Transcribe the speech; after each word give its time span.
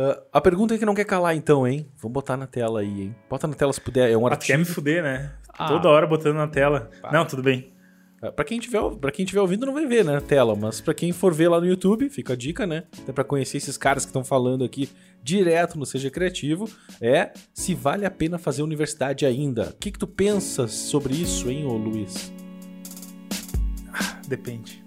Uh, 0.00 0.22
a 0.32 0.40
pergunta 0.40 0.74
é 0.74 0.78
que 0.78 0.86
não 0.86 0.94
quer 0.94 1.04
calar, 1.04 1.34
então, 1.34 1.66
hein? 1.66 1.88
Vamos 1.96 2.12
botar 2.12 2.36
na 2.36 2.46
tela 2.46 2.80
aí, 2.80 3.02
hein? 3.02 3.16
Bota 3.28 3.48
na 3.48 3.54
tela 3.54 3.72
se 3.72 3.80
puder. 3.80 4.08
É 4.10 4.16
um 4.16 4.26
Ah, 4.26 4.30
tu 4.30 4.32
artigo. 4.34 4.46
quer 4.52 4.58
me 4.58 4.64
fuder, 4.64 5.02
né? 5.02 5.32
Ah. 5.58 5.66
Toda 5.66 5.88
hora 5.88 6.06
botando 6.06 6.36
na 6.36 6.46
tela. 6.46 6.88
Não, 7.12 7.24
tudo 7.26 7.42
bem. 7.42 7.72
Uh, 8.22 8.30
Pra 8.32 8.44
quem, 8.44 8.60
tiver, 8.60 8.80
pra 9.00 9.10
quem 9.10 9.24
tiver 9.24 9.40
ouvindo, 9.40 9.66
não 9.66 9.74
vai 9.74 9.86
ver, 9.86 10.04
né? 10.04 10.16
A 10.16 10.20
tela. 10.20 10.54
Mas 10.54 10.80
pra 10.80 10.94
quem 10.94 11.10
for 11.12 11.34
ver 11.34 11.48
lá 11.48 11.58
no 11.60 11.66
YouTube, 11.66 12.08
fica 12.10 12.34
a 12.34 12.36
dica, 12.36 12.64
né? 12.64 12.84
Até 13.02 13.12
pra 13.12 13.24
conhecer 13.24 13.56
esses 13.56 13.76
caras 13.76 14.04
que 14.04 14.10
estão 14.10 14.22
falando 14.22 14.62
aqui 14.64 14.88
direto 15.20 15.76
no 15.76 15.84
Seja 15.84 16.10
Criativo. 16.10 16.68
É 17.00 17.32
se 17.52 17.74
vale 17.74 18.06
a 18.06 18.10
pena 18.10 18.38
fazer 18.38 18.62
universidade 18.62 19.26
ainda. 19.26 19.70
O 19.70 19.74
que, 19.80 19.90
que 19.90 19.98
tu 19.98 20.06
pensas 20.06 20.70
sobre 20.72 21.14
isso, 21.14 21.50
hein, 21.50 21.64
ô 21.66 21.72
Luiz? 21.76 22.32
Depende. 24.28 24.84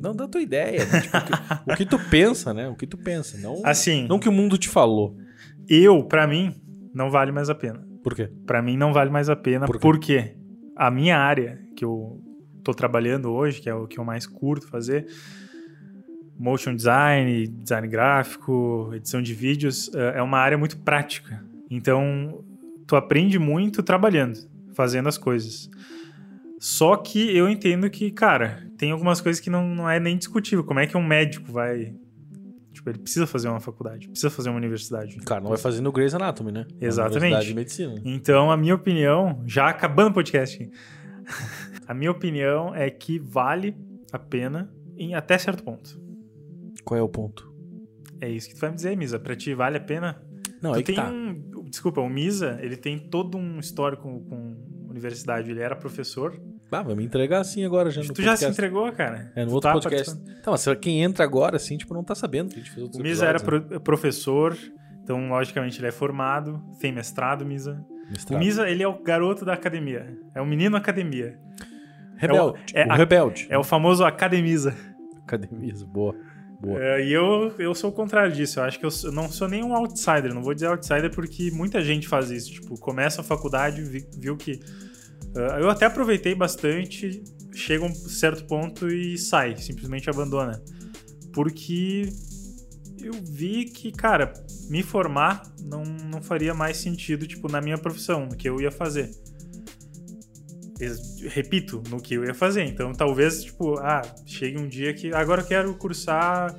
Não 0.00 0.14
da 0.14 0.26
tua 0.28 0.40
ideia. 0.42 0.84
né? 0.86 1.00
Tipo, 1.00 1.16
o, 1.16 1.22
que, 1.22 1.72
o 1.72 1.76
que 1.76 1.86
tu 1.86 1.98
pensa, 2.10 2.52
né? 2.54 2.68
O 2.68 2.74
que 2.74 2.86
tu 2.86 2.96
pensa. 2.96 3.36
Não, 3.38 3.60
Assim, 3.64 4.06
não 4.08 4.18
que 4.18 4.28
o 4.28 4.32
mundo 4.32 4.56
te 4.58 4.68
falou. 4.68 5.16
eu, 5.68 6.02
pra 6.04 6.26
mim, 6.26 6.54
não 6.94 7.10
vale 7.10 7.32
mais 7.32 7.48
a 7.50 7.54
pena. 7.54 7.84
Por 8.02 8.14
quê? 8.14 8.28
Pra 8.46 8.60
mim 8.62 8.76
não 8.76 8.92
vale 8.92 9.10
mais 9.10 9.28
a 9.28 9.36
pena, 9.36 9.66
Por 9.66 9.76
quê? 9.76 9.80
porque 9.80 10.36
a 10.76 10.90
minha 10.90 11.16
área 11.18 11.58
que 11.76 11.84
eu 11.84 12.20
tô 12.64 12.72
trabalhando 12.74 13.30
hoje, 13.30 13.60
que 13.60 13.68
é 13.68 13.74
o 13.74 13.86
que 13.86 13.98
eu 13.98 14.04
mais 14.04 14.26
curto 14.26 14.66
fazer, 14.68 15.06
motion 16.38 16.74
design, 16.74 17.46
design 17.46 17.86
gráfico, 17.88 18.90
edição 18.94 19.22
de 19.22 19.34
vídeos, 19.34 19.90
eh, 19.94 20.14
é 20.16 20.22
uma 20.22 20.38
área 20.38 20.58
muito 20.58 20.76
prática. 20.78 21.44
Então, 21.70 22.44
tu 22.86 22.96
aprende 22.96 23.38
muito 23.38 23.82
trabalhando, 23.82 24.38
fazendo 24.74 25.08
as 25.08 25.16
coisas. 25.16 25.70
Só 26.62 26.96
que 26.96 27.36
eu 27.36 27.48
entendo 27.48 27.90
que, 27.90 28.08
cara, 28.12 28.64
tem 28.78 28.92
algumas 28.92 29.20
coisas 29.20 29.40
que 29.40 29.50
não, 29.50 29.66
não 29.66 29.90
é 29.90 29.98
nem 29.98 30.16
discutível. 30.16 30.62
Como 30.62 30.78
é 30.78 30.86
que 30.86 30.96
um 30.96 31.04
médico 31.04 31.50
vai. 31.50 31.92
Tipo, 32.72 32.88
ele 32.88 33.00
precisa 33.00 33.26
fazer 33.26 33.48
uma 33.48 33.58
faculdade, 33.58 34.06
precisa 34.06 34.30
fazer 34.30 34.48
uma 34.48 34.58
universidade. 34.58 35.16
Cara, 35.26 35.40
não 35.40 35.48
vai 35.48 35.58
fazer 35.58 35.80
no 35.80 35.90
Grey's 35.90 36.14
Anatomy, 36.14 36.52
né? 36.52 36.64
Exatamente. 36.80 37.16
Universidade 37.16 37.48
de 37.48 37.54
Medicina. 37.54 38.00
Então, 38.04 38.48
a 38.48 38.56
minha 38.56 38.76
opinião, 38.76 39.42
já 39.44 39.68
acabando 39.68 40.10
o 40.10 40.14
podcast, 40.14 40.70
a 41.84 41.92
minha 41.92 42.12
opinião 42.12 42.72
é 42.72 42.88
que 42.88 43.18
vale 43.18 43.76
a 44.12 44.18
pena 44.20 44.72
em 44.96 45.16
até 45.16 45.36
certo 45.38 45.64
ponto. 45.64 46.00
Qual 46.84 46.96
é 46.96 47.02
o 47.02 47.08
ponto? 47.08 47.52
É 48.20 48.28
isso 48.28 48.48
que 48.48 48.54
tu 48.54 48.60
vai 48.60 48.70
me 48.70 48.76
dizer, 48.76 48.96
Misa. 48.96 49.18
Pra 49.18 49.34
ti, 49.34 49.52
vale 49.52 49.78
a 49.78 49.80
pena? 49.80 50.22
Não, 50.62 50.74
tu 50.74 50.78
que 50.78 50.84
tem 50.84 50.94
tá. 50.94 51.10
um... 51.10 51.42
Desculpa, 51.68 52.00
o 52.00 52.08
Misa, 52.08 52.56
ele 52.62 52.76
tem 52.76 53.00
todo 53.00 53.36
um 53.36 53.58
histórico 53.58 54.20
com 54.28 54.81
universidade. 54.92 55.50
Ele 55.50 55.60
era 55.60 55.74
professor. 55.76 56.40
Ah, 56.70 56.82
vai 56.82 56.94
me 56.94 57.04
entregar 57.04 57.40
assim 57.40 57.64
agora 57.64 57.90
já 57.90 58.02
no 58.02 58.12
tu 58.14 58.22
já 58.22 58.36
se 58.36 58.46
entregou, 58.46 58.90
cara. 58.92 59.30
É, 59.34 59.42
no 59.44 59.50
Tu 59.50 59.54
outro 59.54 59.68
tá 59.70 59.72
podcast. 59.74 60.18
Então, 60.40 60.52
mas 60.52 60.64
quem 60.80 61.02
entra 61.02 61.24
agora, 61.24 61.56
assim, 61.56 61.76
tipo, 61.76 61.92
não 61.92 62.04
tá 62.04 62.14
sabendo 62.14 62.48
que 62.50 62.54
a 62.54 62.58
gente 62.58 62.70
fez 62.70 62.82
outros 62.82 63.00
O 63.00 63.02
Misa 63.02 63.26
era 63.26 63.38
episódios, 63.38 63.68
pro- 63.68 63.80
professor, 63.80 64.56
então, 65.02 65.28
logicamente, 65.28 65.78
ele 65.80 65.88
é 65.88 65.92
formado, 65.92 66.62
tem 66.80 66.92
mestrado, 66.92 67.44
Misa. 67.44 67.74
né? 67.74 67.84
O 68.08 68.12
Mestrado. 68.12 68.38
Misa, 68.40 68.68
ele 68.70 68.82
é 68.82 68.88
o 68.88 69.02
garoto 69.02 69.44
da 69.44 69.52
academia. 69.54 70.16
É 70.34 70.40
o 70.40 70.46
menino 70.46 70.76
academia. 70.76 71.38
Rebelde. 72.16 72.62
é 72.76 72.80
o- 72.80 72.84
é 72.84 72.86
o 72.86 72.92
a- 72.92 72.96
rebelde. 72.96 73.46
É 73.50 73.58
o 73.58 73.64
famoso 73.64 74.04
academisa. 74.04 74.74
Academia, 75.24 75.72
boa. 75.86 76.14
Boa. 76.62 76.80
É, 76.80 77.04
e 77.04 77.12
eu, 77.12 77.52
eu 77.58 77.74
sou 77.74 77.90
o 77.90 77.92
contrário 77.92 78.32
disso. 78.32 78.60
Eu 78.60 78.64
acho 78.64 78.78
que 78.78 78.86
eu 78.86 78.90
sou- 78.90 79.10
não 79.10 79.28
sou 79.28 79.48
nem 79.48 79.64
um 79.64 79.74
outsider. 79.74 80.32
Não 80.32 80.42
vou 80.42 80.54
dizer 80.54 80.68
outsider 80.68 81.10
porque 81.12 81.50
muita 81.50 81.82
gente 81.82 82.06
faz 82.06 82.30
isso. 82.30 82.52
Tipo, 82.52 82.78
começa 82.78 83.20
a 83.20 83.24
faculdade, 83.24 83.82
vi- 83.82 84.06
viu 84.16 84.36
que. 84.36 84.60
ah, 85.36 85.58
eu 85.60 85.68
até 85.68 85.86
aproveitei 85.86 86.34
bastante, 86.36 87.22
chega 87.52 87.84
um 87.84 87.92
certo 87.94 88.44
ponto 88.46 88.88
e 88.88 89.18
sai, 89.18 89.56
simplesmente 89.56 90.08
abandona. 90.08 90.62
Porque 91.32 92.08
eu 93.02 93.12
vi 93.24 93.64
que, 93.64 93.90
cara, 93.90 94.32
me 94.70 94.82
formar 94.82 95.42
não, 95.64 95.82
não 95.84 96.22
faria 96.22 96.54
mais 96.54 96.76
sentido, 96.76 97.26
tipo, 97.26 97.50
na 97.50 97.60
minha 97.60 97.78
profissão, 97.78 98.26
no 98.26 98.36
que 98.36 98.48
eu 98.48 98.60
ia 98.60 98.70
fazer. 98.70 99.10
Repito, 101.28 101.82
no 101.88 102.00
que 102.00 102.14
eu 102.14 102.24
ia 102.24 102.34
fazer. 102.34 102.64
Então, 102.64 102.92
talvez, 102.92 103.44
tipo, 103.44 103.78
ah, 103.78 104.02
chegue 104.26 104.58
um 104.58 104.68
dia 104.68 104.92
que 104.92 105.12
agora 105.14 105.42
eu 105.42 105.46
quero 105.46 105.74
cursar 105.74 106.54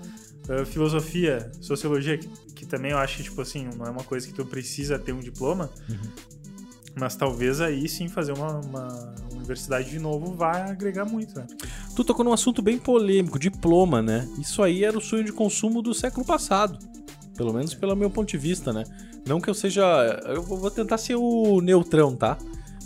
ah, 0.50 0.66
filosofia, 0.66 1.52
sociologia, 1.62 2.18
que, 2.18 2.28
que 2.54 2.66
também 2.66 2.92
eu 2.92 2.98
acho 2.98 3.18
que, 3.18 3.24
tipo 3.24 3.42
assim, 3.42 3.70
não 3.76 3.86
é 3.86 3.90
uma 3.90 4.04
coisa 4.04 4.28
que 4.28 4.34
tu 4.34 4.46
precisa 4.46 4.98
ter 5.00 5.12
um 5.14 5.20
diploma, 5.20 5.70
mas 6.96 7.16
talvez 7.16 7.60
aí 7.60 7.88
sim 7.90 8.08
fazer 8.08 8.34
uma, 8.34 8.60
uma 8.60 9.16
universidade 9.32 9.90
de 9.90 10.00
novo 10.00 10.34
vai 10.34 10.62
agregar 10.62 11.06
muito, 11.06 11.36
né? 11.38 11.48
Tu 11.96 12.04
tocou 12.04 12.24
num 12.24 12.34
assunto 12.34 12.62
bem 12.62 12.78
polêmico, 12.78 13.38
diploma, 13.40 14.02
né? 14.02 14.28
Isso 14.40 14.62
aí 14.62 14.84
era 14.84 14.98
o 14.98 15.02
sonho 15.02 15.24
de 15.24 15.32
consumo 15.32 15.82
do 15.82 15.94
século 15.94 16.26
passado. 16.26 16.78
Pelo 17.36 17.54
menos 17.54 17.74
pelo 17.74 17.96
meu 17.96 18.10
ponto 18.10 18.30
de 18.30 18.38
vista, 18.38 18.72
né? 18.72 18.84
Não 19.26 19.40
que 19.40 19.50
eu 19.50 19.54
seja. 19.54 19.84
Eu 20.28 20.44
vou 20.44 20.70
tentar 20.70 20.98
ser 20.98 21.16
o 21.16 21.62
neutrão, 21.62 22.16
tá? 22.16 22.38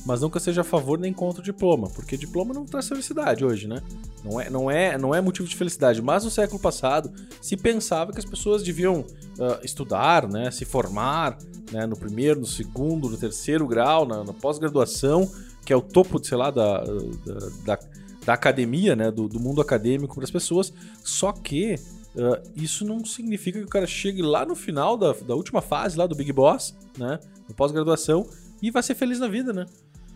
Mas 0.08 0.22
eu 0.22 0.32
seja 0.40 0.62
a 0.62 0.64
favor 0.64 0.98
nem 0.98 1.12
contra 1.12 1.42
o 1.42 1.44
diploma, 1.44 1.90
porque 1.90 2.16
diploma 2.16 2.54
não 2.54 2.66
traz 2.66 2.88
felicidade 2.88 3.44
hoje, 3.44 3.68
né? 3.68 3.82
Não 4.24 4.40
é, 4.40 4.50
não 4.50 4.72
é, 4.72 4.98
não 4.98 5.14
é 5.14 5.20
motivo 5.20 5.50
de 5.50 5.54
felicidade. 5.54 6.02
Mas 6.02 6.24
no 6.24 6.32
século 6.32 6.58
passado 6.58 7.12
se 7.42 7.58
pensava 7.58 8.14
que 8.14 8.20
as 8.20 8.24
pessoas 8.24 8.64
deviam 8.64 9.06
ah, 9.38 9.60
estudar, 9.64 10.26
né? 10.26 10.50
Se 10.50 10.64
formar, 10.64 11.38
né? 11.74 11.86
No 11.86 11.98
primeiro, 11.98 12.40
no 12.40 12.46
segundo, 12.46 13.10
no 13.10 13.18
terceiro 13.18 13.68
grau, 13.68 14.06
na, 14.06 14.24
na 14.24 14.32
pós-graduação, 14.32 15.30
que 15.66 15.74
é 15.74 15.76
o 15.76 15.82
topo, 15.82 16.24
sei 16.24 16.38
lá, 16.38 16.52
da, 16.52 16.86
da, 16.86 17.50
da, 17.66 17.80
da 18.28 18.34
academia, 18.34 18.96
né? 18.96 19.12
Do, 19.12 19.28
do 19.28 19.42
mundo 19.42 19.60
acadêmico 19.60 20.16
para 20.16 20.24
as 20.24 20.32
pessoas. 20.32 20.72
Só 21.04 21.34
que 21.34 21.76
ah, 22.18 22.42
isso 22.56 22.86
não 22.86 23.04
significa 23.04 23.60
que 23.60 23.66
o 23.66 23.70
cara 23.70 23.86
chegue 23.86 24.22
lá 24.22 24.46
no 24.46 24.56
final 24.56 24.96
da, 24.96 25.12
da 25.12 25.36
última 25.36 25.62
fase 25.62 25.98
lá 25.98 26.08
do 26.08 26.16
Big 26.16 26.32
Boss, 26.32 26.74
né? 26.98 27.20
No 27.50 27.54
pós-graduação, 27.54 28.26
e 28.62 28.72
vai 28.72 28.82
ser 28.82 28.96
feliz 28.96 29.20
na 29.20 29.28
vida, 29.28 29.54
né? 29.54 29.66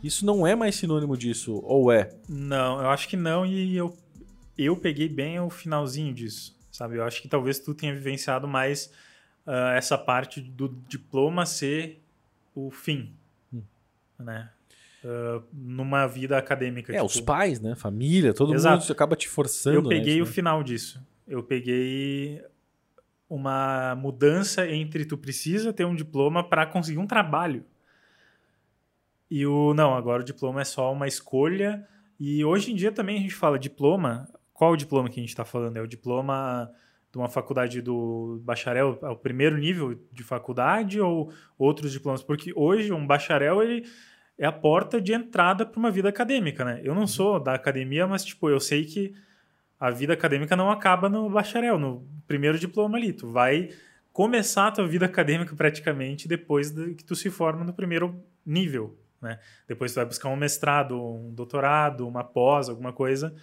Isso 0.04 0.26
não 0.26 0.46
é 0.46 0.56
mais 0.56 0.76
sinônimo 0.76 1.16
disso, 1.16 1.62
ou 1.64 1.92
é? 1.92 2.10
Não, 2.28 2.82
eu 2.82 2.90
acho 2.90 3.08
que 3.08 3.16
não, 3.16 3.46
e 3.46 3.76
eu, 3.76 3.96
eu 4.58 4.76
peguei 4.76 5.08
bem 5.08 5.40
o 5.40 5.50
finalzinho 5.50 6.14
disso, 6.14 6.58
sabe? 6.72 6.98
Eu 6.98 7.04
acho 7.04 7.22
que 7.22 7.28
talvez 7.28 7.60
tu 7.60 7.74
tenha 7.74 7.94
vivenciado 7.94 8.48
mais 8.48 8.92
ah, 9.46 9.74
essa 9.76 9.98
parte 9.98 10.42
do 10.42 10.70
diploma 10.88 11.46
ser 11.46 12.02
o 12.56 12.72
fim, 12.72 13.14
Hum. 13.54 13.62
né? 14.20 14.50
Ah, 15.04 15.42
numa 15.52 16.08
vida 16.08 16.38
acadêmica. 16.38 16.92
É, 16.92 16.96
tipo, 16.96 17.06
os 17.06 17.22
pais, 17.22 17.60
né? 17.60 17.76
Família, 17.76 18.34
todo 18.34 18.54
Exato. 18.54 18.82
mundo 18.82 18.92
acaba 18.92 19.16
te 19.16 19.28
forçando. 19.28 19.78
Eu 19.78 19.84
né, 19.84 19.90
peguei 19.90 20.16
isso, 20.16 20.24
o 20.24 20.26
né? 20.26 20.32
final 20.32 20.64
disso. 20.64 21.02
Eu 21.28 21.44
peguei 21.44 22.44
uma 23.30 23.96
mudança 23.96 24.68
entre 24.70 25.06
tu 25.06 25.18
precisa 25.18 25.72
ter 25.72 25.86
um 25.86 25.96
diploma 25.96 26.44
para 26.44 26.66
conseguir 26.66 27.00
um 27.00 27.08
trabalho. 27.08 27.64
E 29.32 29.48
o 29.48 29.74
não, 29.74 29.96
agora 29.96 30.22
o 30.22 30.26
diploma 30.26 30.60
é 30.60 30.66
só 30.66 30.92
uma 30.92 31.08
escolha. 31.08 31.88
E 32.20 32.44
hoje 32.44 32.74
em 32.74 32.76
dia 32.76 32.92
também 32.92 33.18
a 33.18 33.22
gente 33.22 33.34
fala 33.34 33.58
diploma. 33.58 34.28
Qual 34.54 34.74
o 34.74 34.76
diploma 34.76 35.10
que 35.10 35.22
a 35.22 35.24
gente 35.24 35.30
está 35.30 35.46
falando? 35.46 35.78
É 35.78 35.82
o 35.82 35.88
diploma 35.88 36.70
de 37.10 37.18
uma 37.18 37.30
faculdade 37.30 37.82
do 37.82 38.42
bacharel, 38.44 39.00
é 39.02 39.08
o 39.08 39.16
primeiro 39.16 39.58
nível 39.58 39.98
de 40.12 40.22
faculdade 40.22 41.00
ou 41.00 41.32
outros 41.58 41.94
diplomas? 41.94 42.22
Porque 42.22 42.52
hoje 42.54 42.92
um 42.92 43.08
bacharel 43.08 43.64
ele 43.64 43.86
é 44.38 44.46
a 44.46 44.52
porta 44.52 45.00
de 45.00 45.14
entrada 45.14 45.66
para 45.66 45.80
uma 45.80 45.90
vida 45.90 46.10
acadêmica, 46.10 46.66
né? 46.66 46.82
Eu 46.84 46.94
não 46.94 47.08
sou 47.08 47.40
da 47.40 47.54
academia, 47.54 48.06
mas 48.06 48.26
tipo, 48.26 48.50
eu 48.50 48.60
sei 48.60 48.84
que 48.84 49.14
a 49.80 49.90
vida 49.90 50.12
acadêmica 50.12 50.58
não 50.58 50.70
acaba 50.70 51.08
no 51.08 51.30
bacharel, 51.30 51.80
no 51.80 52.06
primeiro 52.28 52.60
diploma 52.60 52.98
ali. 52.98 53.14
Tu 53.14 53.30
vai 53.30 53.70
começar 54.12 54.68
a 54.68 54.72
tua 54.72 54.88
vida 54.88 55.06
acadêmica 55.06 55.56
praticamente 55.56 56.28
depois 56.28 56.72
de 56.72 56.96
que 56.96 57.04
tu 57.04 57.16
se 57.16 57.30
forma 57.30 57.64
no 57.64 57.74
primeiro 57.74 58.22
nível, 58.46 58.98
né? 59.22 59.40
Depois 59.68 59.92
tu 59.92 59.96
vai 59.96 60.06
buscar 60.06 60.30
um 60.30 60.36
mestrado, 60.36 61.02
um 61.02 61.34
doutorado, 61.34 62.08
uma 62.08 62.24
pós, 62.24 62.70
alguma 62.70 62.92
coisa 62.92 63.34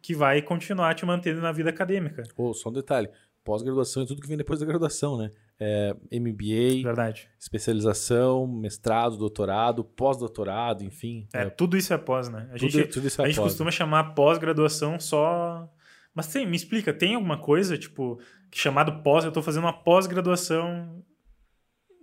que 0.00 0.14
vai 0.14 0.40
continuar 0.40 0.94
te 0.94 1.04
mantendo 1.04 1.40
na 1.40 1.50
vida 1.52 1.70
acadêmica. 1.70 2.22
Pô, 2.34 2.54
só 2.54 2.68
um 2.68 2.72
detalhe. 2.72 3.08
Pós-graduação 3.42 4.02
é 4.02 4.06
tudo 4.06 4.20
que 4.20 4.26
vem 4.28 4.36
depois 4.36 4.58
da 4.58 4.66
graduação, 4.66 5.16
né? 5.16 5.30
É 5.58 5.94
MBA, 6.12 6.82
Verdade. 6.82 7.28
especialização, 7.38 8.46
mestrado, 8.46 9.16
doutorado, 9.16 9.84
pós-doutorado, 9.84 10.82
enfim. 10.84 11.28
É, 11.32 11.48
tudo 11.48 11.76
isso 11.76 11.94
é 11.94 11.98
pós, 11.98 12.28
né? 12.28 12.48
A 12.52 12.58
tudo, 12.58 12.70
gente, 12.70 12.88
tudo 12.88 13.06
isso 13.06 13.20
é 13.20 13.24
a 13.24 13.28
gente 13.28 13.36
pós. 13.36 13.52
costuma 13.52 13.70
chamar 13.70 14.14
pós-graduação 14.14 14.98
só. 14.98 15.68
Mas 16.14 16.26
tem, 16.28 16.46
me 16.46 16.56
explica, 16.56 16.92
tem 16.92 17.14
alguma 17.14 17.38
coisa, 17.38 17.78
tipo, 17.78 18.18
que 18.50 18.58
chamado 18.58 19.02
pós, 19.02 19.24
eu 19.24 19.30
tô 19.32 19.42
fazendo 19.42 19.64
uma 19.64 19.72
pós-graduação. 19.72 21.04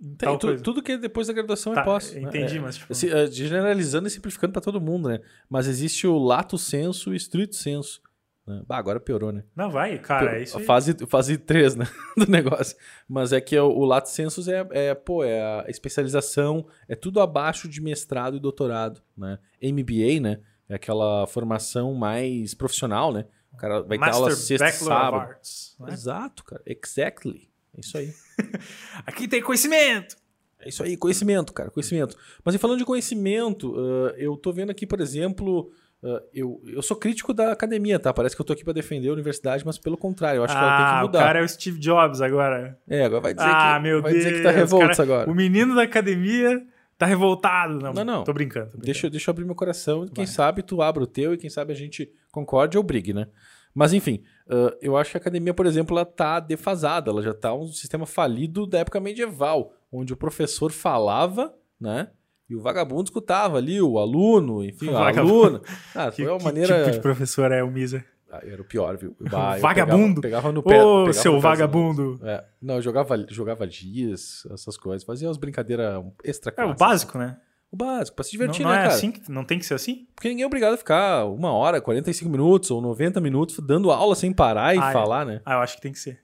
Em 0.04 0.14
Tem, 0.16 0.38
tu- 0.38 0.60
tudo 0.62 0.82
que 0.82 0.92
é 0.92 0.98
depois 0.98 1.26
da 1.28 1.32
graduação 1.32 1.72
Tá, 1.74 1.80
é 1.80 1.84
pós. 1.84 2.12
né? 2.14 2.20
entendi, 2.22 2.58
É, 2.58 2.60
mas 2.60 2.76
tipo. 2.76 2.94
Se, 2.94 3.08
eh, 3.10 3.26
generalizando 3.28 4.06
e 4.06 4.10
simplificando 4.10 4.52
para 4.52 4.60
todo 4.62 4.80
mundo, 4.80 5.08
né? 5.08 5.20
Mas 5.48 5.66
existe 5.66 6.06
o 6.06 6.18
lato 6.18 6.58
senso 6.58 7.10
e 7.10 7.12
o 7.12 7.16
estrito 7.16 7.56
senso. 7.56 8.02
Né? 8.46 8.62
Bah, 8.66 8.76
agora 8.76 9.00
piorou, 9.00 9.32
né? 9.32 9.42
Não, 9.56 9.70
vai, 9.70 9.98
cara, 9.98 10.36
é 10.38 10.42
isso 10.42 10.58
aí. 10.58 10.64
fase, 10.64 10.94
fase 11.06 11.38
3, 11.38 11.74
né? 11.76 11.86
do 12.14 12.30
negócio. 12.30 12.76
Mas 13.08 13.32
é 13.32 13.40
que 13.40 13.58
o, 13.58 13.66
o 13.70 13.84
Lato 13.86 14.10
Sensus 14.10 14.46
é, 14.48 14.66
é, 14.70 14.94
pô, 14.94 15.24
é 15.24 15.40
a 15.40 15.64
especialização, 15.68 16.66
é 16.86 16.94
tudo 16.94 17.20
abaixo 17.20 17.66
de 17.66 17.80
mestrado 17.80 18.36
e 18.36 18.40
doutorado, 18.40 19.00
né? 19.16 19.38
MBA, 19.62 20.20
né? 20.20 20.40
É 20.68 20.74
aquela 20.74 21.26
formação 21.26 21.94
mais 21.94 22.52
profissional, 22.54 23.12
né? 23.14 23.24
O 23.52 23.56
cara 23.56 23.80
vai 23.82 23.96
ter 23.98 24.04
aula 24.10 24.28
Master 24.28 24.36
sexta 24.58 24.66
e 24.66 24.70
Bachelor 24.72 24.92
sábado. 24.92 25.20
Arts. 25.30 25.76
né? 25.80 25.92
Exato, 25.92 26.44
cara. 26.44 26.62
Exactly. 26.66 27.48
É 27.76 27.80
isso 27.80 27.98
aí. 27.98 28.12
Aqui 29.06 29.28
tem 29.28 29.42
conhecimento. 29.42 30.16
É 30.60 30.68
isso 30.68 30.82
aí, 30.82 30.96
conhecimento, 30.96 31.52
cara, 31.52 31.70
conhecimento. 31.70 32.16
Mas 32.42 32.54
e 32.54 32.58
falando 32.58 32.78
de 32.78 32.84
conhecimento, 32.86 33.74
ah, 33.78 34.14
eu 34.16 34.36
tô 34.36 34.50
vendo 34.52 34.70
aqui, 34.70 34.86
por 34.86 34.98
exemplo, 35.00 35.70
ah, 36.02 36.22
eu, 36.32 36.62
eu 36.66 36.80
sou 36.82 36.96
crítico 36.96 37.34
da 37.34 37.52
academia, 37.52 37.98
tá? 37.98 38.14
Parece 38.14 38.34
que 38.34 38.40
eu 38.40 38.46
tô 38.46 38.54
aqui 38.54 38.64
pra 38.64 38.72
defender 38.72 39.08
a 39.10 39.12
universidade, 39.12 39.64
mas 39.66 39.76
pelo 39.76 39.96
contrário, 39.98 40.38
eu 40.38 40.44
acho 40.44 40.54
que 40.54 40.58
ela 40.60 40.76
tem 40.76 40.86
ah, 40.86 40.90
que 40.90 40.98
o 40.98 41.06
mudar. 41.06 41.18
cara 41.18 41.40
é 41.40 41.42
o 41.42 41.48
Steve 41.48 41.78
Jobs 41.78 42.22
agora. 42.22 42.78
É, 42.88 43.04
agora 43.04 43.20
vai 43.20 43.34
dizer 43.34 43.46
ah, 43.46 43.74
que, 43.76 43.82
meu 43.82 44.00
vai 44.00 44.12
Deus. 44.12 44.24
dizer 44.24 44.36
que 44.36 44.42
tá 44.42 44.50
revolto 44.50 44.86
cara- 44.88 45.02
agora. 45.02 45.30
O 45.30 45.34
menino 45.34 45.74
da 45.74 45.82
academia 45.82 46.62
tá 46.96 47.04
revoltado. 47.04 47.78
Não, 47.78 47.92
Não, 47.92 48.04
não. 48.04 48.24
Tô 48.24 48.32
brincando. 48.32 48.66
tô 48.66 48.70
brincando. 48.78 48.84
Deixa, 48.86 49.10
deixa 49.10 49.30
eu 49.30 49.32
abrir 49.32 49.44
meu 49.44 49.54
coração. 49.54 50.06
Quem 50.06 50.24
Vai. 50.24 50.32
sabe 50.34 50.62
tu 50.62 50.80
abra 50.80 51.02
o 51.02 51.06
teu 51.06 51.34
e 51.34 51.36
quem 51.36 51.50
sabe 51.50 51.72
a 51.72 51.76
gente 51.76 52.10
concorde 52.32 52.78
ou 52.78 52.82
brigue, 52.82 53.12
né? 53.12 53.26
Mas 53.74 53.92
enfim, 53.92 54.22
ah, 54.48 54.74
eu 54.80 54.96
acho 54.96 55.10
que 55.10 55.16
a 55.16 55.20
academia, 55.20 55.52
por 55.54 55.66
exemplo, 55.66 55.96
ela 55.96 56.06
tá 56.06 56.38
defasada. 56.40 57.10
Ela 57.10 57.22
já 57.22 57.34
tá 57.34 57.52
um 57.54 57.66
sistema 57.66 58.06
falido 58.06 58.66
da 58.66 58.78
época 58.78 59.00
medieval, 59.00 59.72
onde 59.90 60.12
o 60.12 60.16
professor 60.16 60.70
falava, 60.70 61.54
né? 61.80 62.08
E 62.48 62.54
o 62.54 62.60
vagabundo 62.60 63.04
escutava 63.04 63.56
ali, 63.56 63.80
o 63.80 63.98
aluno, 63.98 64.62
enfim, 64.62 64.88
O 64.88 64.92
vagabundo. 64.92 65.34
aluno. 65.46 65.62
Ah, 65.94 66.10
Que, 66.10 66.22
foi 66.22 66.30
uma 66.30 66.38
que 66.38 66.44
maneira. 66.44 66.78
tipo 66.84 66.90
de 66.92 67.00
professor 67.00 67.50
é 67.50 67.62
o 67.62 67.70
Misa? 67.70 68.04
Ah, 68.30 68.40
era 68.44 68.60
o 68.60 68.64
pior, 68.64 68.96
viu? 68.96 69.16
Bah, 69.30 69.56
Vagabundo. 69.62 70.20
Pegava, 70.20 70.42
pegava 70.48 70.52
no 70.52 70.62
pé. 70.62 70.82
Ô, 70.82 70.98
pegava 71.06 71.12
seu 71.14 71.40
vagabundo. 71.40 72.18
É, 72.22 72.44
não, 72.60 72.74
eu 72.76 72.82
jogava, 72.82 73.16
jogava 73.28 73.66
dias, 73.66 74.46
essas 74.52 74.76
coisas. 74.76 75.04
Fazia 75.04 75.26
umas 75.28 75.36
brincadeiras 75.38 76.04
extra 76.22 76.52
É 76.56 76.64
o 76.64 76.74
básico, 76.74 77.16
né? 77.16 77.38
O 77.74 77.76
básico, 77.76 78.14
pra 78.14 78.24
se 78.24 78.36
Não, 78.38 78.40
divertir, 78.46 78.62
não 78.64 78.70
né, 78.70 78.76
é 78.78 78.82
cara? 78.82 78.94
assim? 78.94 79.10
que- 79.10 79.28
Não 79.32 79.44
tem 79.44 79.58
que 79.58 79.66
ser 79.66 79.74
assim? 79.74 80.06
Porque 80.14 80.28
ninguém 80.28 80.44
é 80.44 80.46
obrigado 80.46 80.74
a 80.74 80.76
ficar 80.76 81.24
uma 81.24 81.52
hora, 81.52 81.80
45 81.80 82.30
minutos 82.30 82.70
ou 82.70 82.80
90 82.80 83.20
minutos 83.20 83.58
dando 83.58 83.90
aula 83.90 84.14
sem 84.14 84.32
parar 84.32 84.76
e 84.76 84.78
Ah, 84.78 84.90
é. 84.90 84.92
falar, 84.92 85.26
né? 85.26 85.40
Ah, 85.44 85.54
eu 85.54 85.58
acho 85.58 85.74
que 85.74 85.82
tem 85.82 85.90
que 85.90 85.98
ser. 85.98 86.20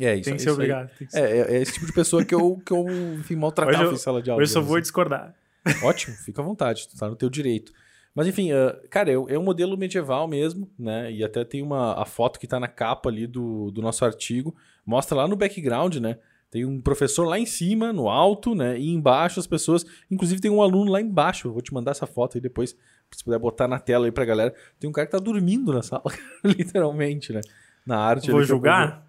É 0.00 0.14
isso 0.16 0.24
tem 0.24 0.34
que 0.34 0.40
isso 0.40 0.44
ser 0.44 0.50
aí. 0.50 0.54
obrigado. 0.54 0.90
tem 0.98 1.06
que 1.06 1.12
ser. 1.12 1.20
É, 1.20 1.38
é, 1.38 1.56
é 1.58 1.62
esse 1.62 1.74
tipo 1.74 1.86
de 1.86 1.92
pessoa 1.92 2.24
que 2.24 2.34
eu, 2.34 2.60
que 2.66 2.72
eu 2.72 2.84
enfim, 3.20 3.36
maltratava 3.36 3.84
eu- 3.84 3.92
em 3.92 3.96
sala 3.96 4.20
de 4.20 4.30
aula. 4.30 4.42
Hoje 4.42 4.50
eu 4.50 4.54
só 4.54 4.60
vou 4.60 4.74
assim. 4.74 4.82
discordar. 4.82 5.32
Ótimo, 5.84 6.16
fica 6.16 6.42
à 6.42 6.44
vontade, 6.44 6.88
tu 6.88 6.98
tá 6.98 7.08
no 7.08 7.14
teu 7.14 7.30
direito. 7.30 7.72
Mas 8.12 8.26
enfim, 8.26 8.50
ah, 8.50 8.76
cara, 8.90 9.10
é, 9.10 9.14
é 9.14 9.38
um 9.38 9.44
modelo 9.44 9.76
medieval 9.78 10.26
mesmo, 10.26 10.68
né? 10.76 11.12
E 11.12 11.22
até 11.22 11.44
tem 11.44 11.62
uma 11.62 11.94
a 12.02 12.04
foto 12.04 12.40
que 12.40 12.48
tá 12.48 12.58
na 12.58 12.66
capa 12.68 13.08
ali 13.08 13.28
do, 13.28 13.70
do 13.70 13.80
nosso 13.80 14.04
artigo, 14.04 14.54
mostra 14.84 15.16
lá 15.16 15.28
no 15.28 15.36
background, 15.36 15.96
né? 15.98 16.18
Tem 16.54 16.64
um 16.64 16.80
professor 16.80 17.26
lá 17.26 17.36
em 17.36 17.46
cima, 17.46 17.92
no 17.92 18.08
alto, 18.08 18.54
né? 18.54 18.78
E 18.78 18.88
embaixo 18.88 19.40
as 19.40 19.46
pessoas. 19.46 19.84
Inclusive 20.08 20.40
tem 20.40 20.52
um 20.52 20.62
aluno 20.62 20.88
lá 20.88 21.00
embaixo. 21.00 21.48
Eu 21.48 21.52
vou 21.52 21.60
te 21.60 21.74
mandar 21.74 21.90
essa 21.90 22.06
foto 22.06 22.38
aí 22.38 22.40
depois, 22.40 22.76
se 23.10 23.24
puder 23.24 23.40
botar 23.40 23.66
na 23.66 23.80
tela 23.80 24.06
aí 24.06 24.12
pra 24.12 24.24
galera. 24.24 24.54
Tem 24.78 24.88
um 24.88 24.92
cara 24.92 25.04
que 25.04 25.10
tá 25.10 25.18
dormindo 25.18 25.72
na 25.72 25.82
sala, 25.82 26.04
literalmente, 26.46 27.32
né? 27.32 27.40
Na 27.84 27.98
arte. 27.98 28.30
Vou 28.30 28.38
eu 28.38 28.46
julgar? 28.46 29.04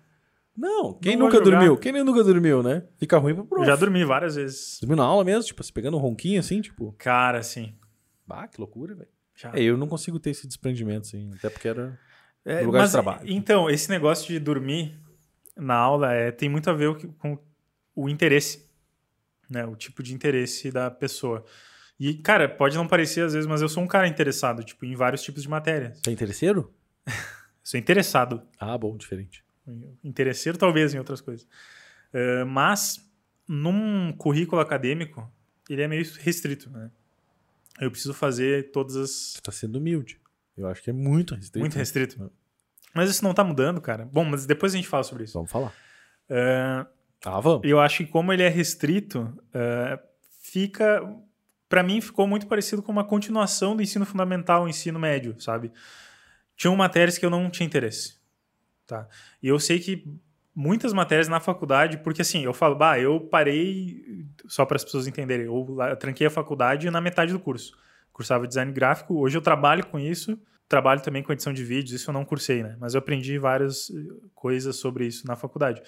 Não, 0.58 0.92
quem 0.96 1.16
Não 1.16 1.28
nunca 1.28 1.40
dormiu? 1.40 1.78
Quem 1.78 1.92
nunca 2.04 2.24
dormiu, 2.24 2.64
né? 2.64 2.82
Fica 2.98 3.20
ruim 3.20 3.36
pro 3.36 3.44
Eu 3.44 3.48
prof. 3.48 3.68
já 3.68 3.76
dormi 3.76 4.04
várias 4.04 4.34
vezes. 4.34 4.80
Dormiu 4.82 4.98
na 4.98 5.04
aula 5.04 5.24
mesmo, 5.24 5.44
tipo, 5.44 5.64
se 5.64 5.72
pegando 5.72 5.98
um 5.98 6.00
ronquinho 6.00 6.40
assim, 6.40 6.62
tipo. 6.62 6.96
Cara, 6.98 7.44
sim. 7.44 7.76
Ah, 8.28 8.48
que 8.48 8.60
loucura, 8.60 8.96
velho. 8.96 9.10
É, 9.54 9.62
eu 9.62 9.78
não 9.78 9.86
consigo 9.86 10.18
ter 10.18 10.32
esse 10.32 10.48
desprendimento, 10.48 11.02
assim, 11.02 11.32
até 11.36 11.52
porque 11.52 11.68
era. 11.68 11.96
É, 12.44 12.62
lugar 12.62 12.80
de 12.80 12.84
mas, 12.86 12.92
trabalho. 12.92 13.22
Então, 13.28 13.70
esse 13.70 13.88
negócio 13.88 14.28
de 14.28 14.40
dormir 14.40 15.00
na 15.56 15.76
aula 15.76 16.14
é, 16.14 16.32
tem 16.32 16.50
muito 16.50 16.70
a 16.70 16.74
ver 16.74 16.96
com 17.18 17.38
o 17.96 18.10
interesse, 18.10 18.70
né? 19.50 19.66
O 19.66 19.76
tipo 19.76 20.04
de 20.04 20.14
interesse 20.14 20.72
da 20.72 20.92
pessoa. 20.92 21.46
E, 22.00 22.14
cara, 22.16 22.50
pode 22.50 22.76
não 22.76 22.88
parecer 22.88 23.22
às 23.22 23.34
vezes, 23.34 23.48
mas 23.48 23.62
eu 23.62 23.70
sou 23.70 23.82
um 23.82 23.88
cara 23.88 24.08
interessado, 24.08 24.64
tipo, 24.64 24.86
em 24.86 24.96
vários 24.96 25.24
tipos 25.24 25.44
de 25.44 25.50
matérias. 25.50 26.02
Tá 26.02 26.12
interesseiro? 26.12 26.74
Sou 27.64 27.80
interessado. 27.80 28.44
Ah, 28.60 28.78
bom, 28.78 28.96
diferente. 28.96 29.44
Interesseiro, 30.04 30.56
talvez, 30.56 30.94
em 30.94 31.00
outras 31.00 31.20
coisas. 31.20 31.48
Eh, 32.14 32.44
mas, 32.44 33.04
num 33.48 34.14
currículo 34.14 34.62
acadêmico, 34.62 35.28
ele 35.68 35.82
é 35.82 35.88
meio 35.88 36.06
restrito, 36.20 36.70
né? 36.70 36.92
Eu 37.82 37.90
preciso 37.90 38.14
fazer 38.14 38.72
todas 38.72 38.96
as... 38.96 39.10
Você 39.10 39.42
tá 39.42 39.52
sendo 39.52 39.80
humilde. 39.80 40.22
Eu 40.56 40.68
acho 40.68 40.84
que 40.84 40.92
é 40.92 40.94
muito 40.94 41.34
restrito. 41.34 41.60
Muito 41.60 41.76
né? 41.76 42.30
Mas 42.96 43.10
isso 43.10 43.24
não 43.24 43.34
tá 43.34 43.44
mudando, 43.44 43.82
cara. 43.82 44.08
Bom, 44.12 44.24
mas 44.24 44.46
depois 44.46 44.74
a 44.74 44.78
gente 44.78 44.88
fala 44.88 45.04
sobre 45.04 45.26
isso. 45.26 45.34
Vamos 45.34 45.52
falar. 45.52 45.74
Eh, 46.30 46.86
Ah, 47.26 47.40
vamos. 47.40 47.62
eu 47.68 47.80
acho 47.80 47.98
que 48.06 48.12
como 48.12 48.32
ele 48.34 48.42
é 48.44 48.50
restrito, 48.50 49.38
eh, 49.54 50.00
fica... 50.42 51.02
Pra 51.68 51.82
mim, 51.84 52.00
ficou 52.00 52.28
muito 52.28 52.48
parecido 52.48 52.82
com 52.84 52.92
uma 52.92 53.04
continuação 53.04 53.76
do 53.76 53.82
ensino 53.82 54.06
fundamental, 54.06 54.70
ensino 54.70 55.00
médio, 55.00 55.36
sabe? 55.42 55.72
Tinham 56.56 56.76
matérias 56.76 57.18
que 57.18 57.26
eu 57.26 57.30
não 57.30 57.50
tinha 57.50 57.66
interesse, 57.66 58.18
tá? 58.86 59.08
E 59.42 59.48
eu 59.48 59.60
sei 59.60 59.80
que 59.80 60.08
muitas 60.56 60.94
matérias 60.94 61.28
na 61.28 61.40
faculdade, 61.40 61.98
porque 61.98 62.22
assim, 62.22 62.46
eu 62.46 62.54
falo, 62.54 62.76
bah, 62.76 63.00
eu 63.00 63.20
parei, 63.20 64.26
só 64.48 64.64
para 64.64 64.76
as 64.78 64.86
pessoas 64.86 65.08
entenderem, 65.08 65.48
eu 65.48 65.66
tranquei 66.00 66.28
a 66.28 66.30
faculdade 66.30 66.90
na 66.92 67.02
metade 67.02 67.34
do 67.34 67.40
curso. 67.40 67.76
Cursava 68.14 68.48
design 68.48 68.72
gráfico, 68.72 69.16
hoje 69.20 69.36
eu 69.36 69.42
trabalho 69.42 69.86
com 69.88 70.00
isso, 70.00 70.40
trabalho 70.68 71.02
também 71.02 71.22
com 71.22 71.32
edição 71.32 71.54
de 71.54 71.64
vídeos, 71.64 72.02
isso 72.02 72.10
eu 72.10 72.14
não 72.14 72.26
cursei, 72.26 72.64
né? 72.64 72.76
Mas 72.80 72.94
eu 72.94 73.00
aprendi 73.00 73.38
várias 73.38 73.90
eh, 73.90 73.94
coisas 74.34 74.76
sobre 74.76 75.06
isso 75.06 75.28
na 75.28 75.36
faculdade. 75.36 75.82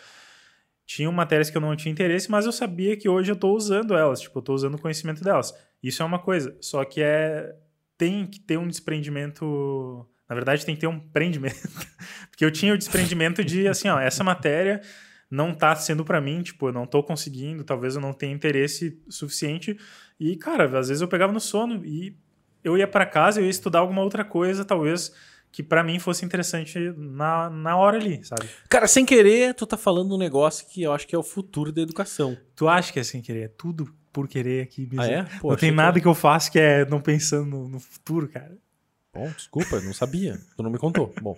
Tinham 0.86 1.12
matérias 1.12 1.50
que 1.50 1.58
eu 1.58 1.62
não 1.62 1.76
tinha 1.76 1.92
interesse, 1.92 2.32
mas 2.32 2.46
eu 2.46 2.52
sabia 2.52 2.96
que 2.96 3.10
hoje 3.10 3.32
eu 3.32 3.36
estou 3.36 3.56
usando 3.56 3.96
elas, 3.96 4.22
tipo, 4.22 4.38
eu 4.38 4.42
estou 4.42 4.56
usando 4.56 4.76
o 4.76 4.82
conhecimento 4.82 5.24
delas. 5.24 5.54
Isso 5.82 6.02
é 6.02 6.06
uma 6.06 6.20
coisa, 6.20 6.56
só 6.62 6.84
que 6.86 7.02
é 7.02 7.56
tem 7.98 8.28
que 8.28 8.40
ter 8.40 8.58
um 8.58 8.68
desprendimento, 8.68 10.08
na 10.30 10.36
verdade 10.36 10.64
tem 10.64 10.76
que 10.76 10.82
ter 10.82 10.88
um 10.88 11.00
prendimento, 11.00 11.68
porque 12.30 12.46
eu 12.46 12.52
tinha 12.52 12.74
o 12.74 12.78
desprendimento 12.78 13.44
de 13.44 13.68
assim, 13.68 13.90
ó, 13.90 14.00
essa 14.00 14.24
matéria 14.24 14.82
não 15.30 15.54
tá 15.54 15.76
sendo 15.76 16.06
para 16.06 16.22
mim, 16.22 16.42
tipo, 16.42 16.70
eu 16.70 16.74
não 16.74 16.86
tô 16.86 17.04
conseguindo, 17.04 17.64
talvez 17.64 17.96
eu 17.96 18.02
não 18.02 18.14
tenha 18.14 18.34
interesse 18.34 19.02
suficiente. 19.10 19.78
E 20.20 20.38
cara, 20.38 20.66
às 20.80 20.88
vezes 20.88 21.02
eu 21.02 21.08
pegava 21.08 21.34
no 21.34 21.40
sono 21.40 21.84
e 21.86 22.16
eu 22.64 22.78
ia 22.78 22.88
para 22.88 23.06
casa, 23.06 23.40
eu 23.40 23.44
ia 23.46 23.50
estudar 23.50 23.80
alguma 23.80 24.02
outra 24.02 24.24
coisa, 24.26 24.64
talvez 24.66 25.14
que 25.52 25.64
para 25.64 25.84
mim 25.84 25.98
fosse 25.98 26.26
interessante 26.26 26.78
na, 26.98 27.50
na 27.50 27.78
hora 27.78 27.98
ali, 27.98 28.24
sabe? 28.24 28.46
Cara, 28.70 28.88
sem 28.88 29.06
querer, 29.06 29.54
tu 29.56 29.66
tá 29.66 29.78
falando 29.78 30.14
um 30.14 30.18
negócio 30.18 30.68
que 30.68 30.84
eu 30.84 30.92
acho 30.94 31.08
que 31.08 31.16
é 31.16 31.18
o 31.18 31.24
futuro 31.24 31.72
da 31.72 31.82
educação. 31.82 32.38
Tu 32.56 32.68
acha 32.68 32.92
que 32.92 33.00
é 33.00 33.04
sem 33.04 33.22
querer? 33.22 33.44
É 33.46 33.48
tudo 33.48 33.92
por 34.12 34.28
querer 34.28 34.64
aqui. 34.64 34.88
Ah, 34.98 35.08
é? 35.08 35.24
Pô, 35.40 35.50
não 35.50 35.56
tem 35.58 35.70
que- 35.70 35.76
nada 35.76 36.00
que 36.00 36.08
eu 36.08 36.14
faço 36.14 36.52
que 36.52 36.60
é 36.60 36.86
não 36.86 37.00
pensando 37.00 37.46
no, 37.50 37.68
no 37.70 37.80
futuro, 37.80 38.28
cara. 38.28 38.58
Bom, 39.14 39.32
desculpa, 39.32 39.80
não 39.82 39.94
sabia. 39.94 40.38
Tu 40.56 40.62
não 40.62 40.70
me 40.70 40.78
contou. 40.78 41.12
Bom, 41.22 41.36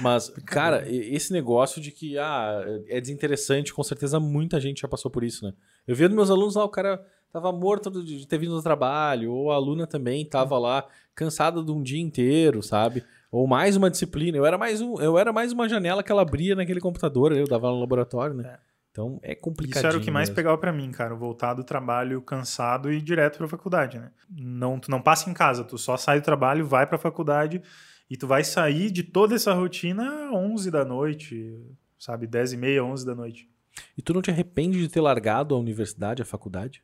mas, 0.00 0.30
cara, 0.46 0.84
esse 0.88 1.30
negócio 1.32 1.78
de 1.82 1.90
que 1.90 2.16
ah, 2.16 2.64
é 2.86 3.00
desinteressante, 3.02 3.74
com 3.74 3.82
certeza 3.82 4.18
muita 4.18 4.58
gente 4.58 4.80
já 4.80 4.88
passou 4.88 5.10
por 5.10 5.22
isso, 5.22 5.44
né? 5.44 5.52
Eu 5.86 5.94
via 5.94 6.08
dos 6.08 6.16
meus 6.16 6.30
alunos 6.30 6.54
lá, 6.54 6.64
o 6.64 6.70
cara 6.70 7.04
tava 7.32 7.52
morto 7.52 7.90
de 8.02 8.26
ter 8.26 8.38
vindo 8.38 8.54
do 8.54 8.62
trabalho, 8.62 9.32
ou 9.32 9.50
a 9.50 9.54
aluna 9.54 9.86
também 9.86 10.24
tava 10.24 10.58
lá 10.58 10.86
cansada 11.14 11.62
de 11.62 11.70
um 11.70 11.82
dia 11.82 12.00
inteiro, 12.00 12.62
sabe? 12.62 13.04
Ou 13.30 13.46
mais 13.46 13.76
uma 13.76 13.90
disciplina. 13.90 14.38
Eu 14.38 14.46
era 14.46 14.56
mais, 14.56 14.80
um, 14.80 15.00
eu 15.00 15.18
era 15.18 15.32
mais 15.32 15.52
uma 15.52 15.68
janela 15.68 16.02
que 16.02 16.10
ela 16.10 16.22
abria 16.22 16.54
naquele 16.54 16.80
computador, 16.80 17.32
eu 17.32 17.46
dava 17.46 17.68
no 17.68 17.80
laboratório, 17.80 18.34
né? 18.34 18.54
É. 18.54 18.68
Então 18.90 19.20
é 19.22 19.34
complicado. 19.34 19.76
Isso 19.76 19.86
era 19.86 19.96
o 19.96 20.00
que 20.00 20.10
mais 20.10 20.28
pegava 20.28 20.58
pra 20.58 20.72
mim, 20.72 20.90
cara. 20.90 21.14
Voltar 21.14 21.54
do 21.54 21.62
trabalho 21.62 22.20
cansado 22.20 22.90
e 22.90 22.96
ir 22.96 23.02
direto 23.02 23.38
pra 23.38 23.46
faculdade, 23.46 23.98
né? 23.98 24.10
Não, 24.28 24.78
tu 24.80 24.90
não 24.90 25.00
passa 25.00 25.30
em 25.30 25.34
casa, 25.34 25.62
tu 25.62 25.78
só 25.78 25.96
sai 25.96 26.20
do 26.20 26.24
trabalho, 26.24 26.66
vai 26.66 26.84
pra 26.84 26.98
faculdade 26.98 27.62
e 28.10 28.16
tu 28.16 28.26
vai 28.26 28.42
sair 28.42 28.90
de 28.90 29.04
toda 29.04 29.36
essa 29.36 29.52
rotina 29.52 30.30
11 30.32 30.70
da 30.70 30.84
noite, 30.84 31.60
sabe? 31.98 32.26
10 32.26 32.54
e 32.54 32.56
meia, 32.56 32.84
11 32.84 33.06
da 33.06 33.14
noite. 33.14 33.48
E 33.96 34.02
tu 34.02 34.12
não 34.12 34.22
te 34.22 34.30
arrepende 34.30 34.80
de 34.80 34.88
ter 34.88 35.00
largado 35.00 35.54
a 35.54 35.58
universidade, 35.58 36.22
a 36.22 36.24
faculdade? 36.24 36.82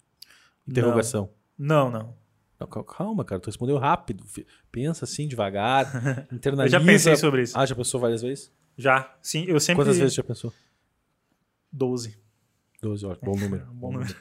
Interrogação. 0.67 1.31
Não, 1.59 1.91
não. 1.91 2.15
Não, 2.59 2.67
cal- 2.67 2.85
calma, 2.85 3.25
cara, 3.25 3.41
tu 3.41 3.47
respondeu 3.47 3.79
rápido. 3.79 4.25
Pensa 4.71 5.05
assim, 5.05 5.27
devagar. 5.29 6.27
Internaliza. 6.33 6.77
Eu 6.77 6.81
já 6.81 6.87
pensei 6.87 7.17
sobre 7.17 7.43
isso. 7.43 7.59
Ah, 7.59 7.67
já 7.67 7.75
pensou 7.75 8.01
várias 8.01 8.23
vezes? 8.23 8.53
Já. 8.77 9.17
Sim, 9.23 9.45
eu 9.47 9.61
sempre. 9.61 9.85
Quantas 9.85 9.99
vezes 9.99 10.15
já 10.15 10.23
pensou? 10.25 10.53
12. 11.73 12.19
12, 12.83 13.07
ó, 13.07 13.17
bom 13.23 13.37
número. 13.37 13.67
Bom 13.73 13.93
número. 13.93 14.15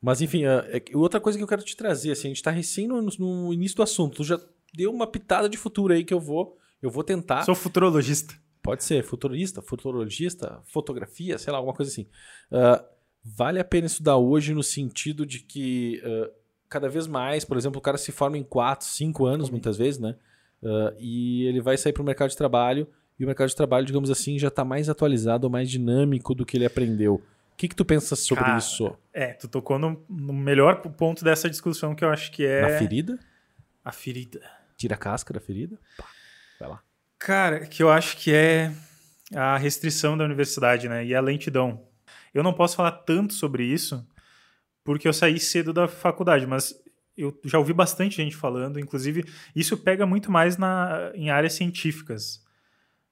Mas 0.00 0.20
enfim, 0.20 0.44
é 0.44 0.78
que 0.78 0.96
outra 0.96 1.20
coisa 1.20 1.36
que 1.38 1.42
eu 1.42 1.48
quero 1.48 1.62
te 1.62 1.76
trazer, 1.76 2.12
assim, 2.12 2.28
a 2.28 2.30
gente 2.30 2.42
tá 2.42 2.50
recém 2.50 2.86
no, 2.86 3.02
no 3.02 3.52
início 3.52 3.76
do 3.76 3.82
assunto. 3.82 4.16
Tu 4.16 4.24
já 4.24 4.40
deu 4.72 4.92
uma 4.92 5.06
pitada 5.06 5.48
de 5.48 5.56
futuro 5.56 5.92
aí 5.92 6.04
que 6.04 6.14
eu 6.14 6.20
vou, 6.20 6.56
eu 6.80 6.90
vou 6.90 7.02
tentar. 7.02 7.42
Sou 7.44 7.54
futurologista. 7.54 8.34
Pode 8.62 8.84
ser 8.84 9.02
futurista, 9.04 9.60
futurologista, 9.62 10.60
fotografia, 10.66 11.38
sei 11.38 11.52
lá, 11.52 11.58
alguma 11.58 11.74
coisa 11.74 11.90
assim. 11.90 12.06
Ah, 12.50 12.84
vale 13.34 13.58
a 13.58 13.64
pena 13.64 13.86
estudar 13.86 14.16
hoje 14.16 14.54
no 14.54 14.62
sentido 14.62 15.26
de 15.26 15.40
que 15.40 16.00
ah, 16.04 16.30
cada 16.68 16.88
vez 16.88 17.06
mais, 17.06 17.44
por 17.44 17.56
exemplo, 17.56 17.78
o 17.78 17.82
cara 17.82 17.98
se 17.98 18.12
forma 18.12 18.38
em 18.38 18.42
4, 18.42 18.86
5 18.86 19.26
anos, 19.26 19.50
muitas 19.50 19.76
vezes, 19.76 19.98
né? 19.98 20.16
Uh, 20.62 20.92
e 20.98 21.44
ele 21.46 21.60
vai 21.60 21.76
sair 21.76 21.92
para 21.92 22.02
o 22.02 22.06
mercado 22.06 22.30
de 22.30 22.36
trabalho 22.36 22.88
e 23.18 23.24
o 23.24 23.26
mercado 23.26 23.48
de 23.48 23.56
trabalho, 23.56 23.86
digamos 23.86 24.10
assim, 24.10 24.38
já 24.38 24.48
está 24.48 24.64
mais 24.64 24.88
atualizado, 24.88 25.48
mais 25.50 25.70
dinâmico 25.70 26.34
do 26.34 26.44
que 26.44 26.56
ele 26.56 26.66
aprendeu. 26.66 27.14
O 27.14 27.56
que, 27.56 27.68
que 27.68 27.74
tu 27.74 27.84
pensa 27.84 28.14
sobre 28.16 28.44
Cara, 28.44 28.58
isso? 28.58 28.94
É, 29.12 29.32
tu 29.32 29.48
tocou 29.48 29.78
no, 29.78 30.04
no 30.08 30.32
melhor 30.32 30.80
ponto 30.82 31.24
dessa 31.24 31.48
discussão 31.48 31.94
que 31.94 32.04
eu 32.04 32.10
acho 32.10 32.30
que 32.30 32.44
é. 32.44 32.62
Na 32.62 32.78
ferida? 32.78 33.18
A 33.84 33.92
ferida. 33.92 34.40
Tira 34.76 34.94
a 34.94 34.98
casca 34.98 35.32
da 35.32 35.40
ferida? 35.40 35.78
Pá, 35.96 36.04
vai 36.60 36.68
lá. 36.68 36.82
Cara, 37.18 37.60
que 37.66 37.82
eu 37.82 37.90
acho 37.90 38.18
que 38.18 38.34
é 38.34 38.72
a 39.34 39.56
restrição 39.56 40.18
da 40.18 40.24
universidade, 40.24 40.88
né? 40.88 41.04
E 41.04 41.14
a 41.14 41.20
lentidão. 41.20 41.85
Eu 42.36 42.42
não 42.42 42.52
posso 42.52 42.76
falar 42.76 42.92
tanto 42.92 43.32
sobre 43.32 43.64
isso 43.64 44.06
porque 44.84 45.08
eu 45.08 45.12
saí 45.12 45.40
cedo 45.40 45.72
da 45.72 45.88
faculdade, 45.88 46.46
mas 46.46 46.78
eu 47.16 47.36
já 47.44 47.58
ouvi 47.58 47.72
bastante 47.72 48.16
gente 48.16 48.36
falando, 48.36 48.78
inclusive 48.78 49.24
isso 49.54 49.76
pega 49.78 50.06
muito 50.06 50.30
mais 50.30 50.58
na, 50.58 51.10
em 51.14 51.30
áreas 51.30 51.54
científicas, 51.54 52.44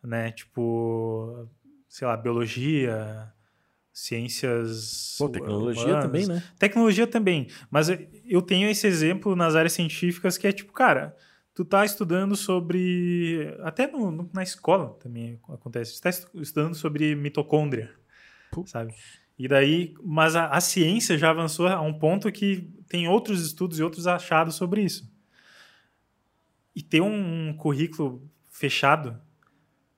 né? 0.02 0.30
Tipo, 0.30 1.48
sei 1.88 2.06
lá, 2.06 2.16
biologia, 2.16 3.32
ciências. 3.94 5.16
Pô, 5.18 5.28
tecnologia 5.28 5.84
humanas. 5.84 6.04
também, 6.04 6.26
né? 6.26 6.42
Tecnologia 6.58 7.06
também. 7.06 7.48
Mas 7.70 7.88
eu 8.26 8.42
tenho 8.42 8.68
esse 8.68 8.86
exemplo 8.86 9.34
nas 9.34 9.54
áreas 9.54 9.72
científicas 9.72 10.36
que 10.36 10.46
é 10.46 10.52
tipo, 10.52 10.72
cara, 10.72 11.16
tu 11.54 11.64
tá 11.64 11.82
estudando 11.84 12.36
sobre. 12.36 13.56
Até 13.62 13.86
no, 13.86 14.10
no, 14.10 14.30
na 14.34 14.42
escola 14.42 14.98
também 15.00 15.40
acontece. 15.48 15.94
Tu 15.94 16.02
tá 16.02 16.10
estudando 16.10 16.74
sobre 16.74 17.14
mitocôndria, 17.14 17.90
Putz. 18.54 18.70
sabe? 18.70 18.94
E 19.38 19.48
daí, 19.48 19.94
mas 20.02 20.36
a, 20.36 20.46
a, 20.46 20.60
ciência 20.60 21.18
já 21.18 21.30
avançou 21.30 21.66
a 21.66 21.80
um 21.80 21.92
ponto 21.92 22.30
que 22.30 22.72
tem 22.88 23.08
outros 23.08 23.44
estudos 23.44 23.78
e 23.78 23.82
outros 23.82 24.06
achados 24.06 24.54
sobre 24.54 24.82
isso. 24.82 25.12
E 26.74 26.82
ter 26.82 27.00
um, 27.00 27.48
um 27.48 27.56
currículo 27.56 28.30
fechado 28.50 29.20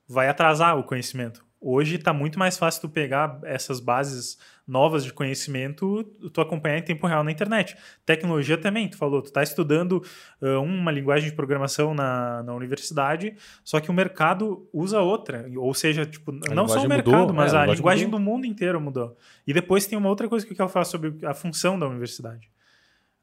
vai 0.07 0.27
atrasar 0.27 0.77
o 0.77 0.83
conhecimento. 0.83 1.45
Hoje 1.59 1.95
está 1.95 2.13
muito 2.13 2.37
mais 2.37 2.57
fácil 2.57 2.81
tu 2.81 2.89
pegar 2.89 3.39
essas 3.43 3.79
bases 3.79 4.37
novas 4.67 5.03
de 5.03 5.11
conhecimento, 5.11 6.03
tu 6.31 6.39
acompanhar 6.39 6.77
em 6.77 6.83
tempo 6.83 7.07
real 7.07 7.23
na 7.23 7.31
internet. 7.31 7.75
Tecnologia 8.05 8.57
também, 8.57 8.87
tu 8.87 8.95
falou, 8.95 9.21
tu 9.21 9.27
está 9.27 9.41
estudando 9.41 10.03
uh, 10.41 10.61
uma 10.61 10.91
linguagem 10.91 11.29
de 11.29 11.35
programação 11.35 11.95
na, 11.95 12.43
na 12.43 12.53
universidade, 12.53 13.35
só 13.63 13.79
que 13.79 13.89
o 13.89 13.93
mercado 13.93 14.69
usa 14.71 14.99
outra. 14.99 15.49
Ou 15.55 15.73
seja, 15.73 16.05
tipo, 16.05 16.31
a 16.31 16.53
não 16.53 16.67
só 16.67 16.83
o 16.83 16.87
mercado, 16.87 17.17
mudou, 17.17 17.33
mas 17.33 17.53
é, 17.53 17.57
a, 17.57 17.59
a 17.59 17.61
linguagem, 17.61 17.77
linguagem 17.77 18.09
do 18.09 18.19
mundo 18.19 18.45
inteiro 18.45 18.79
mudou. 18.79 19.17
E 19.45 19.53
depois 19.53 19.87
tem 19.87 19.97
uma 19.97 20.09
outra 20.09 20.29
coisa 20.29 20.45
que 20.45 20.53
eu 20.53 20.57
quero 20.57 20.69
falar 20.69 20.85
sobre 20.85 21.25
a 21.25 21.33
função 21.33 21.79
da 21.79 21.87
universidade. 21.87 22.51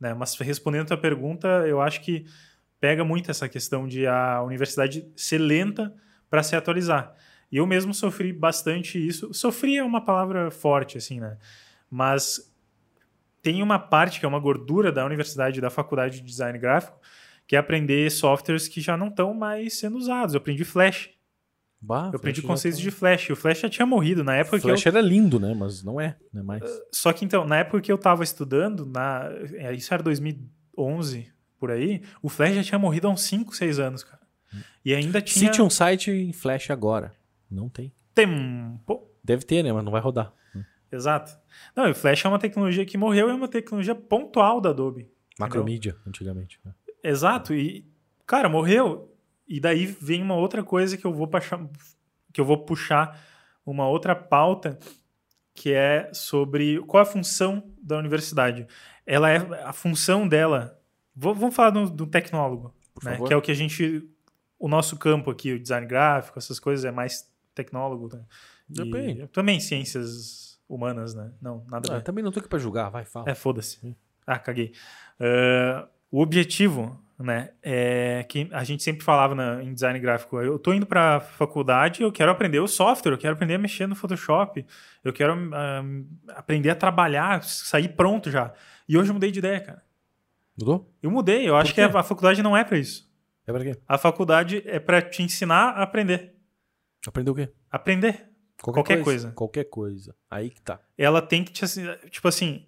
Né? 0.00 0.12
Mas 0.12 0.35
respondendo 0.38 0.83
a 0.83 0.87
tua 0.87 0.97
pergunta, 0.97 1.47
eu 1.67 1.81
acho 1.81 2.00
que 2.00 2.26
pega 2.81 3.05
muito 3.05 3.31
essa 3.31 3.49
questão 3.49 3.87
de 3.87 4.07
a 4.07 4.43
universidade 4.43 5.07
ser 5.17 5.38
lenta 5.38 5.95
para 6.29 6.43
se 6.43 6.57
atualizar. 6.57 7.14
E 7.54 7.56
eu 7.56 7.68
mesmo 7.68 7.94
sofri 7.94 8.32
bastante 8.32 8.99
isso. 8.99 9.32
Sofri 9.32 9.76
é 9.76 9.84
uma 9.84 10.04
palavra 10.04 10.50
forte, 10.50 10.99
assim, 10.99 11.20
né? 11.20 11.38
Mas 11.88 12.52
tem 13.40 13.62
uma 13.62 13.78
parte 13.78 14.18
que 14.18 14.26
é 14.26 14.28
uma 14.28 14.40
gordura 14.40 14.90
da 14.90 15.06
universidade, 15.06 15.61
da 15.61 15.70
faculdade 15.70 16.16
de 16.16 16.26
design 16.26 16.58
gráfico, 16.58 16.99
que 17.46 17.54
é 17.54 17.58
aprender 17.61 18.11
softwares 18.11 18.66
que 18.66 18.80
já 18.80 18.96
não 18.96 19.06
estão 19.06 19.32
mais 19.32 19.78
sendo 19.78 19.96
usados. 19.96 20.34
Eu 20.34 20.38
aprendi 20.38 20.64
Flash. 20.64 21.11
Bah, 21.80 22.11
eu 22.12 22.16
aprendi 22.16 22.42
conceitos 22.42 22.80
tá... 22.80 22.82
de 22.82 22.90
Flash. 22.90 23.30
O 23.30 23.37
Flash 23.37 23.61
já 23.61 23.68
tinha 23.68 23.87
morrido 23.87 24.25
na 24.25 24.34
época 24.34 24.58
Flash 24.58 24.82
que 24.82 24.88
eu... 24.88 24.90
era 24.90 25.00
lindo, 25.00 25.38
né? 25.38 25.54
Mas 25.56 25.84
não 25.84 26.00
é, 26.00 26.16
não 26.32 26.40
é 26.40 26.44
mais. 26.44 26.64
Só 26.90 27.12
que 27.12 27.25
então, 27.25 27.46
na 27.46 27.58
época 27.58 27.80
que 27.80 27.92
eu 27.92 27.96
estava 27.96 28.25
estudando, 28.25 28.84
na... 28.84 29.30
É, 29.52 29.73
isso 29.73 29.94
era 29.94 30.02
2011, 30.02 31.32
por 31.56 31.70
aí, 31.70 32.02
o 32.20 32.28
Flash 32.28 32.56
já 32.56 32.64
tinha 32.64 32.80
morrido 32.80 33.06
há 33.06 33.11
uns 33.11 33.23
5, 33.23 33.54
6 33.54 33.78
anos, 33.78 34.02
cara. 34.02 34.23
E 34.84 34.92
ainda 34.92 35.23
tinha... 35.23 35.52
Cite 35.52 35.62
um 35.62 35.70
site 35.70 36.11
em 36.11 36.32
Flash 36.32 36.68
agora. 36.70 37.14
Não 37.54 37.68
tem. 37.68 37.92
Tempo. 38.14 39.08
Deve 39.23 39.44
ter, 39.44 39.62
né? 39.62 39.73
Mas 39.73 39.84
não 39.84 39.92
vai 39.92 40.00
rodar. 40.00 40.32
Exato. 40.94 41.37
Não, 41.75 41.90
o 41.90 41.94
Flash 41.94 42.25
é 42.25 42.28
uma 42.28 42.38
tecnologia 42.38 42.84
que 42.84 42.96
morreu 42.96 43.28
e 43.28 43.32
é 43.32 43.34
uma 43.34 43.49
tecnologia 43.49 43.94
pontual 43.94 44.61
da 44.61 44.70
Adobe. 44.70 45.11
Macromídia, 45.38 45.96
antigamente. 46.06 46.61
Né? 46.64 46.73
Exato. 47.02 47.52
E, 47.52 47.84
cara, 48.25 48.49
morreu. 48.49 49.12
E 49.46 49.58
daí 49.58 49.87
vem 49.87 50.23
uma 50.23 50.37
outra 50.37 50.62
coisa 50.62 50.96
que 50.96 51.04
eu 51.04 51.12
vou 51.12 51.26
puxar, 51.26 51.68
que 52.32 52.40
eu 52.40 52.44
vou 52.44 52.58
puxar 52.58 53.20
uma 53.66 53.88
outra 53.88 54.14
pauta 54.14 54.78
que 55.52 55.73
é 55.73 56.11
sobre 56.12 56.80
qual 56.82 57.00
é 57.00 57.06
a 57.06 57.11
função 57.11 57.62
da 57.80 57.96
universidade. 57.99 58.66
Ela 59.06 59.30
é 59.30 59.37
a 59.64 59.73
função 59.73 60.26
dela. 60.26 60.78
Vamos 61.14 61.54
falar 61.54 61.70
do, 61.70 61.88
do 61.88 62.06
tecnólogo, 62.06 62.75
né? 63.02 63.18
que 63.25 63.32
é 63.32 63.37
o 63.37 63.42
que 63.42 63.52
a 63.52 63.54
gente, 63.54 64.08
o 64.58 64.68
nosso 64.68 64.96
campo 64.96 65.30
aqui, 65.30 65.52
o 65.52 65.61
design 65.61 65.87
gráfico, 65.87 66.38
essas 66.38 66.58
coisas 66.58 66.84
é 66.84 66.90
mais 66.90 67.32
tecnólogo. 67.54 68.14
Né? 68.14 68.23
Depende. 68.68 69.26
também 69.28 69.61
ciências 69.61 70.58
humanas, 70.68 71.14
né? 71.14 71.32
Não, 71.40 71.64
nada 71.68 71.99
ah. 71.99 72.00
Também 72.00 72.25
não 72.25 72.32
tô 72.32 72.40
aqui 72.40 72.49
pra 72.49 72.58
julgar, 72.58 72.90
vai, 72.90 73.04
fala. 73.04 73.30
É, 73.30 73.34
foda-se. 73.34 73.96
Ah, 74.26 74.38
caguei. 74.38 74.73
Uh, 75.20 75.87
o 76.11 76.20
objetivo, 76.20 76.99
né, 77.18 77.50
é 77.62 78.25
que 78.28 78.49
a 78.52 78.64
gente 78.64 78.82
sempre 78.82 79.04
falava 79.04 79.34
na, 79.34 79.62
em 79.62 79.73
design 79.73 79.99
gráfico, 79.99 80.40
eu 80.40 80.58
tô 80.58 80.73
indo 80.73 80.87
pra 80.87 81.20
faculdade, 81.20 82.02
eu 82.02 82.11
quero 82.11 82.30
aprender 82.30 82.61
o 82.61 82.66
software, 82.66 83.12
eu 83.12 83.18
quero 83.18 83.34
aprender 83.34 83.54
a 83.54 83.58
mexer 83.58 83.87
no 83.87 83.94
Photoshop, 83.94 84.64
eu 85.02 85.12
quero 85.12 85.34
uh, 85.34 86.06
aprender 86.30 86.70
a 86.70 86.75
trabalhar, 86.75 87.42
sair 87.44 87.88
pronto 87.88 88.30
já. 88.30 88.52
E 88.88 88.96
hoje 88.96 89.11
eu 89.11 89.14
mudei 89.14 89.30
de 89.30 89.38
ideia, 89.38 89.61
cara. 89.61 89.82
Mudou? 90.58 90.90
Eu 91.02 91.11
mudei, 91.11 91.49
eu 91.49 91.56
acho 91.56 91.75
que 91.75 91.80
a, 91.80 91.87
a 91.87 92.02
faculdade 92.02 92.42
não 92.42 92.56
é 92.56 92.64
para 92.64 92.78
isso. 92.78 93.12
É 93.46 93.52
pra 93.52 93.62
quê? 93.62 93.76
A 93.87 93.99
faculdade 93.99 94.62
é 94.64 94.78
para 94.78 95.02
te 95.02 95.23
ensinar 95.23 95.70
a 95.70 95.82
aprender. 95.82 96.34
Aprender 97.06 97.30
o 97.30 97.34
quê? 97.34 97.52
Aprender. 97.70 98.34
Qualquer, 98.62 98.80
Qualquer 98.80 98.94
coisa. 99.04 99.04
coisa. 99.04 99.32
Qualquer 99.34 99.64
coisa. 99.64 100.16
Aí 100.30 100.50
que 100.50 100.62
tá. 100.62 100.80
Ela 100.96 101.20
tem 101.20 101.44
que 101.44 101.52
te 101.52 101.64
tipo 102.11 102.28
assim, 102.28 102.66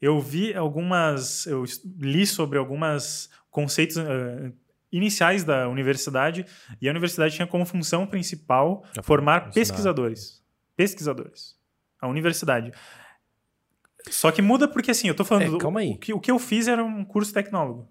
eu 0.00 0.20
vi 0.20 0.54
algumas, 0.54 1.46
eu 1.46 1.64
li 2.00 2.26
sobre 2.26 2.58
algumas 2.58 3.30
conceitos 3.50 3.96
uh, 3.96 4.52
iniciais 4.90 5.44
da 5.44 5.68
universidade 5.68 6.44
e 6.80 6.88
a 6.88 6.90
universidade 6.90 7.34
tinha 7.34 7.46
como 7.46 7.64
função 7.64 8.06
principal 8.06 8.84
formar 9.02 9.52
pesquisadores. 9.52 10.42
Pesquisadores. 10.74 11.56
A 12.00 12.08
universidade. 12.08 12.72
Só 14.08 14.30
que 14.30 14.42
muda 14.42 14.68
porque 14.68 14.90
assim, 14.90 15.08
eu 15.08 15.14
tô 15.14 15.24
falando. 15.24 15.56
É, 15.56 15.58
calma 15.58 15.80
aí. 15.80 15.92
O 15.92 15.98
que, 15.98 16.12
o 16.12 16.20
que 16.20 16.30
eu 16.30 16.38
fiz 16.38 16.68
era 16.68 16.82
um 16.84 17.04
curso 17.04 17.32
tecnólogo. 17.32 17.88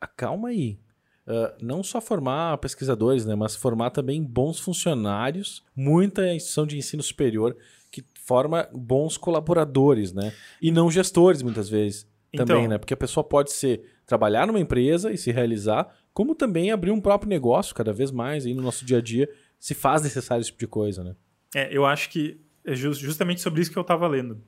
Ah, 0.00 0.06
calma 0.06 0.48
aí 0.48 0.78
uh, 1.26 1.54
não 1.60 1.82
só 1.82 2.00
formar 2.00 2.58
pesquisadores, 2.58 3.24
né, 3.24 3.34
mas 3.34 3.56
formar 3.56 3.90
também 3.90 4.22
bons 4.22 4.58
funcionários, 4.58 5.62
muita 5.74 6.32
instituição 6.32 6.66
de 6.66 6.78
ensino 6.78 7.02
superior 7.02 7.56
que 7.90 8.04
forma 8.24 8.68
bons 8.72 9.16
colaboradores, 9.16 10.12
né? 10.12 10.32
E 10.60 10.72
não 10.72 10.90
gestores, 10.90 11.42
muitas 11.42 11.68
vezes, 11.68 12.08
então, 12.32 12.44
também, 12.44 12.66
né? 12.66 12.76
Porque 12.76 12.94
a 12.94 12.96
pessoa 12.96 13.22
pode 13.22 13.52
ser 13.52 13.84
trabalhar 14.04 14.46
numa 14.48 14.58
empresa 14.58 15.12
e 15.12 15.16
se 15.16 15.30
realizar, 15.30 15.94
como 16.12 16.34
também 16.34 16.72
abrir 16.72 16.90
um 16.90 17.00
próprio 17.00 17.28
negócio 17.28 17.74
cada 17.74 17.92
vez 17.92 18.10
mais 18.10 18.46
aí 18.46 18.54
no 18.54 18.62
nosso 18.62 18.84
dia 18.84 18.98
a 18.98 19.00
dia 19.00 19.28
se 19.60 19.74
faz 19.74 20.02
necessário 20.02 20.40
esse 20.40 20.50
tipo 20.50 20.60
de 20.60 20.66
coisa, 20.66 21.04
né? 21.04 21.14
É, 21.54 21.74
eu 21.74 21.86
acho 21.86 22.10
que 22.10 22.40
é 22.64 22.74
justamente 22.74 23.40
sobre 23.40 23.62
isso 23.62 23.70
que 23.70 23.78
eu 23.78 23.82
estava 23.82 24.08
lendo. 24.08 24.42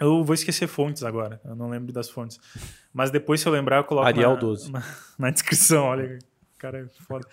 Eu 0.00 0.22
vou 0.22 0.34
esquecer 0.34 0.66
fontes 0.66 1.02
agora, 1.02 1.40
eu 1.44 1.56
não 1.56 1.68
lembro 1.68 1.92
das 1.92 2.08
fontes. 2.08 2.38
Mas 2.92 3.10
depois, 3.10 3.40
se 3.40 3.48
eu 3.48 3.52
lembrar, 3.52 3.78
eu 3.78 3.84
coloco 3.84 4.06
Arial 4.06 4.34
na, 4.34 4.40
12. 4.40 4.72
Na, 4.72 4.82
na 5.18 5.30
descrição, 5.30 5.84
olha. 5.84 6.18
Cara, 6.58 6.80
é 6.80 6.86
foda. 7.04 7.26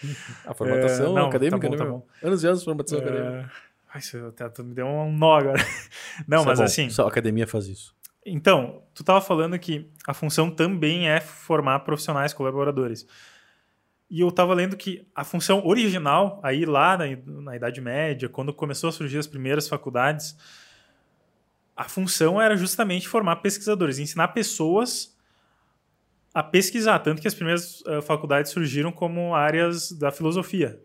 A 0.46 0.54
formatação 0.54 1.12
é, 1.12 1.16
não, 1.16 1.28
acadêmica, 1.28 1.60
tá 1.60 1.68
bom, 1.68 1.72
né? 1.72 1.78
Tá 1.78 1.86
bom. 1.86 2.08
Anos 2.24 2.44
e 2.44 2.48
anos 2.48 2.60
de 2.60 2.66
formação 2.66 3.00
é... 3.00 3.02
acadêmica. 3.02 3.52
Ai, 3.94 4.02
você 4.02 4.32
tá, 4.32 4.52
me 4.64 4.74
deu 4.74 4.86
um 4.86 5.12
nó 5.12 5.38
agora. 5.38 5.58
Não, 6.28 6.40
isso 6.40 6.48
mas 6.48 6.60
é 6.60 6.64
assim... 6.66 6.90
Só 6.90 7.06
a 7.06 7.08
academia 7.08 7.48
faz 7.48 7.68
isso. 7.68 7.96
Então, 8.26 8.84
tu 8.94 9.04
estava 9.04 9.22
falando 9.22 9.58
que 9.58 9.90
a 10.06 10.14
função 10.14 10.52
também 10.52 11.08
é 11.08 11.22
formar 11.22 11.80
profissionais 11.80 12.34
colaboradores. 12.34 13.08
E 14.10 14.20
eu 14.20 14.28
estava 14.28 14.54
lendo 14.54 14.76
que 14.76 15.08
a 15.16 15.24
função 15.24 15.66
original, 15.66 16.42
aí 16.44 16.66
lá 16.66 16.98
na, 16.98 17.06
na 17.42 17.56
Idade 17.56 17.80
Média, 17.80 18.28
quando 18.28 18.54
começou 18.54 18.90
a 18.90 18.92
surgir 18.92 19.18
as 19.18 19.28
primeiras 19.28 19.68
faculdades, 19.68 20.36
a 21.76 21.84
função 21.84 22.42
era 22.42 22.56
justamente 22.56 23.08
formar 23.08 23.38
pesquisadores, 23.38 24.00
ensinar 24.00 24.30
pessoas 24.30 25.14
a 26.34 26.42
pesquisar. 26.42 27.00
Tanto 27.00 27.22
que 27.22 27.28
as 27.28 27.34
primeiras 27.34 27.82
uh, 27.82 28.02
faculdades 28.02 28.52
surgiram 28.52 28.92
como 28.92 29.36
áreas 29.36 29.92
da 29.92 30.12
filosofia, 30.12 30.82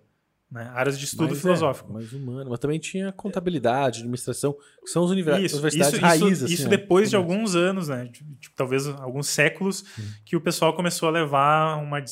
né? 0.50 0.68
áreas 0.74 0.98
de 0.98 1.04
estudo 1.04 1.30
mas 1.30 1.38
é, 1.38 1.40
filosófico. 1.40 1.90
É, 1.90 1.94
mais 1.94 2.12
humano. 2.12 2.50
Mas 2.50 2.58
também 2.58 2.78
tinha 2.80 3.12
contabilidade, 3.12 4.00
administração, 4.00 4.56
que 4.82 4.90
são 4.90 5.04
as 5.04 5.10
univers 5.10 5.44
isso, 5.44 5.56
universidades 5.56 5.94
isso, 5.94 6.02
raiz. 6.02 6.22
Isso, 6.22 6.44
assim, 6.44 6.54
isso 6.54 6.64
né? 6.64 6.70
depois 6.70 7.08
de 7.08 7.14
alguns 7.14 7.54
anos, 7.54 7.88
né? 7.88 8.08
Tipo, 8.08 8.56
talvez 8.56 8.88
alguns 8.88 9.28
séculos, 9.28 9.84
hum. 9.96 10.02
que 10.24 10.34
o 10.34 10.40
pessoal 10.40 10.74
começou 10.74 11.08
a 11.08 11.12
levar 11.12 11.76
uma 11.76 12.02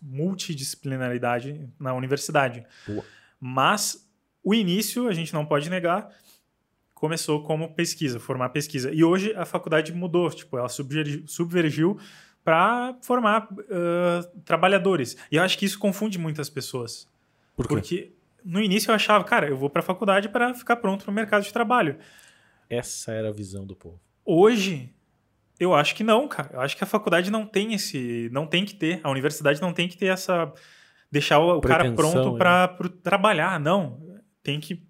multidisciplinaridade 0.00 1.68
na 1.78 1.92
universidade. 1.92 2.64
Boa. 2.86 3.04
Mas 3.40 4.08
o 4.44 4.54
início, 4.54 5.08
a 5.08 5.12
gente 5.12 5.34
não 5.34 5.44
pode 5.44 5.68
negar, 5.68 6.08
começou 6.96 7.42
como 7.42 7.74
pesquisa, 7.74 8.18
formar 8.18 8.48
pesquisa. 8.48 8.90
E 8.90 9.04
hoje 9.04 9.34
a 9.36 9.44
faculdade 9.44 9.92
mudou, 9.92 10.30
tipo, 10.30 10.56
ela 10.56 10.68
subvergiu, 10.68 11.98
para 12.42 12.96
formar 13.02 13.48
uh, 13.52 14.40
trabalhadores. 14.44 15.16
E 15.30 15.36
eu 15.36 15.42
acho 15.42 15.58
que 15.58 15.66
isso 15.66 15.78
confunde 15.78 16.18
muitas 16.18 16.48
pessoas. 16.48 17.06
Por 17.54 17.66
quê? 17.66 17.74
Porque 17.74 18.12
no 18.42 18.62
início 18.62 18.90
eu 18.90 18.94
achava, 18.94 19.24
cara, 19.24 19.46
eu 19.46 19.56
vou 19.56 19.68
para 19.68 19.80
a 19.80 19.82
faculdade 19.82 20.28
para 20.28 20.54
ficar 20.54 20.76
pronto 20.76 21.04
para 21.04 21.10
o 21.10 21.14
mercado 21.14 21.42
de 21.42 21.52
trabalho. 21.52 21.98
Essa 22.70 23.12
era 23.12 23.28
a 23.28 23.32
visão 23.32 23.66
do 23.66 23.76
povo. 23.76 24.00
Hoje, 24.24 24.94
eu 25.60 25.74
acho 25.74 25.94
que 25.94 26.02
não, 26.02 26.26
cara. 26.26 26.50
Eu 26.54 26.60
acho 26.60 26.76
que 26.76 26.84
a 26.84 26.86
faculdade 26.86 27.30
não 27.30 27.44
tem 27.44 27.74
esse. 27.74 28.30
Não 28.32 28.46
tem 28.46 28.64
que 28.64 28.74
ter. 28.74 29.00
A 29.02 29.10
universidade 29.10 29.60
não 29.60 29.72
tem 29.72 29.86
que 29.86 29.98
ter 29.98 30.06
essa. 30.06 30.50
Deixar 31.10 31.40
o, 31.40 31.60
cara 31.60 31.92
pronto 31.92 32.32
né? 32.32 32.38
para 32.38 32.68
trabalhar. 33.02 33.60
Não. 33.60 34.00
Tem 34.42 34.60
que 34.60 34.86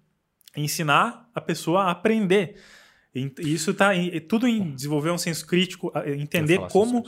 ensinar 0.57 1.29
a 1.33 1.39
pessoa 1.41 1.83
a 1.83 1.91
aprender. 1.91 2.55
E 3.15 3.31
Isso 3.39 3.73
tá 3.73 3.95
em- 3.95 4.19
tudo 4.21 4.47
em 4.47 4.73
desenvolver 4.75 5.11
um 5.11 5.17
senso 5.17 5.45
crítico, 5.47 5.91
a- 5.95 6.07
entender 6.09 6.57
como, 6.71 7.03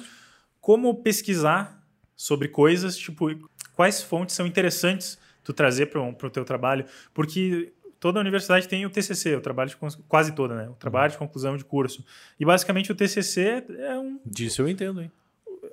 como 0.61 0.95
pesquisar 1.03 1.83
sobre 2.15 2.47
coisas, 2.47 2.97
tipo, 2.97 3.27
quais 3.75 4.01
fontes 4.01 4.35
são 4.35 4.45
interessantes 4.47 5.17
tu 5.43 5.53
trazer 5.53 5.87
para 5.87 5.99
o 6.01 6.29
teu 6.29 6.43
trabalho, 6.45 6.85
porque 7.13 7.71
toda 7.99 8.19
universidade 8.19 8.67
tem 8.67 8.85
o 8.85 8.89
TCC, 8.89 9.35
o 9.35 9.41
trabalho 9.41 9.69
de 9.69 9.77
quase 10.07 10.31
toda, 10.33 10.55
né? 10.55 10.69
O 10.69 10.73
trabalho 10.73 11.11
de 11.11 11.17
conclusão 11.17 11.57
de 11.57 11.63
curso. 11.65 12.03
E 12.39 12.45
basicamente 12.45 12.91
o 12.91 12.95
TCC 12.95 13.63
é 13.79 13.97
um 13.97 14.19
Disso 14.25 14.61
eu 14.61 14.69
entendo, 14.69 15.01
hein? 15.01 15.11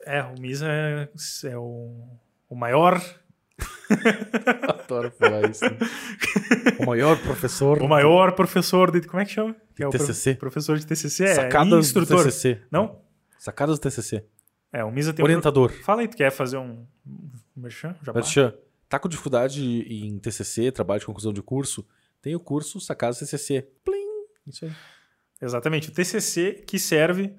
é, 0.04 0.22
o 0.22 0.38
MISA 0.40 0.66
é, 0.68 1.08
é 1.44 1.56
o, 1.58 1.90
o 2.48 2.54
maior 2.54 3.00
Adoro 4.84 5.10
falar 5.10 5.50
isso. 5.50 5.64
né? 5.64 5.76
o 6.78 6.86
maior 6.86 7.20
professor. 7.22 7.80
o 7.82 7.88
maior 7.88 8.32
professor 8.32 8.90
de 8.90 9.06
como 9.06 9.20
é 9.20 9.24
que 9.24 9.32
chama? 9.32 9.54
Que 9.74 9.84
é 9.84 9.88
TCC. 9.88 10.34
professor 10.34 10.78
de 10.78 10.86
TCC, 10.86 11.24
é 11.24 11.34
Sacadas 11.34 11.86
instrutor. 11.86 12.18
do 12.18 12.24
TCC. 12.24 12.60
Não? 12.70 13.00
Sacadas 13.38 13.78
do 13.78 13.82
TCC. 13.82 14.24
É, 14.72 14.84
o 14.84 14.90
MISA 14.90 15.12
tem 15.12 15.22
um 15.22 15.26
Orientador. 15.26 15.70
Fala 15.82 16.02
aí, 16.02 16.08
tu 16.08 16.16
quer 16.16 16.30
fazer 16.30 16.56
um, 16.56 16.86
um 17.06 17.30
merchan? 17.56 17.94
Merchan, 18.14 18.54
tá 18.88 18.98
com 18.98 19.08
dificuldade 19.08 19.62
em 19.62 20.18
TCC, 20.18 20.70
trabalho 20.72 21.00
de 21.00 21.06
conclusão 21.06 21.32
de 21.32 21.42
curso? 21.42 21.86
Tem 22.20 22.34
o 22.34 22.40
curso 22.40 22.80
Sacadas 22.80 23.18
TCC. 23.18 23.68
Plim! 23.84 24.26
Isso 24.46 24.64
aí. 24.64 24.72
Exatamente. 25.40 25.88
O 25.88 25.92
TCC 25.92 26.64
que 26.66 26.78
serve 26.78 27.34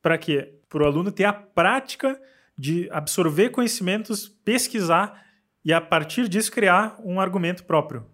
para 0.00 0.18
quê? 0.18 0.54
Para 0.68 0.84
o 0.84 0.86
aluno 0.86 1.10
ter 1.10 1.24
a 1.24 1.32
prática 1.32 2.20
de 2.56 2.88
absorver 2.90 3.50
conhecimentos, 3.50 4.28
pesquisar 4.28 5.24
e 5.64 5.72
a 5.72 5.80
partir 5.80 6.28
disso 6.28 6.52
criar 6.52 6.96
um 7.04 7.20
argumento 7.20 7.64
próprio. 7.64 8.04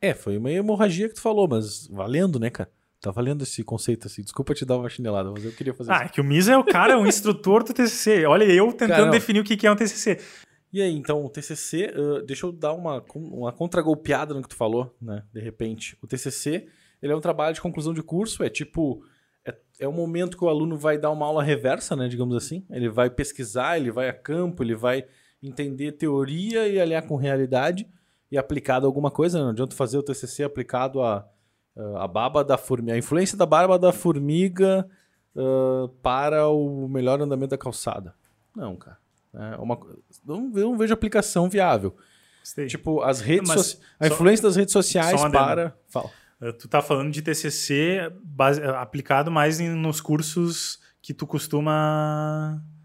É, 0.00 0.14
foi 0.14 0.36
uma 0.36 0.50
hemorragia 0.50 1.08
que 1.08 1.14
tu 1.14 1.20
falou, 1.20 1.48
mas 1.48 1.86
valendo, 1.88 2.38
né, 2.38 2.50
cara? 2.50 2.70
Tá 3.00 3.10
valendo 3.10 3.42
esse 3.42 3.62
conceito 3.62 4.06
assim. 4.06 4.22
Desculpa 4.22 4.54
te 4.54 4.64
dar 4.64 4.76
uma 4.78 4.88
chinelada, 4.88 5.30
mas 5.30 5.44
eu 5.44 5.52
queria 5.52 5.74
fazer 5.74 5.92
Ah, 5.92 5.96
isso. 5.96 6.04
é 6.04 6.08
que 6.08 6.20
o 6.20 6.24
Misa 6.24 6.52
é 6.52 6.56
o 6.56 6.64
cara, 6.64 6.94
é 6.94 6.96
o 6.96 7.06
instrutor 7.06 7.62
do 7.62 7.72
TCC. 7.72 8.24
Olha, 8.26 8.44
eu 8.44 8.68
tentando 8.72 8.88
Cara, 8.88 9.04
não. 9.04 9.10
definir 9.10 9.40
o 9.40 9.44
que 9.44 9.56
que 9.56 9.66
é 9.66 9.70
um 9.70 9.76
TCC. 9.76 10.18
E 10.72 10.82
aí, 10.82 10.92
então, 10.92 11.24
o 11.24 11.30
TCC, 11.30 11.92
uh, 11.96 12.22
deixa 12.26 12.44
eu 12.46 12.52
dar 12.52 12.72
uma, 12.72 13.02
uma 13.14 13.52
contragolpeada 13.52 14.34
no 14.34 14.42
que 14.42 14.48
tu 14.48 14.56
falou, 14.56 14.94
né? 15.00 15.22
De 15.32 15.40
repente. 15.40 15.96
O 16.02 16.06
TCC, 16.06 16.66
ele 17.00 17.12
é 17.12 17.16
um 17.16 17.20
trabalho 17.20 17.54
de 17.54 17.60
conclusão 17.60 17.94
de 17.94 18.02
curso, 18.02 18.42
é 18.42 18.48
tipo... 18.50 19.02
É, 19.46 19.54
é 19.80 19.88
um 19.88 19.92
momento 19.92 20.36
que 20.36 20.44
o 20.44 20.48
aluno 20.48 20.76
vai 20.76 20.98
dar 20.98 21.10
uma 21.10 21.24
aula 21.26 21.42
reversa, 21.42 21.94
né? 21.94 22.08
Digamos 22.08 22.34
assim. 22.36 22.66
Ele 22.70 22.88
vai 22.88 23.08
pesquisar, 23.08 23.78
ele 23.78 23.90
vai 23.92 24.08
a 24.08 24.12
campo, 24.12 24.62
ele 24.64 24.74
vai 24.74 25.04
entender 25.48 25.92
teoria 25.92 26.66
e 26.68 26.80
aliar 26.80 27.02
com 27.06 27.16
realidade 27.16 27.86
e 28.30 28.36
aplicado 28.38 28.86
a 28.86 28.88
alguma 28.88 29.10
coisa. 29.10 29.38
né? 29.38 29.44
Não 29.44 29.50
adianta 29.52 29.74
fazer 29.76 29.98
o 29.98 30.02
TCC 30.02 30.44
aplicado 30.44 31.02
a, 31.02 31.26
a 31.96 32.06
baba 32.08 32.42
da 32.44 32.56
formiga, 32.58 32.94
a 32.94 32.98
influência 32.98 33.36
da 33.38 33.46
barba 33.46 33.78
da 33.78 33.92
formiga 33.92 34.86
uh, 35.34 35.88
para 36.02 36.48
o 36.48 36.88
melhor 36.88 37.20
andamento 37.20 37.50
da 37.50 37.58
calçada. 37.58 38.14
Não, 38.54 38.74
cara. 38.76 38.98
É 39.34 39.56
uma, 39.58 39.78
não, 40.24 40.50
eu 40.56 40.70
não 40.70 40.78
vejo 40.78 40.94
aplicação 40.94 41.48
viável. 41.48 41.94
Gostei. 42.40 42.66
Tipo, 42.66 43.02
as 43.02 43.20
redes 43.20 43.48
Mas 43.48 43.60
soci- 43.60 43.78
a 44.00 44.06
só- 44.08 44.14
influência 44.14 44.42
das 44.44 44.56
redes 44.56 44.72
sociais 44.72 45.20
para. 45.30 45.76
Fala. 45.88 46.10
Uh, 46.40 46.52
Tu 46.54 46.66
tá 46.68 46.80
falando 46.80 47.10
de 47.12 47.20
TCC 47.22 48.10
base- 48.22 48.60
uh, 48.62 48.76
aplicado 48.76 49.30
mais 49.30 49.58
nos 49.60 50.00
cursos 50.00 50.78
que 51.02 51.12
tu 51.14 51.26
costuma 51.26 52.62
costu- 52.62 52.75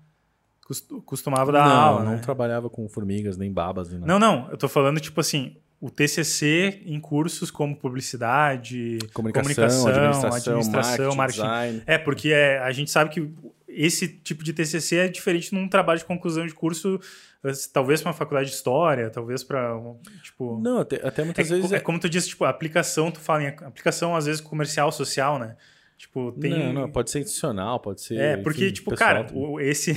costumava 1.05 1.51
dar 1.51 1.65
não, 1.67 1.75
aula, 1.75 2.03
não 2.03 2.11
né? 2.13 2.17
trabalhava 2.19 2.69
com 2.69 2.87
formigas, 2.87 3.37
nem 3.37 3.51
babas, 3.51 3.89
nem 3.89 3.99
nada. 3.99 4.11
Não, 4.11 4.19
não, 4.19 4.49
eu 4.51 4.57
tô 4.57 4.67
falando 4.69 4.99
tipo 4.99 5.19
assim, 5.19 5.57
o 5.79 5.89
TCC 5.89 6.81
em 6.85 6.99
cursos 6.99 7.49
como 7.51 7.75
publicidade, 7.75 8.99
Comunicação, 9.13 9.87
administração, 9.87 10.33
administração, 10.35 11.15
marketing, 11.15 11.41
design. 11.41 11.83
É, 11.85 11.97
porque 11.97 12.29
é, 12.31 12.59
a 12.59 12.71
gente 12.71 12.89
sabe 12.91 13.09
que 13.09 13.29
esse 13.67 14.07
tipo 14.07 14.43
de 14.43 14.53
TCC 14.53 14.97
é 14.97 15.07
diferente 15.07 15.53
num 15.53 15.67
trabalho 15.67 15.99
de 15.99 16.05
conclusão 16.05 16.45
de 16.45 16.53
curso, 16.53 16.99
eh, 17.43 17.51
talvez 17.73 18.01
para 18.01 18.09
uma 18.09 18.13
faculdade 18.13 18.49
de 18.49 18.55
história, 18.55 19.09
talvez 19.09 19.43
para 19.45 19.77
tipo 20.21 20.59
Não, 20.59 20.79
até, 20.79 20.97
até 21.07 21.21
é, 21.21 21.25
muitas 21.25 21.47
co- 21.47 21.53
vezes. 21.55 21.71
é 21.71 21.77
É... 21.77 21.79
como 21.79 21.97
tu 21.97 22.09
disse, 22.09 22.27
tipo, 22.29 22.43
aplicação, 22.45 23.09
tu 23.09 23.19
fala 23.21 23.43
em 23.43 23.47
aplicação 23.47 24.13
às 24.15 24.25
vezes 24.25 24.41
comercial, 24.41 24.91
social, 24.91 25.39
né? 25.39 25.55
Tipo, 25.97 26.31
tem 26.33 26.51
Não, 26.51 26.73
não, 26.73 26.91
pode 26.91 27.11
ser 27.11 27.19
institucional, 27.19 27.79
pode 27.79 28.01
ser. 28.01 28.17
É, 28.19 28.37
porque 28.37 28.65
enfim, 28.65 28.73
tipo, 28.73 28.89
pessoal 28.89 29.09
cara, 29.23 29.27
o, 29.33 29.59
esse 29.59 29.93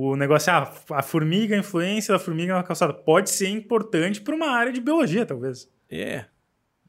o 0.00 0.16
negócio, 0.16 0.52
ah, 0.52 0.72
a 0.92 1.02
formiga, 1.02 1.56
a 1.56 1.58
influência 1.58 2.12
da 2.12 2.18
formiga 2.18 2.54
na 2.54 2.62
calçada 2.62 2.92
pode 2.94 3.30
ser 3.30 3.48
importante 3.48 4.20
para 4.20 4.34
uma 4.34 4.48
área 4.50 4.72
de 4.72 4.80
biologia, 4.80 5.24
talvez. 5.26 5.68
É. 5.90 6.24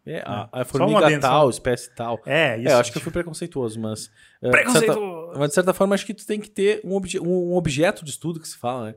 É, 0.06 0.24
a, 0.26 0.50
a 0.52 0.66
Só 0.66 0.78
um 0.86 0.90
formiga 0.90 1.20
tal, 1.20 1.44
só. 1.44 1.50
espécie 1.50 1.94
tal. 1.96 2.20
É, 2.26 2.58
isso. 2.58 2.68
é, 2.70 2.74
eu 2.74 2.78
acho 2.78 2.92
que 2.92 2.98
eu 2.98 3.02
fui 3.02 3.12
preconceituoso, 3.12 3.80
mas. 3.80 4.10
é, 4.42 4.46
de 4.46 4.52
Preconceito! 4.52 4.94
certa- 4.94 5.40
Mas 5.40 5.50
de 5.50 5.56
certa 5.56 5.74
forma, 5.74 5.94
acho 5.94 6.06
que 6.06 6.14
tu 6.14 6.26
tem 6.26 6.40
que 6.40 6.50
ter 6.50 6.82
um, 6.84 6.94
obje- 6.94 7.20
um- 7.20 7.54
objeto 7.54 8.04
de 8.04 8.10
estudo 8.12 8.40
que 8.40 8.48
se 8.48 8.58
fala, 8.58 8.88
né? 8.88 8.96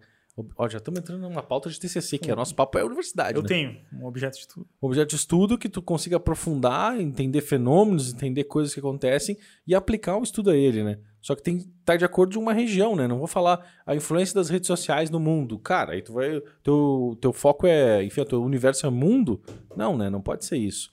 Ó, 0.57 0.67
já 0.67 0.79
estamos 0.79 0.99
entrando 0.99 1.21
numa 1.21 1.43
pauta 1.43 1.69
de 1.69 1.79
TCC, 1.79 2.17
que 2.17 2.31
é 2.31 2.33
o 2.33 2.37
nosso 2.37 2.55
papo 2.55 2.79
é 2.79 2.81
a 2.81 2.87
universidade. 2.87 3.37
Eu 3.37 3.43
né? 3.43 3.49
tenho 3.49 3.77
um 3.93 4.07
objeto 4.07 4.39
de 4.39 4.49
tudo. 4.49 4.67
Um 4.83 4.87
objeto 4.87 5.11
de 5.11 5.17
estudo 5.17 5.59
que 5.59 5.69
tu 5.69 5.83
consiga 5.83 6.17
aprofundar, 6.17 6.99
entender 6.99 7.43
fenômenos, 7.43 8.15
entender 8.15 8.45
coisas 8.45 8.73
que 8.73 8.81
acontecem 8.81 9.37
e 9.67 9.75
aplicar 9.75 10.17
o 10.17 10.23
estudo 10.23 10.49
a 10.51 10.57
ele, 10.57 10.83
né? 10.83 10.99
Só 11.23 11.37
que 11.37 11.43
tem 11.43 11.59
que 11.59 11.69
estar 11.81 11.97
de 11.97 12.05
acordo 12.05 12.33
de 12.33 12.39
uma 12.39 12.53
região, 12.53 12.97
né? 12.97 13.07
Não 13.07 13.17
vou 13.17 13.29
falar 13.29 13.65
a 13.87 13.95
influência 13.95 14.35
das 14.35 14.51
redes 14.51 14.67
sociais 14.67 15.09
no 15.09 15.21
mundo. 15.21 15.57
Cara, 15.57 15.93
aí 15.93 16.03
tu 16.03 16.13
vai. 16.13 16.43
Teu, 16.65 17.17
teu 17.21 17.33
foco 17.33 17.65
é. 17.65 18.03
Enfim, 18.03 18.23
o 18.23 18.25
teu 18.25 18.43
universo 18.43 18.85
é 18.87 18.91
mundo? 18.91 19.41
Não, 19.77 19.97
né? 19.97 20.11
Não 20.11 20.21
pode 20.21 20.45
ser 20.45 20.59
isso. 20.59 20.93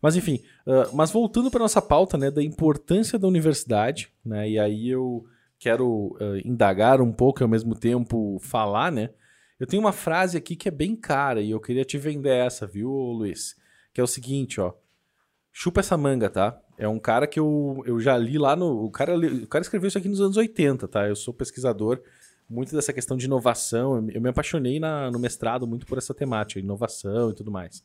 Mas 0.00 0.16
enfim, 0.16 0.42
ah, 0.66 0.88
mas 0.94 1.10
voltando 1.10 1.50
para 1.50 1.60
nossa 1.60 1.82
pauta, 1.82 2.16
né, 2.16 2.30
da 2.30 2.42
importância 2.42 3.18
da 3.18 3.28
universidade, 3.28 4.10
né? 4.24 4.48
E 4.48 4.58
aí 4.58 4.88
eu 4.88 5.26
quero 5.58 6.16
ah, 6.20 6.40
indagar 6.44 7.00
um 7.02 7.12
pouco 7.12 7.42
e 7.42 7.44
ao 7.44 7.48
mesmo 7.48 7.74
tempo 7.74 8.38
falar, 8.40 8.90
né? 8.90 9.10
Eu 9.58 9.66
tenho 9.66 9.82
uma 9.82 9.92
frase 9.92 10.36
aqui 10.36 10.54
que 10.56 10.68
é 10.68 10.70
bem 10.70 10.94
cara 10.94 11.40
e 11.40 11.50
eu 11.50 11.60
queria 11.60 11.84
te 11.84 11.98
vender 11.98 12.34
essa, 12.34 12.66
viu, 12.66 12.90
Luiz? 12.90 13.56
Que 13.92 14.00
é 14.00 14.04
o 14.04 14.06
seguinte, 14.06 14.60
ó. 14.60 14.74
Chupa 15.50 15.80
essa 15.80 15.96
manga, 15.96 16.28
tá? 16.28 16.60
É 16.78 16.86
um 16.86 16.98
cara 16.98 17.26
que 17.26 17.40
eu, 17.40 17.82
eu 17.86 17.98
já 18.00 18.16
li 18.18 18.36
lá 18.38 18.54
no. 18.54 18.84
O 18.84 18.90
cara, 18.90 19.16
o 19.16 19.46
cara 19.46 19.62
escreveu 19.62 19.88
isso 19.88 19.98
aqui 19.98 20.08
nos 20.08 20.20
anos 20.20 20.36
80, 20.36 20.86
tá? 20.88 21.08
Eu 21.08 21.16
sou 21.16 21.32
pesquisador, 21.32 22.00
muito 22.48 22.74
dessa 22.74 22.92
questão 22.92 23.16
de 23.16 23.24
inovação. 23.26 23.96
Eu, 23.96 24.02
me- 24.02 24.14
eu 24.14 24.20
me 24.20 24.28
apaixonei 24.28 24.78
na- 24.78 25.10
no 25.10 25.18
mestrado 25.18 25.66
muito 25.66 25.86
por 25.86 25.96
essa 25.98 26.12
temática, 26.12 26.60
inovação 26.60 27.30
e 27.30 27.34
tudo 27.34 27.50
mais. 27.50 27.82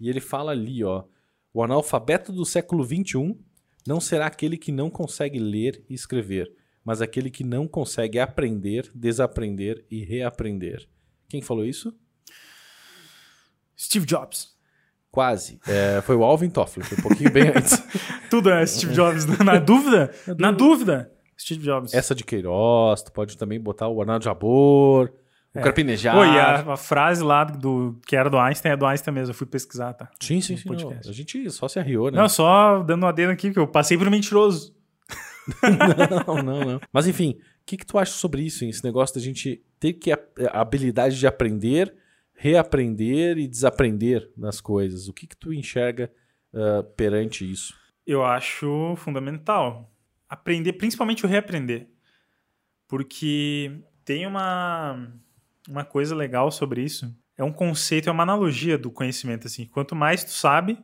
E 0.00 0.08
ele 0.08 0.20
fala 0.20 0.50
ali, 0.52 0.82
ó. 0.82 1.04
O 1.52 1.62
analfabeto 1.62 2.32
do 2.32 2.44
século 2.44 2.82
XXI 2.84 3.36
não 3.86 4.00
será 4.00 4.26
aquele 4.26 4.56
que 4.56 4.72
não 4.72 4.90
consegue 4.90 5.38
ler 5.38 5.84
e 5.88 5.94
escrever, 5.94 6.52
mas 6.84 7.00
aquele 7.00 7.30
que 7.30 7.44
não 7.44 7.68
consegue 7.68 8.18
aprender, 8.18 8.90
desaprender 8.92 9.84
e 9.88 10.02
reaprender. 10.04 10.88
Quem 11.28 11.40
falou 11.40 11.64
isso? 11.64 11.94
Steve 13.78 14.06
Jobs. 14.06 14.52
Quase. 15.10 15.60
É, 15.68 16.00
foi 16.02 16.16
o 16.16 16.24
Alvin 16.24 16.50
Toffler, 16.50 16.84
foi 16.84 16.98
um 16.98 17.02
pouquinho 17.02 17.30
bem 17.30 17.44
antes. 17.56 17.80
Tudo 18.34 18.50
é 18.50 18.66
Steve 18.66 18.92
Jobs. 18.92 19.26
Na 19.44 19.60
dúvida? 19.60 20.10
Na 20.36 20.50
dúvida, 20.50 21.08
Steve 21.38 21.62
Jobs. 21.62 21.94
Essa 21.94 22.16
de 22.16 22.24
Queiroz, 22.24 23.00
tu 23.04 23.12
pode 23.12 23.38
também 23.38 23.60
botar 23.60 23.86
o 23.86 24.00
Arnaldo 24.00 24.24
Jabor, 24.24 25.12
o 25.54 25.60
Carpinejar. 25.60 26.18
Oi, 26.18 26.26
a, 26.26 26.72
a 26.72 26.76
frase 26.76 27.22
lá 27.22 27.44
do 27.44 27.96
que 28.04 28.16
era 28.16 28.28
do 28.28 28.36
Einstein 28.36 28.72
é 28.72 28.76
do 28.76 28.84
Einstein 28.86 29.14
mesmo. 29.14 29.30
Eu 29.30 29.36
fui 29.36 29.46
pesquisar, 29.46 29.92
tá? 29.92 30.10
Sim, 30.20 30.40
sim, 30.40 30.56
sim. 30.56 30.68
A 31.08 31.12
gente 31.12 31.48
só 31.52 31.68
se 31.68 31.78
arriou, 31.78 32.10
né? 32.10 32.18
Não, 32.18 32.28
só 32.28 32.82
dando 32.82 33.04
um 33.04 33.08
adendo 33.08 33.30
aqui, 33.30 33.52
que 33.52 33.58
eu 33.58 33.68
passei 33.68 33.96
por 33.96 34.10
mentiroso. 34.10 34.74
não, 36.26 36.42
não, 36.42 36.60
não. 36.64 36.80
Mas 36.92 37.06
enfim, 37.06 37.38
o 37.38 37.64
que, 37.64 37.76
que 37.76 37.86
tu 37.86 37.98
acha 37.98 38.10
sobre 38.10 38.42
isso, 38.42 38.64
hein? 38.64 38.70
esse 38.70 38.82
negócio 38.82 39.14
da 39.14 39.20
gente 39.20 39.62
ter 39.78 39.92
que 39.92 40.10
a, 40.10 40.18
a 40.50 40.60
habilidade 40.60 41.20
de 41.20 41.26
aprender, 41.28 41.94
reaprender 42.34 43.38
e 43.38 43.46
desaprender 43.46 44.28
nas 44.36 44.60
coisas? 44.60 45.06
O 45.06 45.12
que, 45.12 45.24
que 45.24 45.36
tu 45.36 45.52
enxerga 45.52 46.10
ah, 46.52 46.82
perante 46.96 47.48
isso? 47.48 47.83
Eu 48.06 48.24
acho 48.24 48.94
fundamental. 48.96 49.90
Aprender, 50.28 50.74
principalmente 50.74 51.24
o 51.24 51.28
reaprender. 51.28 51.88
Porque 52.86 53.80
tem 54.04 54.26
uma, 54.26 55.12
uma 55.68 55.84
coisa 55.84 56.14
legal 56.14 56.50
sobre 56.50 56.82
isso. 56.82 57.14
É 57.36 57.42
um 57.42 57.52
conceito, 57.52 58.08
é 58.08 58.12
uma 58.12 58.22
analogia 58.22 58.78
do 58.78 58.90
conhecimento. 58.90 59.46
assim. 59.46 59.66
Quanto 59.66 59.96
mais 59.96 60.22
tu 60.22 60.30
sabe, 60.30 60.78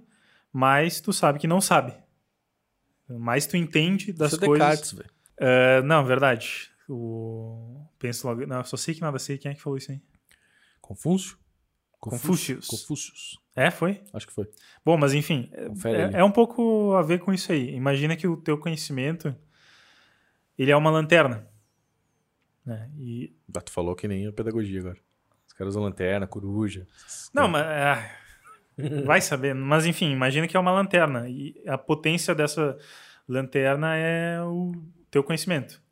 mais 0.52 1.00
tu 1.00 1.12
sabe 1.12 1.38
que 1.38 1.46
não 1.46 1.61
sabe. 1.61 1.94
Mais 3.09 3.46
tu 3.46 3.56
entende 3.56 4.12
das 4.12 4.33
Isso 4.33 4.44
é 4.44 4.46
coisas. 4.46 4.68
Descartes, 4.68 4.92
velho. 4.92 5.11
É, 5.37 5.83
não, 5.83 6.04
verdade. 6.04 6.70
O... 6.88 7.87
Penso 7.98 8.26
logo. 8.26 8.46
Não, 8.46 8.64
só 8.64 8.76
sei 8.76 8.94
que 8.94 9.00
nada 9.00 9.18
sei. 9.18 9.38
Quem 9.38 9.50
é 9.50 9.54
que 9.54 9.61
falou 9.61 9.76
isso 9.76 9.92
aí? 9.92 10.00
Confúcio? 10.80 11.38
Confúcios. 12.01 12.67
Confúcios. 12.67 13.39
É, 13.55 13.71
foi? 13.71 14.03
Acho 14.13 14.27
que 14.27 14.33
foi. 14.33 14.49
Bom, 14.85 14.97
mas 14.97 15.13
enfim, 15.13 15.51
ali. 15.85 15.97
é, 16.17 16.21
é 16.21 16.25
um 16.25 16.31
pouco 16.31 16.95
a 16.95 17.03
ver 17.03 17.19
com 17.21 17.33
isso 17.33 17.53
aí. 17.53 17.75
Imagina 17.75 18.17
que 18.17 18.27
o 18.27 18.37
teu 18.39 18.57
conhecimento, 18.57 19.35
ele 20.59 20.71
é 20.71 20.77
uma 20.77 20.91
lanterna. 20.91 21.47
Né? 22.65 22.91
E, 22.99 23.37
Ah, 23.55 23.61
tu 23.61 23.71
falou 23.71 23.95
que 23.95 24.09
nem 24.09 24.27
a 24.27 24.33
pedagogia 24.33 24.81
agora. 24.81 24.97
Os 25.47 25.53
caras 25.53 25.75
usam 25.75 25.83
lanterna, 25.83 26.27
coruja. 26.27 26.87
não, 27.35 27.47
mas... 27.49 27.67
ah, 27.67 28.11
vai 29.05 29.21
saber. 29.21 29.55
Mas 29.55 29.85
enfim, 29.85 30.11
imagina 30.11 30.49
que 30.49 30.57
é 30.57 30.61
uma 30.61 30.73
lanterna. 30.73 31.29
E 31.29 31.63
a 31.67 31.77
potência 31.77 32.35
dessa 32.35 32.79
lanterna 33.29 33.95
é 33.95 34.43
o 34.43 34.73
teu 35.11 35.23
conhecimento. 35.23 35.83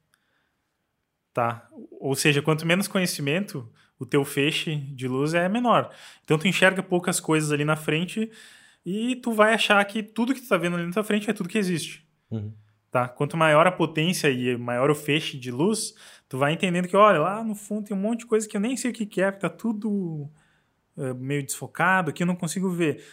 Tá? 1.34 1.68
Ou 2.00 2.14
seja, 2.14 2.40
quanto 2.40 2.66
menos 2.66 2.88
conhecimento, 2.88 3.70
o 3.98 4.06
teu 4.06 4.24
feixe 4.24 4.76
de 4.76 5.08
luz 5.08 5.34
é 5.34 5.48
menor. 5.48 5.90
Então 6.24 6.38
tu 6.38 6.46
enxerga 6.48 6.82
poucas 6.82 7.18
coisas 7.20 7.50
ali 7.52 7.64
na 7.64 7.76
frente 7.76 8.30
e 8.84 9.16
tu 9.16 9.32
vai 9.32 9.54
achar 9.54 9.84
que 9.84 10.02
tudo 10.02 10.34
que 10.34 10.40
tu 10.40 10.48
tá 10.48 10.56
vendo 10.56 10.76
ali 10.76 10.86
na 10.86 10.92
tua 10.92 11.04
frente 11.04 11.28
é 11.28 11.32
tudo 11.32 11.48
que 11.48 11.58
existe. 11.58 12.06
Uhum. 12.30 12.52
Tá? 12.90 13.06
Quanto 13.08 13.36
maior 13.36 13.66
a 13.66 13.72
potência 13.72 14.30
e 14.30 14.56
maior 14.56 14.90
o 14.90 14.94
feixe 14.94 15.36
de 15.36 15.50
luz, 15.50 15.94
tu 16.28 16.38
vai 16.38 16.52
entendendo 16.52 16.88
que, 16.88 16.96
olha, 16.96 17.18
lá 17.20 17.44
no 17.44 17.54
fundo 17.54 17.86
tem 17.88 17.96
um 17.96 18.00
monte 18.00 18.20
de 18.20 18.26
coisa 18.26 18.48
que 18.48 18.56
eu 18.56 18.60
nem 18.60 18.76
sei 18.76 18.90
o 18.90 18.94
que 18.94 19.04
que 19.04 19.20
é, 19.20 19.30
porque 19.30 19.46
tá 19.46 19.50
tudo 19.54 20.30
eh, 20.96 21.12
meio 21.14 21.44
desfocado, 21.44 22.10
aqui 22.10 22.22
eu 22.22 22.26
não 22.26 22.34
consigo 22.36 22.70
ver. 22.70 23.04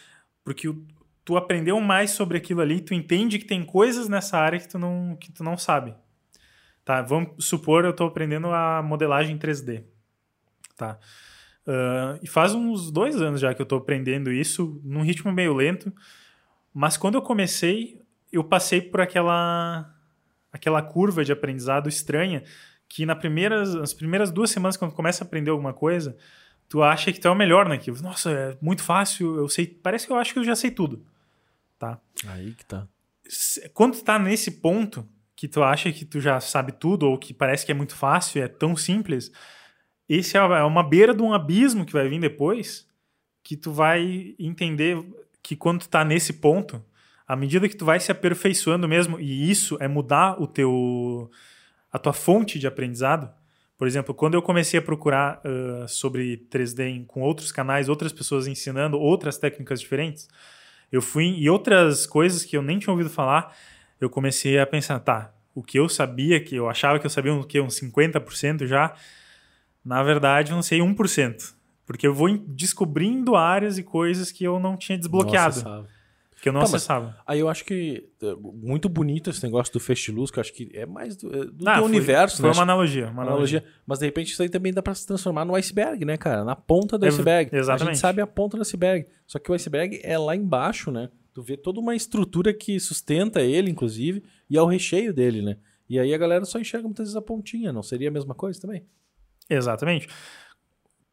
Porque 0.42 0.66
o- 0.68 0.82
tu 1.24 1.36
aprendeu 1.36 1.78
mais 1.80 2.12
sobre 2.12 2.38
aquilo 2.38 2.60
ali, 2.62 2.80
tu 2.80 2.94
entende 2.94 3.38
que 3.38 3.44
tem 3.44 3.62
coisas 3.64 4.08
nessa 4.08 4.38
área 4.38 4.58
que 4.58 4.68
tu 4.68 4.78
não, 4.78 5.16
que 5.20 5.30
tu 5.30 5.44
não 5.44 5.58
sabe. 5.58 5.94
Tá? 6.84 7.02
Vamos 7.02 7.44
supor, 7.44 7.84
eu 7.84 7.90
estou 7.90 8.06
aprendendo 8.06 8.46
a 8.52 8.80
modelagem 8.82 9.36
3D. 9.36 9.82
Tá? 10.76 10.98
Ah, 11.66 12.18
e 12.22 12.26
faz 12.26 12.54
uns 12.54 12.90
dois 12.90 13.20
anos 13.20 13.40
já 13.40 13.52
que 13.52 13.60
eu 13.60 13.64
estou 13.64 13.78
aprendendo 13.78 14.32
isso, 14.32 14.80
num 14.84 15.02
ritmo 15.02 15.32
meio 15.32 15.52
lento. 15.52 15.92
Mas 16.72 16.96
quando 16.96 17.16
eu 17.16 17.22
comecei, 17.22 18.00
eu 18.32 18.44
passei 18.44 18.80
por 18.80 19.00
aquela 19.00 19.92
aquela 20.52 20.80
curva 20.80 21.22
de 21.22 21.32
aprendizado 21.32 21.86
estranha 21.86 22.42
que 22.88 23.04
na 23.04 23.14
primeiras, 23.14 23.74
nas 23.74 23.92
primeiras 23.92 24.30
duas 24.30 24.50
semanas, 24.50 24.76
quando 24.76 24.92
tu 24.92 24.96
começa 24.96 25.22
a 25.22 25.26
aprender 25.26 25.50
alguma 25.50 25.74
coisa, 25.74 26.16
tu 26.68 26.82
acha 26.82 27.12
que 27.12 27.20
tu 27.20 27.28
é 27.28 27.30
o 27.30 27.34
melhor 27.34 27.68
naquilo. 27.68 28.00
Nossa, 28.00 28.30
é 28.30 28.58
muito 28.60 28.82
fácil, 28.82 29.36
eu 29.36 29.48
sei. 29.48 29.66
Parece 29.66 30.06
que 30.06 30.12
eu 30.12 30.16
acho 30.16 30.32
que 30.32 30.38
eu 30.38 30.44
já 30.44 30.54
sei 30.54 30.70
tudo. 30.70 31.04
Tá? 31.78 32.00
Aí 32.28 32.54
que 32.54 32.64
tá. 32.64 32.86
Quando 33.74 33.96
tu 33.96 34.04
tá 34.04 34.18
nesse 34.18 34.52
ponto 34.52 35.06
que 35.34 35.48
tu 35.48 35.62
acha 35.62 35.92
que 35.92 36.04
tu 36.04 36.20
já 36.20 36.40
sabe 36.40 36.72
tudo, 36.72 37.06
ou 37.06 37.18
que 37.18 37.34
parece 37.34 37.66
que 37.66 37.72
é 37.72 37.74
muito 37.74 37.94
fácil, 37.94 38.42
é 38.42 38.48
tão 38.48 38.74
simples, 38.76 39.30
esse 40.08 40.36
é 40.36 40.40
é 40.40 40.62
uma 40.64 40.82
beira 40.82 41.14
de 41.14 41.22
um 41.22 41.32
abismo 41.32 41.84
que 41.84 41.92
vai 41.92 42.08
vir 42.08 42.20
depois, 42.20 42.86
que 43.42 43.56
tu 43.56 43.72
vai 43.72 44.34
entender 44.38 44.98
que 45.42 45.54
quando 45.56 45.80
tu 45.80 45.88
tá 45.88 46.04
nesse 46.04 46.32
ponto, 46.34 46.84
à 47.26 47.36
medida 47.36 47.68
que 47.68 47.76
tu 47.76 47.84
vai 47.84 48.00
se 48.00 48.10
aperfeiçoando 48.10 48.88
mesmo, 48.88 49.18
e 49.20 49.50
isso 49.50 49.76
é 49.80 49.88
mudar 49.88 50.40
o 50.40 50.46
teu 50.46 51.30
a 51.92 51.98
tua 51.98 52.12
fonte 52.12 52.58
de 52.58 52.66
aprendizado. 52.66 53.32
Por 53.78 53.86
exemplo, 53.86 54.14
quando 54.14 54.34
eu 54.34 54.42
comecei 54.42 54.78
a 54.78 54.82
procurar 54.82 55.40
ah, 55.44 55.86
sobre 55.88 56.36
3D 56.50 56.88
em- 56.88 57.04
com 57.04 57.20
outros 57.22 57.50
canais, 57.52 57.88
outras 57.88 58.12
pessoas 58.12 58.46
ensinando 58.46 58.98
outras 58.98 59.38
técnicas 59.38 59.80
diferentes, 59.80 60.28
eu 60.90 61.00
fui 61.02 61.24
em 61.24 61.48
outras 61.48 62.06
coisas 62.06 62.44
que 62.44 62.56
eu 62.56 62.62
nem 62.62 62.78
tinha 62.78 62.92
ouvido 62.92 63.10
falar, 63.10 63.56
eu 64.00 64.08
comecei 64.10 64.58
a 64.58 64.66
pensar, 64.66 64.98
tá, 65.00 65.32
o 65.54 65.62
que 65.62 65.78
eu 65.78 65.88
sabia, 65.88 66.42
que 66.42 66.54
eu 66.54 66.68
achava 66.68 66.98
que 66.98 67.06
eu 67.06 67.10
sabia 67.10 67.32
o 67.34 67.44
que 67.44 67.60
uns 67.60 67.74
50% 67.74 68.66
já, 68.66 68.94
na 69.86 70.02
verdade, 70.02 70.50
eu 70.50 70.56
não 70.56 70.62
sei 70.62 70.80
1%. 70.80 71.54
Porque 71.86 72.06
eu 72.06 72.12
vou 72.12 72.36
descobrindo 72.36 73.36
áreas 73.36 73.78
e 73.78 73.82
coisas 73.82 74.32
que 74.32 74.42
eu 74.42 74.58
não 74.58 74.76
tinha 74.76 74.98
desbloqueado, 74.98 75.62
Nossa, 75.62 75.86
que 76.42 76.48
eu 76.48 76.52
não 76.52 76.60
Tá, 76.60 76.66
acessava. 76.66 77.16
Aí 77.24 77.38
eu 77.38 77.48
acho 77.48 77.64
que 77.64 78.08
é, 78.20 78.34
muito 78.34 78.88
bonito 78.88 79.30
esse 79.30 79.42
negócio 79.44 79.72
do 79.72 79.78
feixe 79.78 80.10
de 80.10 80.18
luz, 80.18 80.30
que 80.30 80.38
eu 80.38 80.40
acho 80.40 80.52
que 80.52 80.68
é 80.74 80.84
mais 80.84 81.14
do, 81.16 81.28
é 81.34 81.44
do 81.46 81.68
Ah, 81.68 81.76
foi- 81.78 81.84
universo, 81.84 82.38
Foi 82.38 82.50
né? 82.50 82.56
uma 82.56 82.62
analogia. 82.64 83.06
Uma 83.08 83.22
analogia. 83.22 83.64
Mas 83.86 84.00
de 84.00 84.04
repente 84.06 84.32
isso 84.32 84.42
aí 84.42 84.48
também 84.48 84.72
dá 84.72 84.82
pra 84.82 84.94
se 84.94 85.06
transformar 85.06 85.44
no 85.44 85.54
iceberg, 85.54 86.04
né, 86.04 86.16
cara? 86.16 86.44
Na 86.44 86.56
ponta 86.56 86.98
do 86.98 87.04
É, 87.06 87.08
iceberg. 87.08 87.54
A 87.54 87.58
exatamente. 87.58 87.94
gente 87.94 88.00
sabe 88.00 88.20
a 88.20 88.26
ponta 88.26 88.56
do 88.56 88.62
iceberg. 88.62 89.06
Só 89.26 89.38
que 89.38 89.48
o 89.50 89.54
iceberg 89.54 90.00
é 90.02 90.18
lá 90.18 90.34
embaixo, 90.34 90.90
né? 90.90 91.08
Tu 91.32 91.40
vê 91.42 91.56
toda 91.56 91.78
uma 91.78 91.94
estrutura 91.94 92.52
que 92.52 92.80
sustenta 92.80 93.40
ele, 93.42 93.70
inclusive, 93.70 94.24
e 94.50 94.56
é 94.56 94.62
o 94.62 94.66
recheio 94.66 95.14
dele, 95.14 95.40
né? 95.42 95.56
E 95.88 96.00
aí 96.00 96.12
a 96.12 96.18
galera 96.18 96.44
só 96.44 96.58
enxerga 96.58 96.88
muitas 96.88 97.04
vezes 97.06 97.16
a 97.16 97.22
pontinha, 97.22 97.72
não 97.72 97.82
seria 97.82 98.08
a 98.08 98.12
mesma 98.12 98.34
coisa 98.34 98.60
também? 98.60 98.82
Exatamente. 99.48 100.08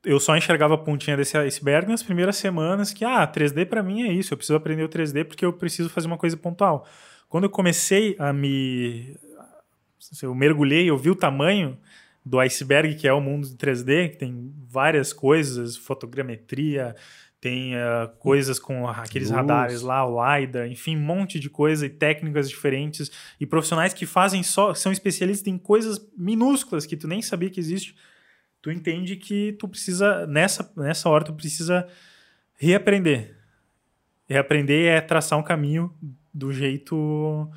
Eu 0.03 0.19
só 0.19 0.35
enxergava 0.35 0.73
a 0.73 0.77
pontinha 0.77 1.15
desse 1.15 1.37
iceberg 1.37 1.87
nas 1.87 2.03
primeiras 2.03 2.35
semanas 2.35 2.91
que, 2.91 3.05
ah, 3.05 3.25
3D 3.25 3.65
pra 3.65 3.81
mim 3.81 4.03
é 4.03 4.11
isso, 4.11 4.33
eu 4.33 4.37
preciso 4.37 4.57
aprender 4.57 4.83
o 4.83 4.89
3D 4.89 5.23
porque 5.23 5.45
eu 5.45 5.53
preciso 5.53 5.89
fazer 5.89 6.07
uma 6.07 6.17
coisa 6.17 6.35
pontual. 6.35 6.85
Quando 7.29 7.45
eu 7.45 7.49
comecei 7.49 8.15
a 8.19 8.33
me... 8.33 9.17
Eu 10.21 10.35
mergulhei, 10.35 10.89
eu 10.89 10.97
vi 10.97 11.09
o 11.09 11.15
tamanho 11.15 11.77
do 12.25 12.37
iceberg 12.39 12.95
que 12.95 13.07
é 13.07 13.13
o 13.13 13.21
mundo 13.21 13.47
de 13.47 13.55
3D, 13.55 14.09
que 14.09 14.17
tem 14.17 14.53
várias 14.67 15.13
coisas, 15.13 15.77
fotogrametria, 15.77 16.93
tem 17.39 17.75
ah, 17.75 18.11
coisas 18.19 18.59
com 18.59 18.87
aqueles 18.87 19.29
Luz. 19.29 19.37
radares 19.37 19.81
lá, 19.81 20.05
o 20.05 20.37
LiDAR, 20.37 20.67
enfim, 20.67 20.97
um 20.97 21.01
monte 21.01 21.39
de 21.39 21.49
coisa 21.49 21.85
e 21.85 21.89
técnicas 21.89 22.49
diferentes 22.49 23.09
e 23.39 23.45
profissionais 23.45 23.93
que 23.93 24.05
fazem 24.05 24.43
só, 24.43 24.73
são 24.73 24.91
especialistas 24.91 25.47
em 25.47 25.57
coisas 25.57 26.05
minúsculas 26.17 26.85
que 26.85 26.97
tu 26.97 27.07
nem 27.07 27.21
sabia 27.21 27.49
que 27.49 27.59
existe 27.59 27.95
tu 28.63 28.71
entende 28.71 29.17
que 29.17 29.51
tu 29.59 29.67
precisa, 29.67 30.25
nessa, 30.25 30.71
nessa 30.77 31.09
hora, 31.09 31.25
tu 31.25 31.33
precisa 31.33 31.85
reaprender. 32.55 33.37
Reaprender 34.25 34.87
é 34.87 35.01
traçar 35.01 35.37
um 35.37 35.43
caminho 35.43 35.93
do 36.33 36.51
jeito 36.53 37.51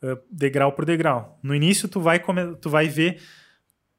eh, 0.00 0.16
degrau 0.30 0.70
por 0.70 0.84
degrau. 0.84 1.36
No 1.42 1.52
início, 1.52 1.88
tu 1.88 2.00
vai, 2.00 2.20
come- 2.20 2.54
tu 2.60 2.70
vai 2.70 2.86
ver, 2.88 3.20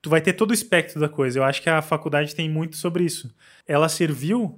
tu 0.01 0.09
vai 0.09 0.21
ter 0.21 0.31
todo 0.33 0.51
o 0.51 0.53
espectro 0.53 1.01
da 1.01 1.09
coisa. 1.09 1.37
Eu 1.37 1.43
acho 1.43 1.61
que 1.61 1.69
a 1.69 1.81
faculdade 1.81 2.33
tem 2.33 2.49
muito 2.49 2.77
sobre 2.77 3.03
isso. 3.03 3.35
Ela 3.67 3.89
serviu 3.89 4.57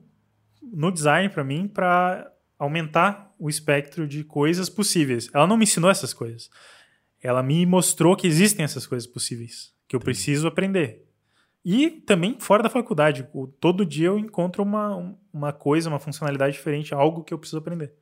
no 0.61 0.91
design 0.91 1.27
para 1.27 1.43
mim 1.43 1.67
para 1.67 2.31
aumentar 2.59 3.33
o 3.39 3.49
espectro 3.49 4.07
de 4.07 4.23
coisas 4.23 4.69
possíveis. 4.69 5.27
Ela 5.33 5.47
não 5.47 5.57
me 5.57 5.63
ensinou 5.63 5.89
essas 5.89 6.13
coisas. 6.13 6.51
Ela 7.19 7.41
me 7.41 7.65
mostrou 7.65 8.15
que 8.15 8.27
existem 8.27 8.63
essas 8.63 8.85
coisas 8.85 9.07
possíveis, 9.07 9.73
que 9.87 9.95
eu 9.95 9.99
preciso 9.99 10.47
aprender. 10.47 11.08
E 11.71 11.91
também 11.91 12.39
fora 12.39 12.63
da 12.63 12.69
faculdade. 12.69 13.27
O- 13.33 13.45
Todo 13.47 13.85
dia 13.85 14.07
eu 14.07 14.17
encontro 14.17 14.63
uma, 14.63 14.95
um- 14.95 15.15
uma 15.31 15.53
coisa, 15.53 15.87
uma 15.87 15.99
funcionalidade 15.99 16.53
diferente, 16.55 16.93
algo 16.95 17.23
que 17.23 17.31
eu 17.33 17.37
preciso 17.37 17.59
aprender. 17.59 17.93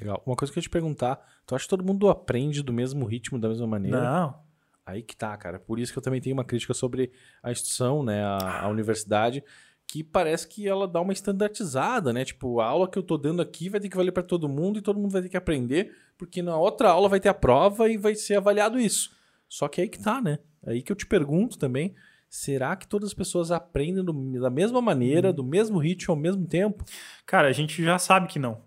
Legal. 0.00 0.22
Uma 0.24 0.36
coisa 0.36 0.52
que 0.52 0.58
eu 0.58 0.60
ia 0.60 0.62
te 0.62 0.70
perguntar, 0.70 1.20
tu 1.44 1.54
acha 1.56 1.64
que 1.64 1.70
todo 1.70 1.82
mundo 1.84 2.08
aprende 2.08 2.62
do 2.62 2.72
mesmo 2.72 3.04
ritmo, 3.04 3.38
da 3.38 3.48
mesma 3.48 3.66
maneira? 3.66 4.00
Não. 4.00 4.38
Aí 4.86 5.02
que 5.02 5.16
tá, 5.16 5.36
cara. 5.36 5.58
Por 5.58 5.80
isso 5.80 5.92
que 5.92 5.98
eu 5.98 6.02
também 6.02 6.20
tenho 6.20 6.34
uma 6.36 6.44
crítica 6.44 6.72
sobre 6.72 7.10
a 7.42 7.50
instituição, 7.50 8.02
né, 8.04 8.22
a, 8.24 8.62
a 8.62 8.68
universidade, 8.68 9.42
que 9.86 10.04
parece 10.04 10.46
que 10.46 10.68
ela 10.68 10.86
dá 10.86 11.00
uma 11.00 11.12
estandartizada, 11.12 12.12
né? 12.12 12.24
Tipo, 12.24 12.60
a 12.60 12.66
aula 12.66 12.88
que 12.88 12.96
eu 12.98 13.02
tô 13.02 13.18
dando 13.18 13.42
aqui 13.42 13.68
vai 13.68 13.80
ter 13.80 13.88
que 13.88 13.96
valer 13.96 14.12
pra 14.12 14.22
todo 14.22 14.48
mundo 14.48 14.78
e 14.78 14.82
todo 14.82 15.00
mundo 15.00 15.10
vai 15.10 15.22
ter 15.22 15.28
que 15.30 15.36
aprender, 15.36 15.92
porque 16.16 16.42
na 16.42 16.56
outra 16.56 16.90
aula 16.90 17.08
vai 17.08 17.18
ter 17.18 17.28
a 17.28 17.34
prova 17.34 17.88
e 17.90 17.96
vai 17.96 18.14
ser 18.14 18.36
avaliado 18.36 18.78
isso. 18.78 19.10
Só 19.48 19.66
que 19.66 19.80
aí 19.80 19.88
que 19.88 19.98
tá, 19.98 20.20
né? 20.20 20.38
Aí 20.64 20.80
que 20.82 20.92
eu 20.92 20.96
te 20.96 21.06
pergunto 21.06 21.58
também, 21.58 21.94
será 22.28 22.76
que 22.76 22.86
todas 22.86 23.08
as 23.08 23.14
pessoas 23.14 23.50
aprendem 23.50 24.04
do- 24.04 24.40
da 24.40 24.50
mesma 24.50 24.80
maneira, 24.82 25.32
do 25.32 25.42
mesmo 25.44 25.78
ritmo 25.78 26.12
ao 26.14 26.20
mesmo 26.20 26.46
tempo? 26.46 26.84
Cara, 27.26 27.48
a 27.48 27.52
gente 27.52 27.82
já 27.82 27.98
sabe 27.98 28.26
que 28.28 28.38
não. 28.38 28.60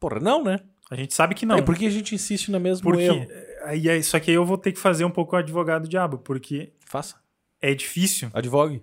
Porra, 0.00 0.20
não, 0.20 0.44
né? 0.44 0.60
A 0.90 0.94
gente 0.96 1.12
sabe 1.14 1.34
que 1.34 1.44
não. 1.44 1.56
É, 1.58 1.62
por 1.62 1.76
que 1.76 1.86
a 1.86 1.90
gente 1.90 2.14
insiste 2.14 2.50
no 2.50 2.58
mesmo 2.60 2.82
porque 2.84 3.02
erro? 3.02 3.26
aí, 3.64 3.88
aí- 3.90 4.02
só 4.02 4.18
que 4.18 4.30
aí 4.30 4.36
eu 4.36 4.44
vou 4.44 4.56
ter 4.56 4.72
que 4.72 4.78
fazer 4.78 5.04
um 5.04 5.10
pouco 5.10 5.34
o 5.36 5.38
advogado 5.38 5.86
diabo, 5.88 6.18
porque 6.18 6.72
Faça. 6.80 7.16
é 7.60 7.74
difícil. 7.74 8.30
Advogue. 8.32 8.82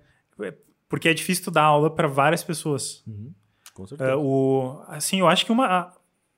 Porque 0.88 1.08
é 1.08 1.14
difícil 1.14 1.44
tu 1.44 1.50
dar 1.50 1.64
aula 1.64 1.90
para 1.92 2.06
várias 2.06 2.44
pessoas. 2.44 3.02
Uhum. 3.06 3.32
Com 3.74 3.86
certeza. 3.86 4.10
É, 4.10 4.14
o, 4.14 4.80
assim, 4.86 5.18
eu 5.18 5.26
acho 5.26 5.44
que 5.44 5.50
uma, 5.50 5.66
a- 5.66 5.92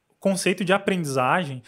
o 0.08 0.14
conceito 0.18 0.64
de 0.64 0.72
aprendizagem, 0.72 1.62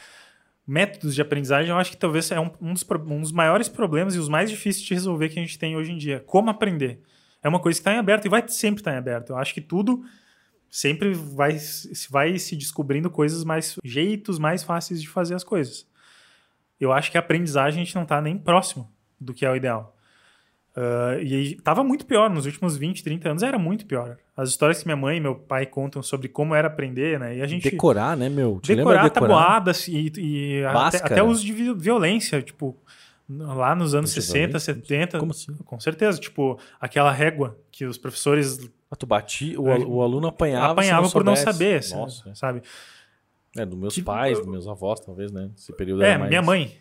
métodos 0.70 1.16
de 1.16 1.20
aprendizagem, 1.20 1.72
eu 1.72 1.76
acho 1.76 1.90
que 1.90 1.96
talvez 1.96 2.30
é 2.30 2.38
um, 2.38 2.48
um 2.61 2.72
dos, 2.72 2.87
um 3.09 3.20
dos 3.20 3.33
maiores 3.33 3.68
problemas 3.68 4.14
e 4.14 4.20
os 4.20 4.28
mais 4.28 4.48
difíceis 4.48 4.85
de 4.85 4.94
resolver 4.94 5.28
que 5.28 5.37
a 5.37 5.42
gente 5.42 5.59
tem 5.59 5.76
hoje 5.76 5.90
em 5.90 5.98
dia. 5.98 6.22
Como 6.24 6.48
aprender? 6.48 7.02
É 7.42 7.48
uma 7.48 7.59
coisa 7.59 7.76
que 7.76 7.80
está 7.80 7.92
em 7.92 7.98
aberto 7.98 8.26
e 8.26 8.28
vai 8.28 8.46
sempre 8.46 8.80
estar 8.80 8.94
em 8.94 8.96
aberto. 8.96 9.30
Eu 9.30 9.37
acho 9.37 9.52
que 9.52 9.61
tudo 9.61 10.04
sempre 10.70 11.12
vai, 11.12 11.59
vai 12.09 12.38
se 12.38 12.54
descobrindo 12.54 13.11
coisas 13.11 13.42
mais, 13.42 13.74
jeitos 13.83 14.38
mais 14.38 14.62
fáceis 14.62 15.02
de 15.02 15.09
fazer 15.09 15.35
as 15.35 15.42
coisas. 15.42 15.88
Eu 16.78 16.92
acho 16.92 17.11
que 17.11 17.16
a 17.16 17.20
aprendizagem 17.20 17.83
a 17.83 17.85
gente 17.85 17.96
não 17.96 18.04
está 18.04 18.22
nem 18.22 18.38
próximo 18.38 18.88
do 19.20 19.35
que 19.35 19.44
é 19.44 19.50
o 19.50 19.56
ideal. 19.56 19.96
Ah, 20.76 21.16
e 21.20 21.35
aí, 21.35 21.54
tava 21.56 21.83
muito 21.83 22.06
pior 22.06 22.30
nos 22.30 22.46
últimos 22.46 22.76
20, 22.76 23.02
30 23.02 23.28
anos, 23.30 23.42
era 23.42 23.59
muito 23.59 23.85
pior. 23.87 24.16
As 24.37 24.48
histórias 24.50 24.78
que 24.80 24.87
minha 24.87 24.96
mãe 24.96 25.16
e 25.16 25.20
meu 25.20 25.35
pai 25.35 25.66
contam 25.66 26.02
sobre 26.02 26.28
como 26.28 26.54
era 26.54 26.68
aprender, 26.68 27.18
né? 27.18 27.37
E 27.37 27.42
a 27.42 27.46
gente 27.46 27.68
Decorar, 27.70 28.16
né, 28.16 28.28
meu? 28.28 28.61
Te 28.62 28.74
decorar, 28.74 29.02
decorar? 29.04 29.11
tabuadas 29.28 29.88
e, 29.88 30.12
e 30.16 30.64
até, 30.64 30.96
até 30.98 31.22
uso 31.22 31.44
de 31.44 31.52
vi- 31.52 31.74
violência, 31.74 32.40
tipo, 32.42 32.76
Lá 33.33 33.76
nos 33.76 33.94
anos 33.94 34.11
60, 34.11 34.59
70. 34.59 35.16
Como 35.20 35.30
assim? 35.30 35.54
Com 35.64 35.78
certeza. 35.78 36.18
Tipo, 36.18 36.59
aquela 36.80 37.12
régua 37.12 37.56
que 37.70 37.85
os 37.85 37.96
professores. 37.96 38.59
Ah, 38.90 38.96
tu 38.96 39.06
batia, 39.06 39.61
o, 39.61 39.70
al- 39.70 39.88
o 39.88 40.02
aluno 40.02 40.26
apanhava. 40.26 40.72
apanhavam 40.72 41.06
se 41.06 41.12
por 41.12 41.22
não 41.22 41.37
saber, 41.37 41.80
Nossa. 41.92 42.35
sabe? 42.35 42.61
É, 43.56 43.64
dos 43.64 43.78
meus 43.78 43.94
Que- 43.94 44.02
pais, 44.02 44.37
dos 44.37 44.48
meus 44.48 44.66
avós, 44.66 44.98
talvez, 44.98 45.30
né? 45.30 45.48
Esse 45.56 45.72
período 45.72 46.02
É, 46.02 46.18
mais... 46.18 46.28
minha 46.28 46.42
mãe. 46.42 46.72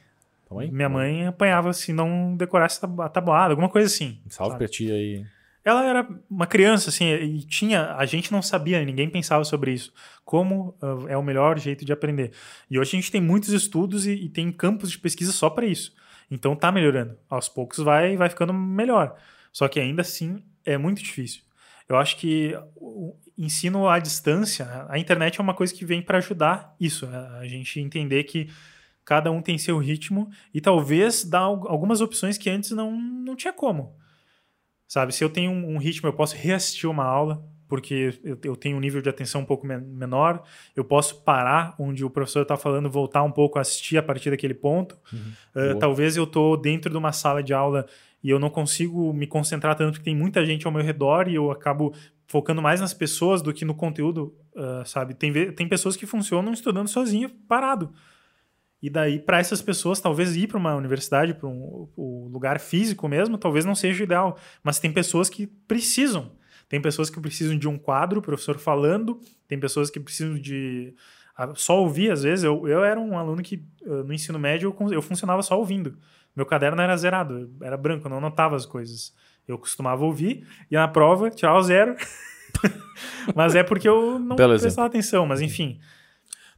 Mãe? 0.50 0.72
Minha 0.72 0.90
mãe 0.90 1.28
apanhava 1.28 1.74
se 1.74 1.94
não 1.94 2.36
decorasse 2.36 2.80
a 2.84 3.10
tabuada, 3.10 3.54
alguma 3.54 3.70
coisa 3.70 3.88
assim. 3.88 4.20
Salve 4.30 4.54
sabe? 4.54 4.58
pra 4.58 4.68
ti 4.68 4.92
aí. 4.92 5.26
Ela 5.64 5.86
era 5.86 6.10
uma 6.30 6.48
criança, 6.48 6.90
assim, 6.90 7.06
e 7.14 7.44
tinha. 7.44 7.94
A 7.96 8.06
gente 8.06 8.32
não 8.32 8.42
sabia, 8.42 8.84
ninguém 8.84 9.10
pensava 9.10 9.44
sobre 9.44 9.72
isso. 9.72 9.94
Como 10.26 10.76
ah, 10.82 11.06
é 11.08 11.18
o 11.18 11.24
melhor 11.24 11.60
jeito 11.60 11.86
de 11.86 11.94
aprender. 11.94 12.32
E 12.70 12.80
hoje 12.80 12.96
a 12.98 13.00
gente 13.00 13.12
tem 13.12 13.22
muitos 13.22 13.50
estudos 13.50 14.08
e, 14.08 14.14
e 14.14 14.30
tem 14.30 14.52
campos 14.52 14.90
de 14.90 14.98
pesquisa 14.98 15.32
só 15.32 15.50
para 15.50 15.66
isso. 15.66 15.94
Então 16.32 16.56
tá 16.56 16.72
melhorando. 16.72 17.18
Aos 17.30 17.50
poucos 17.50 17.80
vai, 17.80 18.16
vai 18.16 18.30
ficando 18.30 18.54
melhor. 18.54 19.16
Só 19.52 19.68
que 19.68 19.80
ainda 19.80 20.02
assim 20.02 20.44
é 20.66 20.78
muito 20.78 21.04
difícil. 21.04 21.42
Eu 21.88 21.98
acho 21.98 22.18
que 22.18 22.56
o 22.76 23.16
ensino 23.38 23.88
à 23.88 23.98
distância, 24.00 24.86
a 24.88 25.00
internet 25.00 25.40
é 25.40 25.44
uma 25.44 25.56
coisa 25.56 25.74
que 25.74 25.86
vem 25.86 26.02
para 26.02 26.20
ajudar 26.20 26.76
isso, 26.80 27.08
a 27.40 27.48
gente 27.48 27.80
entender 27.80 28.24
que 28.26 28.50
cada 29.10 29.32
um 29.32 29.42
tem 29.42 29.58
seu 29.58 29.80
ritmo 29.80 30.30
e 30.54 30.62
talvez 30.62 31.28
al- 31.34 31.68
algumas 31.68 32.00
opções 32.00 32.38
que 32.38 32.48
antes 32.48 32.70
não, 32.70 32.92
não 32.92 33.36
tinha 33.36 33.52
como. 33.52 33.96
Sabe, 34.88 35.16
se 35.16 35.24
eu 35.24 35.32
tenho 35.32 35.50
um, 35.50 35.74
um 35.76 35.78
ritmo, 35.80 36.08
eu 36.08 36.14
posso 36.14 36.36
reassistir 36.36 36.88
uma 36.88 37.04
aula, 37.06 37.44
porque 37.68 38.20
eu, 38.24 38.38
eu 38.44 38.56
tenho 38.56 38.78
um 38.78 38.80
nível 38.80 39.02
de 39.02 39.10
atenção 39.10 39.42
um 39.42 39.46
pouco 39.46 39.66
men- 39.66 39.82
menor, 39.82 40.44
eu 40.76 40.84
posso 40.84 41.24
parar 41.24 41.74
onde 41.80 42.06
o 42.06 42.10
professor 42.10 42.44
está 42.44 42.56
falando, 42.56 42.88
voltar 42.88 43.24
um 43.24 43.32
pouco, 43.32 43.58
assistir 43.58 43.98
a 43.98 44.04
partir 44.04 44.30
daquele 44.30 44.54
ponto. 44.54 44.94
Uh, 45.12 45.20
Boa. 45.56 45.80
talvez 45.80 46.16
eu 46.16 46.26
estou 46.26 46.56
dentro 46.56 46.92
de 46.92 46.98
uma 46.98 47.12
sala 47.12 47.42
de 47.42 47.52
aula 47.52 47.88
e 48.24 48.30
eu 48.30 48.38
não 48.38 48.52
consigo 48.52 49.12
me 49.12 49.26
concentrar 49.26 49.76
tanto 49.76 49.94
porque 49.94 50.06
tem 50.06 50.16
muita 50.16 50.46
gente 50.46 50.68
ao 50.68 50.72
meu 50.74 50.84
redor 50.84 51.28
e 51.28 51.34
eu 51.34 51.50
acabo 51.50 51.96
focando 52.28 52.62
mais 52.62 52.80
nas 52.80 52.94
pessoas 52.94 53.42
do 53.42 53.52
que 53.52 53.66
no 53.66 53.74
conteúdo, 53.74 54.36
uh, 54.56 54.86
sabe? 54.86 55.16
Tem, 55.16 55.52
tem 55.52 55.68
pessoas 55.68 55.96
que 55.98 56.06
funcionam 56.06 56.54
estudando 56.54 56.88
sozinho, 56.88 57.28
parado. 57.48 57.92
E 58.82 58.90
daí, 58.90 59.20
para 59.20 59.40
essas 59.40 59.62
pessoas, 59.62 60.00
talvez 60.00 60.36
ir 60.36 60.48
para 60.48 60.58
uma 60.58 60.76
universidade, 60.76 61.34
para 61.34 61.48
um, 61.48 61.90
um 61.98 62.30
lugar 62.32 62.60
físico 62.60 63.08
mesmo, 63.08 63.38
talvez 63.38 63.66
não 63.66 63.76
seja 63.76 64.02
o 64.02 64.04
ideal. 64.06 64.38
Mas 64.64 64.80
tem 64.80 64.92
pessoas 64.92 65.30
que 65.30 65.48
precisam. 65.48 66.32
Tem 66.70 66.80
pessoas 66.80 67.10
que 67.10 67.20
precisam 67.20 67.58
de 67.58 67.68
um 67.68 67.78
quadro, 67.78 68.20
o 68.20 68.24
professor 68.24 68.58
falando. 68.58 69.20
Tem 69.48 69.60
pessoas 69.60 69.90
que 69.90 70.00
precisam 70.00 70.36
de 70.36 70.94
ah, 71.36 71.52
só 71.56 71.82
ouvir, 71.82 72.12
às 72.12 72.24
vezes. 72.24 72.46
Eu, 72.46 72.68
eu 72.68 72.84
era 72.84 73.00
um 73.00 73.18
aluno 73.18 73.42
que, 73.42 73.66
ah, 73.86 74.04
no 74.04 74.14
ensino 74.14 74.40
médio, 74.40 74.76
eu, 74.80 74.92
eu 74.92 75.02
funcionava 75.02 75.42
só 75.42 75.58
ouvindo. 75.58 75.98
Meu 76.36 76.46
caderno 76.46 76.82
era 76.82 76.96
zerado, 76.96 77.52
era 77.62 77.76
branco, 77.76 78.06
eu 78.06 78.10
não 78.10 78.18
anotava 78.18 78.56
as 78.56 78.66
coisas. 78.66 79.14
Eu 79.48 79.58
costumava 79.58 80.06
ouvir, 80.06 80.48
e 80.70 80.76
na 80.76 80.88
prova, 80.88 81.30
tirava 81.30 81.62
zero. 81.64 81.96
mas 83.36 83.56
é 83.56 83.64
porque 83.64 83.90
eu 83.90 84.20
não 84.20 84.36
Belo 84.36 84.54
exemplo. 84.54 84.62
prestava 84.62 84.88
atenção, 84.88 85.26
mas 85.26 85.42
enfim. 85.42 85.80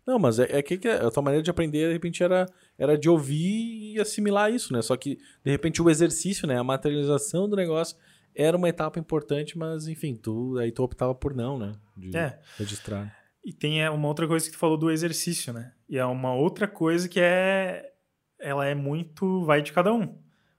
Não, 0.05 0.17
mas 0.17 0.39
é, 0.39 0.57
é 0.57 0.61
que 0.61 0.77
que 0.77 0.87
a 0.87 1.09
tua 1.11 1.21
maneira 1.23 1.43
de 1.43 1.49
aprender, 1.51 1.87
de 1.87 1.93
repente, 1.93 2.23
era, 2.23 2.45
era 2.77 2.97
de 2.97 3.09
ouvir 3.09 3.93
e 3.93 3.99
assimilar 3.99 4.51
isso, 4.51 4.73
né? 4.73 4.81
Só 4.81 4.97
que, 4.97 5.17
de 5.43 5.51
repente, 5.51 5.81
o 5.81 5.89
exercício, 5.89 6.47
né? 6.47 6.57
A 6.57 6.63
materialização 6.63 7.47
do 7.47 7.55
negócio 7.55 7.95
era 8.33 8.57
uma 8.57 8.69
etapa 8.69 8.99
importante, 8.99 9.57
mas, 9.57 9.87
enfim, 9.87 10.15
tu, 10.15 10.57
aí 10.57 10.71
tu 10.71 10.83
optava 10.83 11.13
por 11.13 11.35
não, 11.35 11.57
né? 11.59 11.73
De 11.95 12.15
É. 12.17 12.39
registrar. 12.57 13.15
E 13.43 13.51
tem 13.53 13.81
é, 13.81 13.89
uma 13.89 14.07
outra 14.07 14.27
coisa 14.27 14.45
que 14.45 14.51
tu 14.51 14.57
falou 14.57 14.77
do 14.77 14.89
exercício, 14.91 15.51
né? 15.51 15.73
E 15.89 15.97
é 15.97 16.05
uma 16.05 16.33
outra 16.33 16.67
coisa 16.67 17.07
que 17.09 17.19
é. 17.19 17.91
Ela 18.39 18.65
é 18.67 18.73
muito. 18.75 19.43
Vai 19.45 19.61
de 19.61 19.71
cada 19.71 19.93
um. 19.93 20.17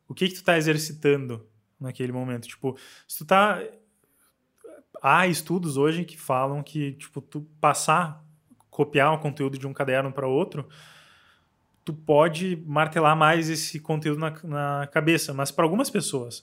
O 0.08 0.14
que 0.14 0.28
que 0.28 0.34
tu 0.34 0.44
tá 0.44 0.56
exercitando 0.56 1.48
naquele 1.80 2.12
momento? 2.12 2.46
Tipo, 2.46 2.76
se 3.08 3.18
tu 3.18 3.24
tá. 3.24 3.60
Há 5.02 5.26
estudos 5.26 5.76
hoje 5.76 6.04
que 6.04 6.16
falam 6.16 6.62
que, 6.62 6.92
tipo, 6.92 7.20
tu 7.20 7.42
passar, 7.60 8.24
copiar 8.72 9.12
um 9.12 9.18
conteúdo 9.18 9.58
de 9.58 9.66
um 9.66 9.72
caderno 9.72 10.10
para 10.10 10.26
outro, 10.26 10.66
tu 11.84 11.92
pode 11.92 12.60
martelar 12.66 13.14
mais 13.14 13.50
esse 13.50 13.78
conteúdo 13.78 14.18
na, 14.18 14.34
na 14.42 14.86
cabeça. 14.86 15.34
Mas 15.34 15.50
para 15.50 15.64
algumas 15.64 15.90
pessoas, 15.90 16.42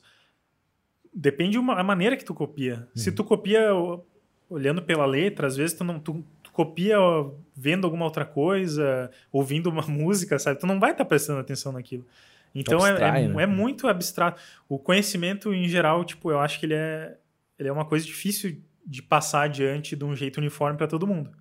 depende 1.11 1.57
uma, 1.57 1.73
a 1.73 1.83
maneira 1.83 2.15
que 2.15 2.23
tu 2.23 2.35
copia. 2.35 2.87
Se 2.93 3.11
tu 3.11 3.23
copia 3.23 3.71
olhando 4.47 4.81
pela 4.81 5.07
letra, 5.07 5.47
às 5.47 5.57
vezes 5.57 5.75
tu 5.75 5.83
não 5.83 5.99
tu, 5.99 6.23
tu 6.43 6.51
copia 6.51 7.01
ó, 7.01 7.31
vendo 7.55 7.85
alguma 7.85 8.05
outra 8.05 8.25
coisa, 8.25 9.09
ouvindo 9.31 9.67
uma 9.67 9.85
música, 9.89 10.37
sabe? 10.37 10.59
Tu 10.59 10.67
não 10.67 10.79
vai 10.79 10.91
estar 10.91 11.05
prestando 11.05 11.39
atenção 11.39 11.71
naquilo. 11.71 12.05
Então 12.53 12.85
é, 12.85 12.91
abstrai, 12.91 13.23
é, 13.23 13.27
né? 13.27 13.43
é 13.43 13.47
muito 13.47 13.87
abstrato. 13.87 14.39
O 14.67 14.77
conhecimento 14.77 15.51
em 15.51 15.67
geral, 15.67 16.05
tipo, 16.05 16.29
eu 16.29 16.39
acho 16.39 16.59
que 16.59 16.67
ele 16.67 16.75
é 16.75 17.17
ele 17.57 17.69
é 17.69 17.71
uma 17.71 17.85
coisa 17.85 18.05
difícil 18.05 18.61
de 18.85 19.01
passar 19.01 19.41
adiante 19.43 19.95
de 19.95 20.05
um 20.05 20.15
jeito 20.15 20.37
uniforme 20.37 20.77
para 20.77 20.87
todo 20.87 21.07
mundo. 21.07 21.38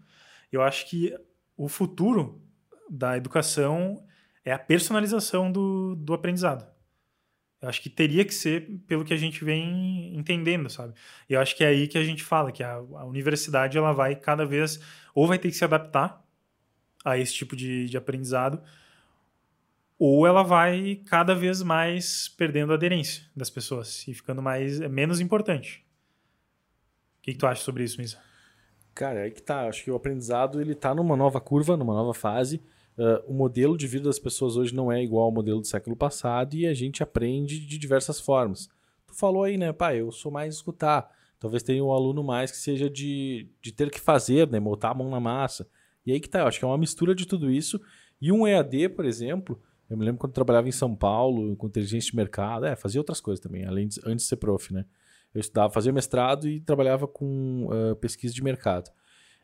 Eu 0.51 0.63
acho 0.63 0.89
que 0.89 1.15
o 1.57 1.69
futuro 1.69 2.43
da 2.89 3.17
educação 3.17 4.05
é 4.45 4.53
a 4.53 4.59
personalização 4.59 5.51
do, 5.53 5.95
do 5.97 6.15
aprendizado. 6.15 6.67
Eu 7.61 7.69
acho 7.69 7.83
que 7.83 7.91
teria 7.91 8.25
que 8.25 8.33
ser 8.33 8.69
pelo 8.87 9.05
que 9.05 9.13
a 9.13 9.17
gente 9.17 9.45
vem 9.45 10.17
entendendo, 10.17 10.71
sabe? 10.71 10.95
E 11.29 11.33
eu 11.33 11.41
acho 11.41 11.57
que 11.57 11.65
é 11.65 11.69
aí 11.69 11.89
que 11.89 11.99
a 11.99 12.05
gente 12.05 12.23
fala 12.23 12.53
que 12.53 12.63
a, 12.63 12.75
a 12.75 13.05
universidade 13.05 13.77
ela 13.77 13.93
vai 13.93 14.15
cada 14.15 14.47
vez 14.47 14.81
ou 15.15 15.27
vai 15.27 15.39
ter 15.39 15.49
que 15.49 15.57
se 15.57 15.65
adaptar 15.65 16.25
a 17.05 17.19
esse 17.19 17.35
tipo 17.35 17.57
de, 17.57 17.87
de 17.87 17.97
aprendizado 17.97 18.63
ou 19.99 20.27
ela 20.27 20.45
vai 20.45 21.03
cada 21.07 21.35
vez 21.35 21.61
mais 21.61 22.29
perdendo 22.29 22.73
a 22.73 22.77
aderência 22.77 23.25
das 23.35 23.51
pessoas 23.51 24.07
e 24.07 24.15
ficando 24.15 24.41
mais 24.41 24.79
menos 24.79 25.21
importante. 25.21 25.85
O 27.19 27.23
que, 27.23 27.33
que 27.33 27.39
tu 27.39 27.47
acha 27.47 27.63
sobre 27.63 27.83
isso, 27.83 28.01
Misa? 28.01 28.28
Cara, 28.99 29.23
aí 29.23 29.31
que 29.31 29.41
tá. 29.41 29.69
Acho 29.69 29.85
que 29.85 29.91
o 29.93 29.95
aprendizado 29.95 30.61
ele 30.61 30.75
tá 30.75 30.93
numa 30.93 31.17
nova 31.17 31.41
curva, 31.41 31.77
numa 31.77 31.95
nova 31.95 32.13
fase. 32.13 32.61
Ah, 32.99 33.23
o 33.29 33.33
modelo 33.33 33.79
de 33.79 33.87
vida 33.87 34.07
das 34.07 34.19
pessoas 34.19 34.57
hoje 34.57 34.75
não 34.75 34.91
é 34.91 35.01
igual 35.01 35.27
ao 35.27 35.31
modelo 35.31 35.61
do 35.61 35.67
século 35.69 35.95
passado 35.95 36.57
e 36.57 36.67
a 36.67 36.75
gente 36.75 37.01
aprende 37.01 37.65
de 37.65 37.79
diversas 37.79 38.19
formas. 38.19 38.69
Tu 39.07 39.15
falou 39.15 39.45
aí, 39.45 39.57
né, 39.57 39.73
pai? 39.73 40.01
Eu 40.01 40.11
sou 40.11 40.33
mais 40.33 40.57
escutar. 40.57 41.09
Talvez 41.39 41.63
tenha 41.63 41.85
um 41.85 41.93
aluno 41.93 42.25
mais 42.25 42.51
que 42.51 42.57
seja 42.57 42.91
de, 42.91 43.49
de 43.63 43.71
ter 43.71 43.89
que 43.89 44.01
fazer, 44.01 44.49
né? 44.51 44.59
Botar 44.59 44.91
a 44.91 44.95
mão 44.95 45.09
na 45.09 45.21
massa. 45.21 45.69
E 46.05 46.11
aí 46.11 46.19
que 46.19 46.29
tá. 46.29 46.45
Acho 46.45 46.59
que 46.59 46.65
é 46.65 46.69
uma 46.69 46.77
mistura 46.77 47.15
de 47.15 47.25
tudo 47.25 47.53
isso. 47.53 47.81
E 48.21 48.33
um 48.33 48.49
EAD, 48.49 48.89
por 48.89 49.05
exemplo, 49.05 49.63
eu 49.89 49.97
me 49.97 50.05
lembro 50.05 50.19
quando 50.19 50.33
trabalhava 50.33 50.69
em 50.69 50.73
São 50.73 50.93
Paulo, 50.97 51.55
com 51.55 51.69
inteligência 51.69 52.11
de 52.11 52.17
mercado, 52.17 52.67
é, 52.67 52.75
fazia 52.75 53.01
outras 53.01 53.21
coisas 53.21 53.41
também, 53.41 53.65
além 53.65 53.87
de, 53.87 54.01
antes 54.05 54.25
de 54.25 54.29
ser 54.31 54.37
prof, 54.39 54.75
né? 54.75 54.85
Eu 55.35 55.41
estudava, 55.41 55.73
fazia 55.73 55.93
mestrado 55.93 56.49
e 56.49 56.61
trabalhava 56.61 57.07
com 57.07 57.69
ah, 57.71 57.97
pesquisa 57.97 58.35
de 58.35 58.43
mercado. 58.43 58.91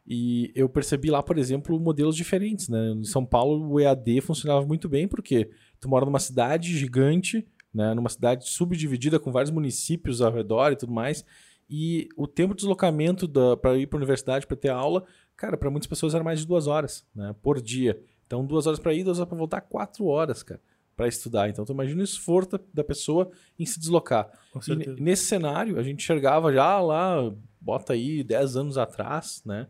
E 0.07 0.53
eu 0.55 0.69
percebi 0.69 1.11
lá, 1.11 1.23
por 1.23 1.39
exemplo, 1.39 1.81
modelos 1.81 2.15
diferentes, 2.15 2.69
né? 2.69 2.91
Em 2.91 3.05
São 3.05 3.25
Paulo, 3.25 3.71
o 3.71 3.81
EAD 3.81 4.21
funcionava 4.21 4.65
muito 4.67 4.87
bem, 4.89 5.09
porque 5.09 5.49
tu 5.81 5.89
mora 5.89 6.05
numa 6.05 6.19
cidade 6.19 6.77
gigante, 6.77 7.47
né? 7.73 7.95
Numa 7.95 8.11
cidade 8.11 8.47
subdividida 8.47 9.19
com 9.19 9.33
vários 9.33 9.51
municípios 9.51 10.21
ao 10.21 10.31
redor 10.31 10.73
e 10.73 10.77
tudo 10.77 10.93
mais. 10.93 11.25
E 11.71 12.09
o 12.17 12.27
tempo 12.27 12.55
de 12.55 12.61
deslocamento 12.61 13.27
para 13.63 13.79
ir 13.79 13.87
para 13.87 13.97
a 13.97 14.01
universidade 14.01 14.47
para 14.47 14.57
ter 14.57 14.69
aula, 14.69 15.05
cara, 15.37 15.57
para 15.57 15.71
muitas 15.71 15.87
pessoas 15.87 16.15
era 16.15 16.23
mais 16.23 16.41
de 16.41 16.47
duas 16.47 16.67
horas, 16.67 17.07
né? 17.15 17.35
Por 17.43 17.61
dia. 17.63 17.99
Então, 18.27 18.45
duas 18.45 18.67
horas 18.67 18.79
para 18.79 18.93
ir, 18.93 19.05
duas 19.05 19.19
horas 19.19 19.29
para 19.29 19.39
voltar, 19.39 19.61
quatro 19.63 20.07
horas, 20.07 20.43
cara, 20.43 20.61
para 20.97 21.09
estudar. 21.09 21.49
Então, 21.49 21.65
tu 21.65 21.73
imagina 21.73 22.01
o 22.01 22.05
esforço 22.05 22.61
da, 22.73 22.85
pessoa 22.85 23.31
em 23.59 23.67
se 23.67 23.79
deslocar. 23.79 24.31
E 24.69 25.01
nesse 25.01 25.25
cenário, 25.25 25.79
a 25.79 25.83
gente 25.83 26.03
enxergava 26.03 26.53
já 26.53 26.81
lá, 26.81 27.33
bota 27.61 27.93
aí 27.93 28.23
10 28.23 28.57
anos 28.57 28.79
atrás, 28.79 29.43
né? 29.45 29.67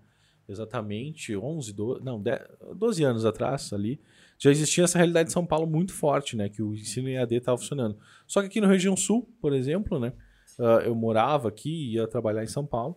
Exatamente, 0.49 1.35
11, 1.35 1.73
12, 1.73 2.05
não, 2.05 2.21
10, 2.21 2.41
12 2.77 3.05
anos 3.05 3.25
atrás 3.25 3.73
ali, 3.73 3.99
já 4.39 4.51
existia 4.51 4.85
essa 4.85 4.99
realidade 4.99 5.29
de 5.29 5.33
São 5.33 5.47
Paulo 5.47 5.67
muito 5.67 5.93
forte, 5.93 6.37
né? 6.37 6.49
Que 6.49 6.63
o 6.63 6.75
ensino 6.75 7.09
EAD 7.09 7.37
estava 7.37 7.57
funcionando. 7.57 7.97
Só 8.27 8.41
que 8.41 8.49
aqui 8.49 8.61
na 8.61 8.67
região 8.67 8.97
sul, 8.97 9.27
por 9.41 9.55
exemplo, 9.55 9.99
né? 9.99 10.13
ah, 10.59 10.83
eu 10.85 10.95
morava 10.95 11.49
aqui, 11.49 11.93
ia 11.95 12.07
trabalhar 12.07 12.43
em 12.43 12.49
São 12.49 12.67
Paulo, 12.67 12.97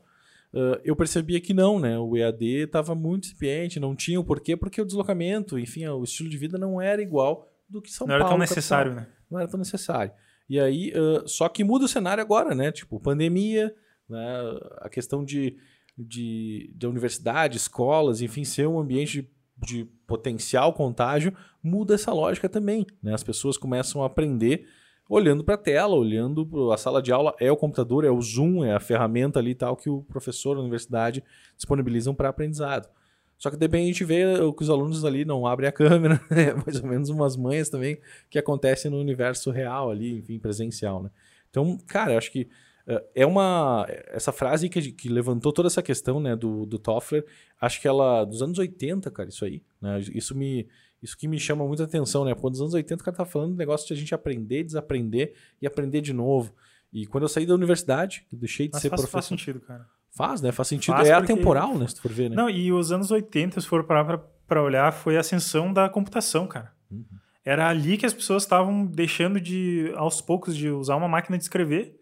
ah, 0.53 0.79
eu 0.83 0.95
percebia 0.95 1.39
que 1.39 1.53
não, 1.53 1.79
né? 1.79 1.97
O 1.97 2.15
EAD 2.15 2.63
estava 2.63 2.95
muito 2.95 3.25
incipiente, 3.25 3.79
não 3.79 3.95
tinha 3.95 4.19
o 4.19 4.23
porquê, 4.23 4.55
porque 4.55 4.81
o 4.81 4.85
deslocamento, 4.85 5.57
enfim, 5.57 5.85
o 5.87 6.03
estilo 6.03 6.29
de 6.29 6.37
vida 6.37 6.57
não 6.57 6.81
era 6.81 7.01
igual 7.01 7.47
do 7.69 7.81
que 7.81 7.91
São 7.91 8.07
Não 8.07 8.15
era 8.15 8.23
Paulo. 8.23 8.37
tão 8.37 8.39
capital 8.39 8.55
necessário, 8.57 8.93
né? 8.93 9.07
não 9.29 9.39
era 9.39 9.49
tão 9.49 9.57
necessário. 9.57 10.11
E 10.49 10.59
aí, 10.59 10.93
ãh, 10.95 11.23
só 11.27 11.49
que 11.49 11.63
muda 11.63 11.85
o 11.85 11.87
cenário 11.87 12.21
agora, 12.21 12.55
né? 12.55 12.71
Tipo, 12.71 12.99
pandemia, 12.99 13.73
né? 14.09 14.39
a 14.77 14.89
questão 14.89 15.23
de, 15.23 15.57
de, 15.97 16.71
de 16.73 16.87
universidade, 16.87 17.57
escolas, 17.57 18.21
enfim, 18.21 18.45
ser 18.45 18.67
um 18.67 18.79
ambiente 18.79 19.21
de, 19.21 19.29
de 19.65 19.85
potencial 20.07 20.71
contágio, 20.71 21.35
muda 21.61 21.95
essa 21.95 22.13
lógica 22.13 22.47
também, 22.47 22.85
né? 23.03 23.13
As 23.13 23.23
pessoas 23.23 23.57
começam 23.57 24.01
a 24.03 24.05
aprender 24.05 24.65
olhando 25.09 25.43
para 25.43 25.55
a 25.55 25.57
tela, 25.57 25.95
olhando 25.95 26.45
pro, 26.45 26.71
a 26.71 26.77
sala 26.77 27.01
de 27.01 27.11
aula, 27.11 27.33
é 27.39 27.51
o 27.51 27.57
computador, 27.57 28.03
é 28.03 28.11
o 28.11 28.21
Zoom, 28.21 28.63
é 28.63 28.73
a 28.73 28.79
ferramenta 28.79 29.39
ali 29.39 29.55
tal 29.55 29.75
que 29.75 29.89
o 29.89 30.03
professor, 30.03 30.57
a 30.57 30.59
universidade 30.59 31.23
disponibilizam 31.55 32.13
para 32.13 32.29
aprendizado. 32.29 32.89
Só 33.37 33.51
que 33.51 33.57
depende 33.57 33.83
a 33.83 33.87
gente 33.87 34.03
vê 34.03 34.23
que 34.55 34.63
os 34.63 34.69
alunos 34.69 35.05
ali 35.05 35.23
não 35.23 35.45
abrem 35.45 35.69
a 35.69 35.71
câmera, 35.71 36.19
né? 36.29 36.53
mais 36.65 36.81
ou 36.81 36.87
menos 36.87 37.09
umas 37.09 37.35
manhas 37.37 37.69
também 37.69 37.99
que 38.29 38.39
acontecem 38.39 38.89
no 38.89 38.99
universo 38.99 39.51
real 39.51 39.91
ali, 39.91 40.17
enfim, 40.17 40.39
presencial, 40.39 41.03
né? 41.03 41.11
Então, 41.49 41.77
cara, 41.87 42.13
eu 42.13 42.17
acho 42.17 42.31
que 42.31 42.49
uh, 42.87 42.99
é 43.13 43.25
uma 43.25 43.85
essa 44.07 44.31
frase 44.31 44.69
que, 44.69 44.91
que 44.91 45.07
levantou 45.07 45.53
toda 45.53 45.67
essa 45.67 45.83
questão, 45.83 46.19
né, 46.19 46.35
do, 46.35 46.65
do 46.65 46.79
Toffler, 46.79 47.25
acho 47.61 47.79
que 47.79 47.87
ela 47.87 48.25
dos 48.25 48.41
anos 48.41 48.57
80, 48.57 49.09
cara, 49.11 49.29
isso 49.29 49.45
aí, 49.45 49.61
né? 49.81 49.99
Isso 50.13 50.35
me 50.35 50.67
isso 51.01 51.15
que 51.15 51.27
me 51.27 51.39
chama 51.39 51.65
muita 51.65 51.83
atenção, 51.83 52.25
né? 52.25 52.33
Quando 52.33 52.53
nos 52.53 52.61
anos 52.61 52.73
80 52.73 53.01
o 53.01 53.05
cara 53.05 53.17
tá 53.17 53.25
falando 53.25 53.51
do 53.51 53.57
negócio 53.57 53.85
de 53.87 53.93
a 53.93 53.95
gente 53.95 54.15
aprender, 54.15 54.63
desaprender 54.63 55.35
e 55.61 55.67
aprender 55.67 56.01
de 56.01 56.11
novo. 56.11 56.53
E 56.91 57.05
quando 57.05 57.23
eu 57.23 57.29
saí 57.29 57.45
da 57.45 57.53
universidade, 57.53 58.25
deixei 58.31 58.67
de 58.67 58.73
Mas 58.73 58.81
ser 58.81 58.89
faz, 58.89 59.01
professor. 59.01 59.17
faz 59.17 59.25
sentido, 59.25 59.59
cara. 59.61 59.87
Faz, 60.17 60.41
né? 60.41 60.51
Faz 60.51 60.67
sentido. 60.67 60.95
Faz 60.95 61.07
é 61.07 61.15
porque- 61.17 61.31
atemporal, 61.33 61.77
né? 61.77 61.87
Se 61.87 61.95
tu 61.95 62.01
for 62.01 62.11
ver, 62.11 62.29
né? 62.29 62.35
Não, 62.35 62.49
e 62.49 62.71
os 62.73 62.91
anos 62.91 63.11
80, 63.11 63.61
se 63.61 63.67
for 63.67 63.83
parar 63.83 64.03
pra, 64.03 64.17
pra 64.47 64.63
olhar, 64.63 64.91
foi 64.91 65.15
a 65.15 65.19
ascensão 65.19 65.71
da 65.71 65.87
computação, 65.87 66.47
cara. 66.47 66.71
Uhum. 66.91 67.05
Era 67.45 67.69
ali 67.69 67.95
que 67.97 68.05
as 68.05 68.13
pessoas 68.13 68.43
estavam 68.43 68.85
deixando 68.85 69.39
de, 69.39 69.91
aos 69.95 70.19
poucos, 70.19 70.55
de 70.57 70.69
usar 70.69 70.95
uma 70.97 71.07
máquina 71.07 71.37
de 71.37 71.43
escrever. 71.43 71.95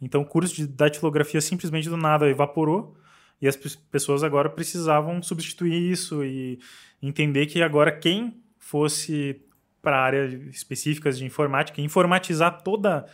Então 0.00 0.20
o 0.22 0.24
curso 0.26 0.54
de 0.54 0.66
datilografia 0.66 1.40
simplesmente 1.40 1.88
do 1.88 1.96
nada 1.96 2.28
evaporou. 2.28 2.96
E 3.40 3.48
as 3.48 3.56
pe- 3.56 3.76
pessoas 3.90 4.22
agora 4.22 4.48
precisavam 4.50 5.22
substituir 5.22 5.90
isso 5.90 6.24
e 6.24 6.58
entender 7.02 7.46
que 7.46 7.62
agora 7.62 7.90
quem 7.90 8.40
fosse 8.58 9.40
para 9.80 9.96
áreas 10.00 10.32
específicas 10.54 11.16
de 11.18 11.24
informática, 11.24 11.80
informatizar 11.80 12.62
toda, 12.62 13.06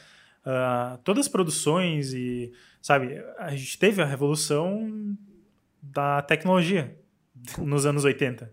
ah, 0.45 0.99
todas 1.05 1.27
as 1.27 1.29
produções 1.33 2.13
e, 2.15 2.53
sabe, 2.85 3.19
a 3.39 3.57
gente 3.57 3.79
teve 3.79 4.03
a 4.03 4.05
revolução 4.05 5.17
da 5.81 6.21
tecnologia 6.21 6.95
nos 7.57 7.87
anos 7.87 8.05
80, 8.05 8.53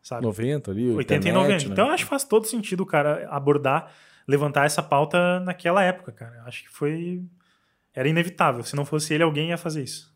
sabe? 0.00 0.22
90 0.22 0.70
ali, 0.70 0.90
80 0.90 1.12
e 1.12 1.18
internet, 1.18 1.34
90. 1.34 1.66
né? 1.66 1.72
Então 1.72 1.88
eu 1.88 1.92
acho 1.92 2.04
que 2.04 2.10
faz 2.10 2.22
todo 2.22 2.46
sentido 2.46 2.84
o 2.84 2.86
cara 2.86 3.28
abordar, 3.28 3.92
levantar 4.28 4.64
essa 4.64 4.80
pauta 4.80 5.40
naquela 5.40 5.82
época, 5.82 6.12
cara. 6.12 6.40
Acho 6.46 6.62
que 6.62 6.70
foi. 6.70 7.20
Era 7.92 8.08
inevitável. 8.08 8.62
Se 8.62 8.76
não 8.76 8.84
fosse 8.84 9.12
ele, 9.12 9.24
alguém 9.24 9.48
ia 9.48 9.58
fazer 9.58 9.82
isso. 9.82 10.14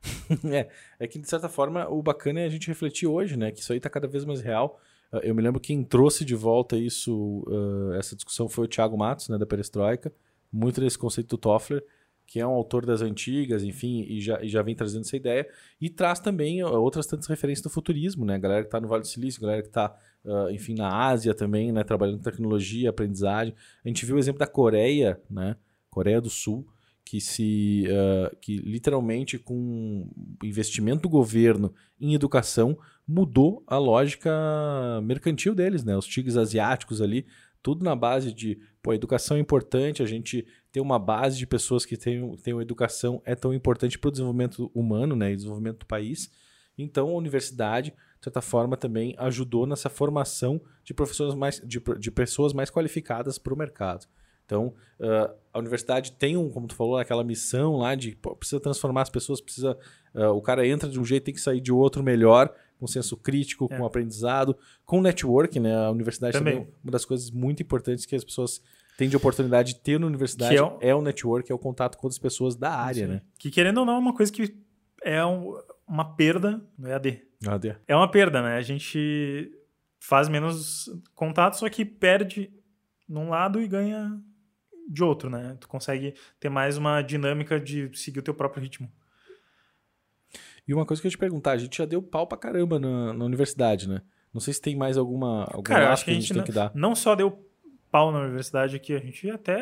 é, 0.50 0.70
é 0.98 1.06
que 1.06 1.18
de 1.18 1.28
certa 1.28 1.50
forma 1.50 1.86
o 1.90 2.02
bacana 2.02 2.40
é 2.40 2.46
a 2.46 2.48
gente 2.48 2.68
refletir 2.68 3.06
hoje, 3.06 3.36
né? 3.36 3.52
Que 3.52 3.60
isso 3.60 3.70
aí 3.70 3.80
tá 3.80 3.90
cada 3.90 4.08
vez 4.08 4.24
mais 4.24 4.40
real. 4.40 4.80
Uh, 5.12 5.18
Eu 5.18 5.34
me 5.34 5.42
lembro 5.42 5.60
que 5.60 5.66
quem 5.66 5.84
trouxe 5.84 6.24
de 6.24 6.34
volta 6.34 6.74
isso, 6.74 7.44
uh, 7.46 7.92
essa 7.98 8.16
discussão 8.16 8.48
foi 8.48 8.64
o 8.64 8.68
Thiago 8.68 8.96
Matos, 8.96 9.28
né, 9.28 9.36
da 9.36 9.44
Perestroika, 9.44 10.10
muito 10.50 10.80
desse 10.80 10.96
conceito 10.96 11.28
do 11.28 11.38
Toffler, 11.38 11.84
que 12.26 12.40
é 12.40 12.46
um 12.46 12.50
autor 12.50 12.84
das 12.84 13.02
antigas, 13.02 13.62
enfim, 13.62 14.04
e 14.08 14.20
já, 14.20 14.42
e 14.42 14.48
já 14.48 14.60
vem 14.60 14.74
trazendo 14.74 15.02
essa 15.02 15.16
ideia, 15.16 15.48
e 15.80 15.88
traz 15.88 16.18
também 16.18 16.62
outras 16.62 17.06
tantas 17.06 17.26
referências 17.28 17.62
do 17.62 17.70
futurismo, 17.70 18.24
né? 18.24 18.38
Galera 18.38 18.64
que 18.64 18.70
tá 18.70 18.80
no 18.80 18.88
Vale 18.88 19.02
do 19.02 19.06
Silício, 19.06 19.40
galera 19.40 19.62
que 19.62 19.68
tá, 19.68 19.96
uh, 20.24 20.50
enfim, 20.50 20.74
na 20.74 20.88
Ásia 20.88 21.32
também, 21.34 21.70
né, 21.70 21.84
trabalhando 21.84 22.20
tecnologia, 22.20 22.90
aprendizagem. 22.90 23.54
A 23.84 23.88
gente 23.88 24.04
viu 24.04 24.16
o 24.16 24.18
exemplo 24.18 24.40
da 24.40 24.46
Coreia, 24.46 25.20
né? 25.30 25.56
Coreia 25.88 26.20
do 26.20 26.28
Sul, 26.28 26.66
que 27.04 27.20
se 27.20 27.84
uh, 27.86 28.36
que 28.40 28.56
literalmente 28.56 29.38
com 29.38 30.10
investimento 30.42 31.02
do 31.02 31.08
governo 31.08 31.72
em 32.00 32.14
educação 32.14 32.76
mudou 33.06 33.62
a 33.68 33.78
lógica 33.78 34.30
mercantil 35.04 35.54
deles, 35.54 35.84
né? 35.84 35.96
Os 35.96 36.06
tigres 36.06 36.36
asiáticos 36.36 37.00
ali, 37.00 37.24
tudo 37.62 37.84
na 37.84 37.96
base 37.96 38.32
de, 38.32 38.58
pô, 38.82 38.92
educação 38.92 39.36
é 39.36 39.40
importante, 39.40 40.02
a 40.02 40.06
gente 40.06 40.46
ter 40.70 40.80
uma 40.80 40.98
base 40.98 41.38
de 41.38 41.46
pessoas 41.46 41.84
que 41.84 41.96
tenham, 41.96 42.36
tenham 42.36 42.60
educação 42.60 43.20
é 43.24 43.34
tão 43.34 43.52
importante 43.52 43.98
para 43.98 44.08
o 44.08 44.10
desenvolvimento 44.10 44.70
humano, 44.74 45.16
né, 45.16 45.32
e 45.32 45.36
desenvolvimento 45.36 45.80
do 45.80 45.86
país. 45.86 46.30
Então 46.78 47.08
a 47.08 47.14
universidade, 47.14 47.90
de 47.90 48.24
certa 48.24 48.40
forma, 48.40 48.76
também 48.76 49.14
ajudou 49.18 49.66
nessa 49.66 49.88
formação 49.88 50.60
de 50.84 50.94
professores 50.94 51.34
mais 51.34 51.60
de, 51.64 51.82
de 51.98 52.10
pessoas 52.10 52.52
mais 52.52 52.70
qualificadas 52.70 53.38
para 53.38 53.54
o 53.54 53.56
mercado. 53.56 54.06
Então, 54.46 54.72
uh, 55.00 55.34
a 55.52 55.58
universidade 55.58 56.12
tem 56.12 56.36
um, 56.36 56.48
como 56.48 56.68
tu 56.68 56.76
falou, 56.76 56.96
aquela 56.96 57.24
missão 57.24 57.76
lá 57.76 57.96
de 57.96 58.14
pô, 58.14 58.34
precisa 58.36 58.60
transformar 58.60 59.02
as 59.02 59.10
pessoas, 59.10 59.40
precisa. 59.40 59.76
Uh, 60.14 60.28
o 60.28 60.40
cara 60.40 60.66
entra 60.66 60.88
de 60.88 61.00
um 61.00 61.04
jeito 61.04 61.24
tem 61.24 61.34
que 61.34 61.40
sair 61.40 61.60
de 61.60 61.72
outro 61.72 62.02
melhor, 62.02 62.54
com 62.78 62.86
senso 62.86 63.16
crítico, 63.16 63.68
É. 63.70 63.76
com 63.78 63.84
aprendizado, 63.86 64.56
com 64.84 65.00
networking, 65.00 65.60
né? 65.60 65.74
A 65.76 65.90
universidade 65.90 66.36
também. 66.38 66.54
Também. 66.58 66.68
é 66.72 66.76
uma 66.84 66.90
das 66.92 67.04
coisas 67.04 67.30
muito 67.30 67.62
importantes 67.62 68.04
que 68.06 68.14
as 68.14 68.24
pessoas 68.24 68.60
têm 68.96 69.08
de 69.08 69.16
oportunidade 69.16 69.74
de 69.74 69.80
ter 69.80 69.98
na 70.00 70.06
universidade 70.06 70.54
Que 70.54 70.58
é 70.58 70.62
o- 70.62 70.78
é 70.80 70.94
o 70.94 71.02
network, 71.02 71.50
é 71.50 71.54
o 71.54 71.58
contato 71.58 71.96
com 71.98 72.06
outras 72.06 72.18
pessoas 72.18 72.56
da 72.56 72.70
área, 72.72 73.06
Sim. 73.06 73.12
né? 73.12 73.22
Que 73.38 73.50
querendo 73.50 73.78
ou 73.78 73.84
não, 73.86 73.94
é 73.94 73.98
uma 73.98 74.14
coisa 74.14 74.32
que 74.32 74.54
é 75.02 75.24
um- 75.24 75.54
uma 75.86 76.16
perda 76.16 76.62
no 76.78 76.88
EAD. 76.88 77.22
AD. 77.46 77.76
É 77.86 77.94
uma 77.94 78.10
perda, 78.10 78.40
né? 78.42 78.56
A 78.56 78.62
gente 78.62 79.52
faz 80.00 80.28
menos 80.28 80.88
contato, 81.14 81.54
só 81.58 81.68
que 81.68 81.84
perde 81.84 82.50
num 83.08 83.28
lado 83.28 83.60
e 83.60 83.68
ganha 83.68 84.18
de 84.88 85.02
outro, 85.02 85.28
né? 85.28 85.56
Tu 85.60 85.68
consegue 85.68 86.14
ter 86.40 86.48
mais 86.48 86.76
uma 86.78 87.02
dinâmica 87.02 87.60
de 87.60 87.90
seguir 87.94 88.20
o 88.20 88.22
teu 88.22 88.32
próprio 88.34 88.62
ritmo. 88.62 88.90
E 90.66 90.74
uma 90.74 90.84
coisa 90.84 91.00
que 91.00 91.06
eu 91.06 91.10
ia 91.10 91.12
te 91.12 91.18
perguntar, 91.18 91.52
a 91.52 91.58
gente 91.58 91.78
já 91.78 91.84
deu 91.84 92.02
pau 92.02 92.26
pra 92.26 92.36
caramba 92.36 92.78
na, 92.78 93.12
na 93.12 93.24
universidade, 93.24 93.88
né? 93.88 94.02
Não 94.34 94.40
sei 94.40 94.52
se 94.52 94.60
tem 94.60 94.76
mais 94.76 94.98
alguma, 94.98 95.44
algum 95.44 95.62
Cara, 95.62 95.92
acho 95.92 96.04
que 96.04 96.10
a 96.10 96.14
gente 96.14 96.32
tem 96.32 96.42
que 96.42 96.52
dar. 96.52 96.70
não 96.74 96.94
só 96.94 97.14
deu 97.14 97.46
pau 97.90 98.12
na 98.12 98.20
universidade 98.20 98.76
aqui, 98.76 98.94
a 98.94 98.98
gente 98.98 99.30
até 99.30 99.56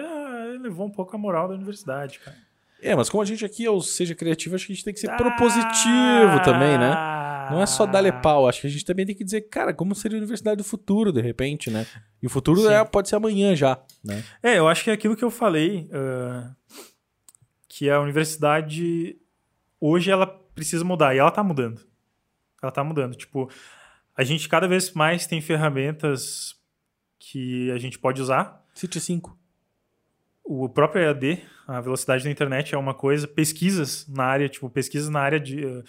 levou 0.60 0.86
um 0.86 0.90
pouco 0.90 1.14
a 1.14 1.18
moral 1.18 1.46
da 1.46 1.54
universidade, 1.54 2.18
cara. 2.18 2.36
É, 2.82 2.94
mas 2.94 3.08
como 3.08 3.22
a 3.22 3.26
gente 3.26 3.44
aqui 3.44 3.64
é 3.64 3.70
o 3.70 3.80
Seja 3.80 4.14
Criativo, 4.14 4.54
acho 4.54 4.66
que 4.66 4.72
a 4.72 4.74
gente 4.74 4.84
tem 4.84 4.92
que 4.92 5.00
ser 5.00 5.14
propositivo 5.16 6.42
também, 6.44 6.76
né? 6.76 6.94
Não 7.50 7.62
é 7.62 7.66
só 7.66 7.86
dar-lhe 7.86 8.12
pau, 8.12 8.48
acho 8.48 8.62
que 8.62 8.66
a 8.66 8.70
gente 8.70 8.84
também 8.84 9.06
tem 9.06 9.14
que 9.14 9.24
dizer, 9.24 9.42
cara, 9.42 9.72
como 9.72 9.94
seria 9.94 10.18
a 10.18 10.20
universidade 10.20 10.56
do 10.56 10.64
futuro, 10.64 11.12
de 11.12 11.20
repente, 11.20 11.70
né? 11.70 11.86
E 12.22 12.26
o 12.26 12.30
futuro 12.30 12.68
é, 12.68 12.84
pode 12.84 13.08
ser 13.08 13.16
amanhã 13.16 13.54
já, 13.54 13.80
né? 14.02 14.22
É, 14.42 14.58
eu 14.58 14.66
acho 14.66 14.82
que 14.84 14.90
é 14.90 14.92
aquilo 14.92 15.16
que 15.16 15.24
eu 15.24 15.30
falei, 15.30 15.88
ah, 15.92 16.50
que 17.68 17.88
a 17.88 18.00
universidade 18.00 19.16
hoje 19.80 20.10
ela 20.10 20.26
precisa 20.54 20.84
mudar 20.84 21.14
e 21.14 21.18
ela 21.18 21.30
tá 21.30 21.42
mudando. 21.42 21.80
Ela 22.62 22.72
tá 22.72 22.82
mudando. 22.84 23.14
Tipo, 23.14 23.50
a 24.16 24.24
gente 24.24 24.48
cada 24.48 24.66
vez 24.68 24.92
mais 24.92 25.26
tem 25.26 25.40
ferramentas 25.40 26.54
que 27.18 27.70
a 27.70 27.78
gente 27.78 27.98
pode 27.98 28.20
usar. 28.22 28.64
City 28.74 29.00
5. 29.00 29.36
O 30.44 30.68
próprio 30.68 31.02
EAD, 31.02 31.42
a 31.66 31.80
velocidade 31.80 32.24
da 32.24 32.30
internet 32.30 32.74
é 32.74 32.78
uma 32.78 32.92
coisa. 32.94 33.26
Pesquisas 33.26 34.06
na 34.08 34.24
área, 34.24 34.48
tipo, 34.48 34.68
pesquisas 34.68 35.08
na 35.08 35.20
área 35.20 35.40
de, 35.40 35.64
eh, 35.64 35.82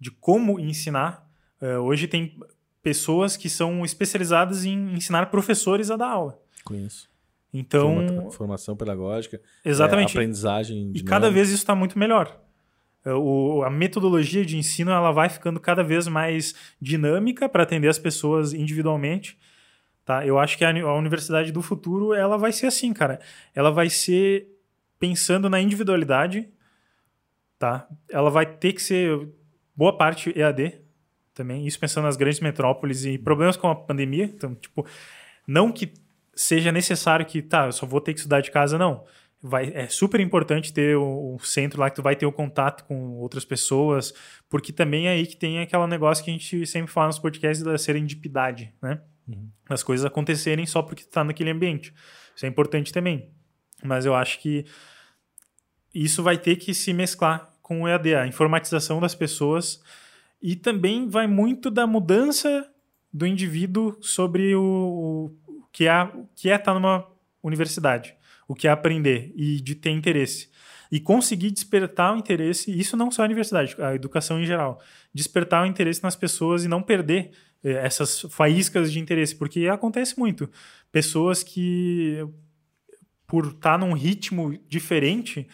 de 0.00 0.10
como 0.10 0.58
ensinar. 0.58 1.26
Eh, 1.60 1.76
Hoje 1.78 2.08
tem 2.08 2.38
pessoas 2.82 3.36
que 3.36 3.50
são 3.50 3.84
especializadas 3.84 4.64
em 4.64 4.94
ensinar 4.94 5.26
professores 5.26 5.90
a 5.90 5.96
dar 5.96 6.08
aula. 6.10 6.40
Conheço. 6.64 7.08
Então, 7.52 8.06
Forma- 8.06 8.30
Formação 8.30 8.76
pedagógica. 8.76 9.40
exatamente. 9.64 10.10
é, 10.16 10.20
aprendizagem. 10.20 10.76
E 10.76 10.80
dinâmica. 10.84 11.08
cada 11.08 11.30
vez 11.30 11.48
isso 11.48 11.58
está 11.58 11.74
muito 11.74 11.98
melhor. 11.98 12.40
É, 13.04 13.12
O, 13.12 13.62
a 13.64 13.70
metodologia 13.70 14.44
de 14.44 14.56
ensino 14.56 14.90
ela 14.90 15.12
vai 15.12 15.28
ficando 15.28 15.60
cada 15.60 15.82
vez 15.82 16.06
mais 16.08 16.54
dinâmica 16.80 17.48
para 17.48 17.62
atender 17.62 17.88
as 17.88 17.98
pessoas 17.98 18.52
individualmente. 18.52 19.38
Tá? 20.04 20.26
Eu 20.26 20.38
acho 20.38 20.56
que 20.56 20.64
a, 20.64 20.70
a 20.70 20.94
universidade 20.94 21.52
do 21.52 21.62
futuro 21.62 22.14
ela 22.14 22.36
vai 22.36 22.52
ser 22.52 22.66
assim, 22.66 22.92
cara. 22.92 23.20
Ela 23.54 23.70
vai 23.70 23.90
ser 23.90 24.48
pensando 24.98 25.48
na 25.48 25.60
individualidade. 25.60 26.48
Tá? 27.58 27.88
Ela 28.10 28.30
vai 28.30 28.46
ter 28.46 28.72
que 28.72 28.82
ser 28.82 29.28
boa 29.76 29.96
parte 29.96 30.32
EAD 30.36 30.80
também. 31.34 31.66
Isso 31.66 31.78
pensando 31.78 32.04
nas 32.04 32.16
grandes 32.16 32.40
metrópoles 32.40 33.04
e 33.04 33.18
problemas 33.18 33.56
com 33.56 33.68
a 33.68 33.74
pandemia. 33.74 34.24
Então, 34.24 34.54
tipo, 34.54 34.86
não 35.46 35.70
que 35.70 35.92
seja 36.34 36.72
necessário 36.72 37.26
que, 37.26 37.42
tá, 37.42 37.66
eu 37.66 37.72
só 37.72 37.84
vou 37.84 38.00
ter 38.00 38.12
que 38.12 38.20
estudar 38.20 38.40
de 38.40 38.50
casa, 38.50 38.78
não 38.78 39.04
vai, 39.42 39.70
é 39.74 39.88
super 39.88 40.20
importante 40.20 40.72
ter 40.72 40.96
o, 40.96 41.36
o 41.36 41.38
centro 41.40 41.80
lá 41.80 41.88
que 41.90 41.96
tu 41.96 42.02
vai 42.02 42.16
ter 42.16 42.26
o 42.26 42.32
contato 42.32 42.84
com 42.84 43.16
outras 43.18 43.44
pessoas, 43.44 44.12
porque 44.48 44.72
também 44.72 45.06
é 45.06 45.10
aí 45.10 45.26
que 45.26 45.36
tem 45.36 45.60
aquele 45.60 45.86
negócio 45.86 46.24
que 46.24 46.30
a 46.30 46.32
gente 46.32 46.66
sempre 46.66 46.90
fala 46.90 47.08
nos 47.08 47.18
podcasts 47.18 47.64
da 47.64 47.78
serendipidade, 47.78 48.72
né? 48.82 49.00
Uhum. 49.26 49.48
As 49.68 49.82
coisas 49.82 50.04
acontecerem 50.04 50.66
só 50.66 50.82
porque 50.82 51.04
tu 51.04 51.10
tá 51.10 51.22
naquele 51.22 51.50
ambiente. 51.50 51.94
Isso 52.34 52.46
é 52.46 52.48
importante 52.48 52.92
também. 52.92 53.30
Mas 53.84 54.06
eu 54.06 54.14
acho 54.14 54.40
que 54.40 54.64
isso 55.94 56.22
vai 56.22 56.38
ter 56.38 56.56
que 56.56 56.74
se 56.74 56.92
mesclar 56.92 57.50
com 57.62 57.82
o 57.82 57.88
EAD, 57.88 58.14
a 58.14 58.26
informatização 58.26 59.00
das 59.00 59.14
pessoas 59.14 59.82
e 60.40 60.56
também 60.56 61.08
vai 61.08 61.26
muito 61.26 61.70
da 61.70 61.86
mudança 61.86 62.68
do 63.12 63.26
indivíduo 63.26 63.96
sobre 64.00 64.54
o, 64.54 64.62
o 64.62 65.66
que 65.70 65.86
é 65.86 66.02
o 66.02 66.26
que 66.34 66.50
é 66.50 66.56
estar 66.56 66.74
numa 66.74 67.06
universidade 67.42 68.17
o 68.48 68.54
que 68.54 68.66
é 68.66 68.70
aprender 68.70 69.32
e 69.36 69.60
de 69.60 69.74
ter 69.74 69.90
interesse. 69.90 70.48
E 70.90 70.98
conseguir 70.98 71.50
despertar 71.50 72.14
o 72.14 72.18
interesse, 72.18 72.76
isso 72.76 72.96
não 72.96 73.10
só 73.10 73.22
a 73.22 73.26
universidade, 73.26 73.76
a 73.78 73.94
educação 73.94 74.40
em 74.40 74.46
geral, 74.46 74.80
despertar 75.12 75.62
o 75.62 75.66
interesse 75.66 76.02
nas 76.02 76.16
pessoas 76.16 76.64
e 76.64 76.68
não 76.68 76.82
perder 76.82 77.30
eh, 77.62 77.72
essas 77.84 78.22
faíscas 78.30 78.90
de 78.90 78.98
interesse, 78.98 79.36
porque 79.36 79.68
acontece 79.68 80.18
muito. 80.18 80.50
Pessoas 80.90 81.42
que, 81.42 82.26
por 83.26 83.48
estar 83.48 83.78
num 83.78 83.92
ritmo 83.92 84.58
diferente, 84.66 85.46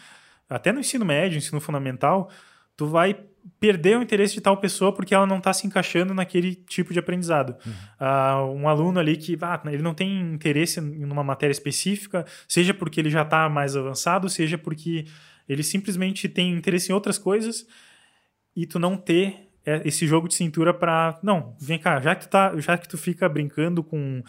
até 0.48 0.70
no 0.70 0.78
ensino 0.78 1.04
médio, 1.04 1.36
ensino 1.36 1.60
fundamental, 1.60 2.30
tu 2.76 2.86
vai 2.86 3.20
perder 3.60 3.98
o 3.98 4.02
interesse 4.02 4.34
de 4.34 4.40
tal 4.40 4.56
pessoa 4.56 4.92
porque 4.92 5.14
ela 5.14 5.26
não 5.26 5.38
está 5.38 5.52
se 5.52 5.66
encaixando 5.66 6.14
naquele 6.14 6.54
tipo 6.54 6.92
de 6.92 6.98
aprendizado. 6.98 7.56
Uhum. 7.64 7.72
Uh, 7.72 8.62
um 8.62 8.68
aluno 8.68 8.98
ali 8.98 9.16
que 9.16 9.36
ah, 9.42 9.60
ele 9.66 9.82
não 9.82 9.94
tem 9.94 10.20
interesse 10.32 10.80
em 10.80 11.04
uma 11.04 11.24
matéria 11.24 11.52
específica, 11.52 12.24
seja 12.48 12.72
porque 12.72 13.00
ele 13.00 13.10
já 13.10 13.22
está 13.22 13.48
mais 13.48 13.76
avançado, 13.76 14.28
seja 14.28 14.56
porque 14.56 15.06
ele 15.48 15.62
simplesmente 15.62 16.28
tem 16.28 16.52
interesse 16.52 16.90
em 16.90 16.94
outras 16.94 17.18
coisas 17.18 17.66
e 18.56 18.66
tu 18.66 18.78
não 18.78 18.96
ter 18.96 19.48
é, 19.64 19.82
esse 19.86 20.06
jogo 20.06 20.28
de 20.28 20.34
cintura 20.34 20.72
para 20.72 21.18
não, 21.22 21.56
vem 21.60 21.78
cá, 21.78 22.00
já 22.00 22.14
que 22.14 22.26
tu 22.26 22.30
tá, 22.30 22.54
já 22.58 22.78
que 22.78 22.88
tu 22.88 22.96
fica 22.96 23.28
brincando 23.28 23.82
com 23.82 24.22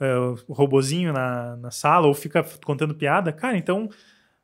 uh, 0.00 0.42
o 0.48 0.52
robozinho 0.52 1.12
na, 1.12 1.56
na 1.56 1.70
sala 1.70 2.06
ou 2.06 2.14
fica 2.14 2.44
contando 2.64 2.94
piada, 2.94 3.32
cara, 3.32 3.56
então 3.56 3.88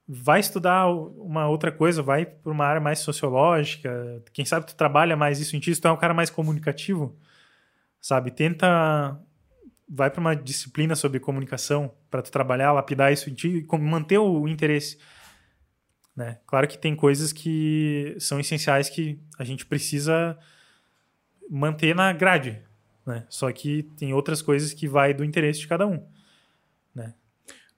vai 0.09 0.41
estudar 0.41 0.87
uma 0.89 1.49
outra 1.49 1.73
coisa, 1.73 2.03
vai 2.03 2.25
para 2.25 2.53
uma 2.53 2.65
área 2.65 2.81
mais 2.81 3.01
sociológica, 3.01 4.23
quem 4.33 4.45
sabe 4.45 4.67
tu 4.67 4.77
trabalha 4.77 5.17
mais 5.17 5.41
isso 5.41 5.57
em 5.57 5.61
ti, 5.61 5.79
tu 5.81 5.89
é 5.89 5.93
um 5.93 5.97
cara 5.97 6.15
mais 6.15 6.31
comunicativo, 6.31 7.17
sabe? 8.01 8.31
Tenta 8.31 9.21
vai 9.89 10.11
para 10.11 10.21
uma 10.21 10.35
disciplina 10.35 10.97
sobre 10.97 11.21
comunicação 11.21 11.95
para 12.11 12.23
tu 12.23 12.31
trabalhar, 12.31 12.73
lapidar 12.73 13.13
isso 13.13 13.31
em 13.31 13.35
ti 13.35 13.67
e 13.71 13.79
manter 13.79 14.19
o 14.19 14.49
interesse. 14.49 14.99
Né? 16.15 16.39
Claro 16.47 16.67
que 16.67 16.79
tem 16.79 16.97
coisas 16.97 17.33
que 17.33 18.17
são 18.19 18.41
essenciais 18.41 18.89
que 18.89 19.21
a 19.39 19.45
gente 19.45 19.65
precisa 19.65 20.37
manter 21.49 21.95
na 21.95 22.13
grade, 22.13 22.61
né? 23.07 23.25
Só 23.29 23.53
que 23.53 23.85
tem 23.97 24.13
outras 24.13 24.43
coisas 24.43 24.73
que 24.73 24.89
vai 24.89 25.15
do 25.15 25.23
interesse 25.23 25.61
de 25.61 25.69
cada 25.69 25.87
um? 25.87 26.05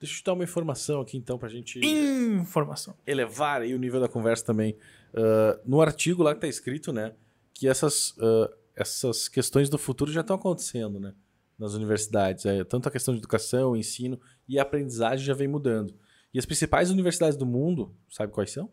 Deixa 0.00 0.14
eu 0.14 0.18
te 0.18 0.24
dar 0.24 0.32
uma 0.34 0.44
informação 0.44 1.00
aqui, 1.00 1.16
então, 1.16 1.36
para 1.38 1.48
a 1.48 1.50
gente 1.50 1.80
informação. 1.80 2.94
elevar 3.04 3.62
aí 3.62 3.74
o 3.74 3.78
nível 3.78 4.00
da 4.00 4.08
conversa 4.08 4.44
também. 4.44 4.76
Uh, 5.12 5.60
no 5.64 5.80
artigo 5.80 6.22
lá 6.22 6.32
que 6.32 6.38
está 6.38 6.46
escrito, 6.46 6.92
né, 6.92 7.14
que 7.52 7.66
essas, 7.66 8.10
uh, 8.18 8.48
essas 8.76 9.28
questões 9.28 9.68
do 9.68 9.76
futuro 9.76 10.12
já 10.12 10.20
estão 10.20 10.36
acontecendo, 10.36 11.00
né, 11.00 11.14
nas 11.58 11.74
universidades. 11.74 12.46
É, 12.46 12.62
tanto 12.62 12.88
a 12.88 12.92
questão 12.92 13.12
de 13.12 13.18
educação, 13.18 13.76
ensino 13.76 14.20
e 14.48 14.58
aprendizagem 14.58 15.26
já 15.26 15.34
vem 15.34 15.48
mudando. 15.48 15.94
E 16.32 16.38
as 16.38 16.46
principais 16.46 16.90
universidades 16.90 17.36
do 17.36 17.46
mundo, 17.46 17.92
sabe 18.08 18.32
quais 18.32 18.52
são? 18.52 18.70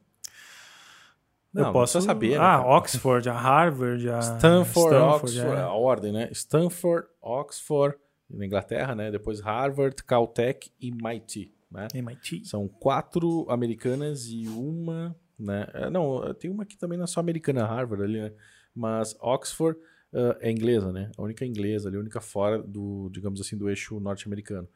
Não, 1.51 1.67
eu 1.67 1.71
posso 1.73 2.01
saber. 2.01 2.31
Né, 2.31 2.37
ah, 2.37 2.59
né, 2.59 2.65
Oxford, 2.65 3.29
a 3.29 3.33
Harvard, 3.33 4.09
a 4.09 4.19
Stanford, 4.19 4.69
Stanford 4.69 4.95
Oxford, 4.95 5.57
é. 5.57 5.61
a 5.61 5.71
ordem, 5.71 6.11
né? 6.11 6.29
Stanford, 6.33 7.07
Oxford, 7.21 7.97
na 8.29 8.45
Inglaterra, 8.45 8.95
né? 8.95 9.11
Depois 9.11 9.39
Harvard, 9.39 9.95
Caltech 10.03 10.71
e 10.79 10.89
MIT, 10.89 11.53
né? 11.71 11.87
MIT. 11.93 12.45
São 12.45 12.67
quatro 12.67 13.45
americanas 13.49 14.27
e 14.27 14.47
uma, 14.47 15.15
né? 15.37 15.67
É, 15.73 15.89
não, 15.89 16.33
tem 16.33 16.49
uma 16.49 16.63
aqui 16.63 16.77
também 16.77 16.97
não 16.97 17.05
é 17.05 17.07
só 17.07 17.19
americana, 17.19 17.65
Harvard 17.65 18.03
ali, 18.03 18.21
né? 18.21 18.33
Mas 18.73 19.15
Oxford 19.21 19.79
uh, 20.13 20.35
é 20.39 20.51
inglesa, 20.51 20.91
né? 20.91 21.11
A 21.17 21.21
única 21.21 21.45
inglesa 21.45 21.89
ali, 21.89 21.97
a 21.97 22.01
única 22.01 22.19
fora 22.19 22.61
do, 22.61 23.09
digamos 23.11 23.39
assim, 23.39 23.57
do 23.57 23.69
eixo 23.69 23.99
norte-americano 23.99 24.67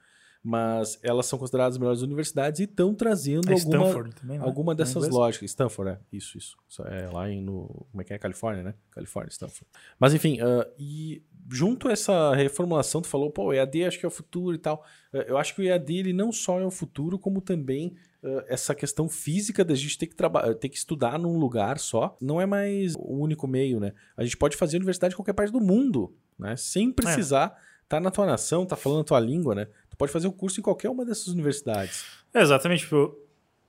mas 0.44 0.98
elas 1.04 1.26
são 1.26 1.38
consideradas 1.38 1.76
as 1.76 1.80
melhores 1.80 2.02
universidades 2.02 2.62
e 2.62 2.64
estão 2.64 2.96
trazendo 2.96 3.50
é 3.50 3.54
alguma, 3.54 4.10
também, 4.12 4.40
né? 4.40 4.46
alguma 4.46 4.76
dessas 4.76 5.06
é 5.06 5.10
lógicas. 5.10 5.52
Stanford, 5.52 5.92
é, 5.92 6.00
isso, 6.14 6.38
isso. 6.38 6.56
É 6.86 7.10
lá 7.10 7.30
em, 7.30 7.42
no, 7.42 7.86
como 7.92 8.02
é 8.02 8.06
que 8.06 8.14
é? 8.14 8.18
Califórnia, 8.18 8.64
né? 8.64 8.74
Califórnia, 8.90 9.30
Stanford. 9.30 9.68
Mas 10.00 10.14
enfim, 10.14 10.42
uh, 10.42 10.66
e 10.78 11.22
junto 11.52 11.88
a 11.88 11.92
essa 11.92 12.34
reformulação, 12.36 13.02
tu 13.02 13.08
falou, 13.08 13.32
pô, 13.32 13.46
o 13.46 13.54
EAD 13.54 13.86
acho 13.86 14.00
que 14.00 14.06
é 14.06 14.08
o 14.08 14.12
futuro 14.12 14.56
e 14.56 14.60
tal. 14.60 14.86
Uh, 15.14 15.18
eu 15.28 15.38
acho 15.38 15.56
que 15.56 15.62
o 15.62 15.64
EAD 15.64 15.98
ele 15.98 16.14
não 16.14 16.32
só 16.32 16.60
é 16.60 16.66
o 16.66 16.72
futuro, 16.72 17.18
como 17.18 17.42
também 17.42 17.96
uh, 18.24 18.44
essa 18.48 18.76
questão 18.76 19.10
física 19.10 19.66
da 19.66 19.76
gente 19.76 19.98
ter 19.98 20.08
que, 20.08 20.16
ter 20.60 20.70
que 20.70 20.78
estudar 20.78 21.18
num 21.18 21.38
lugar 21.38 21.80
só, 21.80 22.16
não 22.22 22.40
é 22.40 22.46
mais 22.46 22.96
o 22.96 23.18
único 23.18 23.48
meio, 23.48 23.80
né? 23.80 23.94
A 24.16 24.24
gente 24.24 24.38
pode 24.38 24.56
fazer 24.56 24.78
universidade 24.78 25.14
em 25.14 25.18
qualquer 25.18 25.34
parte 25.34 25.52
do 25.52 25.62
mundo, 25.62 26.16
né? 26.38 26.56
Sem 26.56 26.92
precisar 26.92 27.48
estar 27.84 27.98
é. 27.98 28.00
tá 28.00 28.00
na 28.00 28.12
tua 28.12 28.26
nação, 28.26 28.66
tá 28.66 28.76
falando 28.76 29.02
a 29.02 29.06
tua 29.06 29.20
língua, 29.20 29.56
né? 29.56 29.68
pode 30.00 30.14
fazer 30.14 30.28
o 30.30 30.32
curso 30.32 30.62
em 30.62 30.64
qualquer 30.64 30.90
uma 30.90 31.06
dessas 31.06 31.28
universidades. 31.28 32.06
É, 32.34 32.42
exatamente. 32.42 32.84
Tipo, 32.84 33.14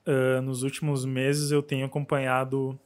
uh, 0.07 0.41
nos 0.41 0.63
últimos 0.63 1.05
meses 1.05 1.51
eu 1.51 1.61
tenho 1.61 1.85
acompanhado 1.85 2.79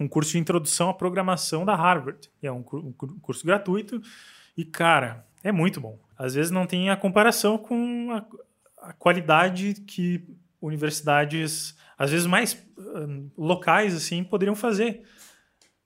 um 0.00 0.08
curso 0.08 0.32
de 0.32 0.38
introdução 0.38 0.88
à 0.90 0.94
programação 0.94 1.64
da 1.64 1.74
Harvard. 1.74 2.30
é 2.42 2.50
um, 2.50 2.64
um 2.72 2.92
curso 3.20 3.44
gratuito 3.44 4.00
e, 4.56 4.64
cara, 4.64 5.26
é 5.42 5.52
muito 5.52 5.80
bom. 5.80 5.98
Às 6.16 6.34
vezes 6.34 6.50
não 6.50 6.66
tem 6.66 6.90
a 6.90 6.96
comparação 6.96 7.56
com 7.56 8.08
a, 8.12 8.88
a 8.88 8.92
qualidade 8.92 9.74
que 9.86 10.24
universidades, 10.60 11.76
às 11.96 12.10
vezes 12.10 12.26
mais 12.26 12.54
uh, 12.76 13.30
locais, 13.36 13.94
assim, 13.94 14.24
poderiam 14.24 14.56
fazer. 14.56 15.02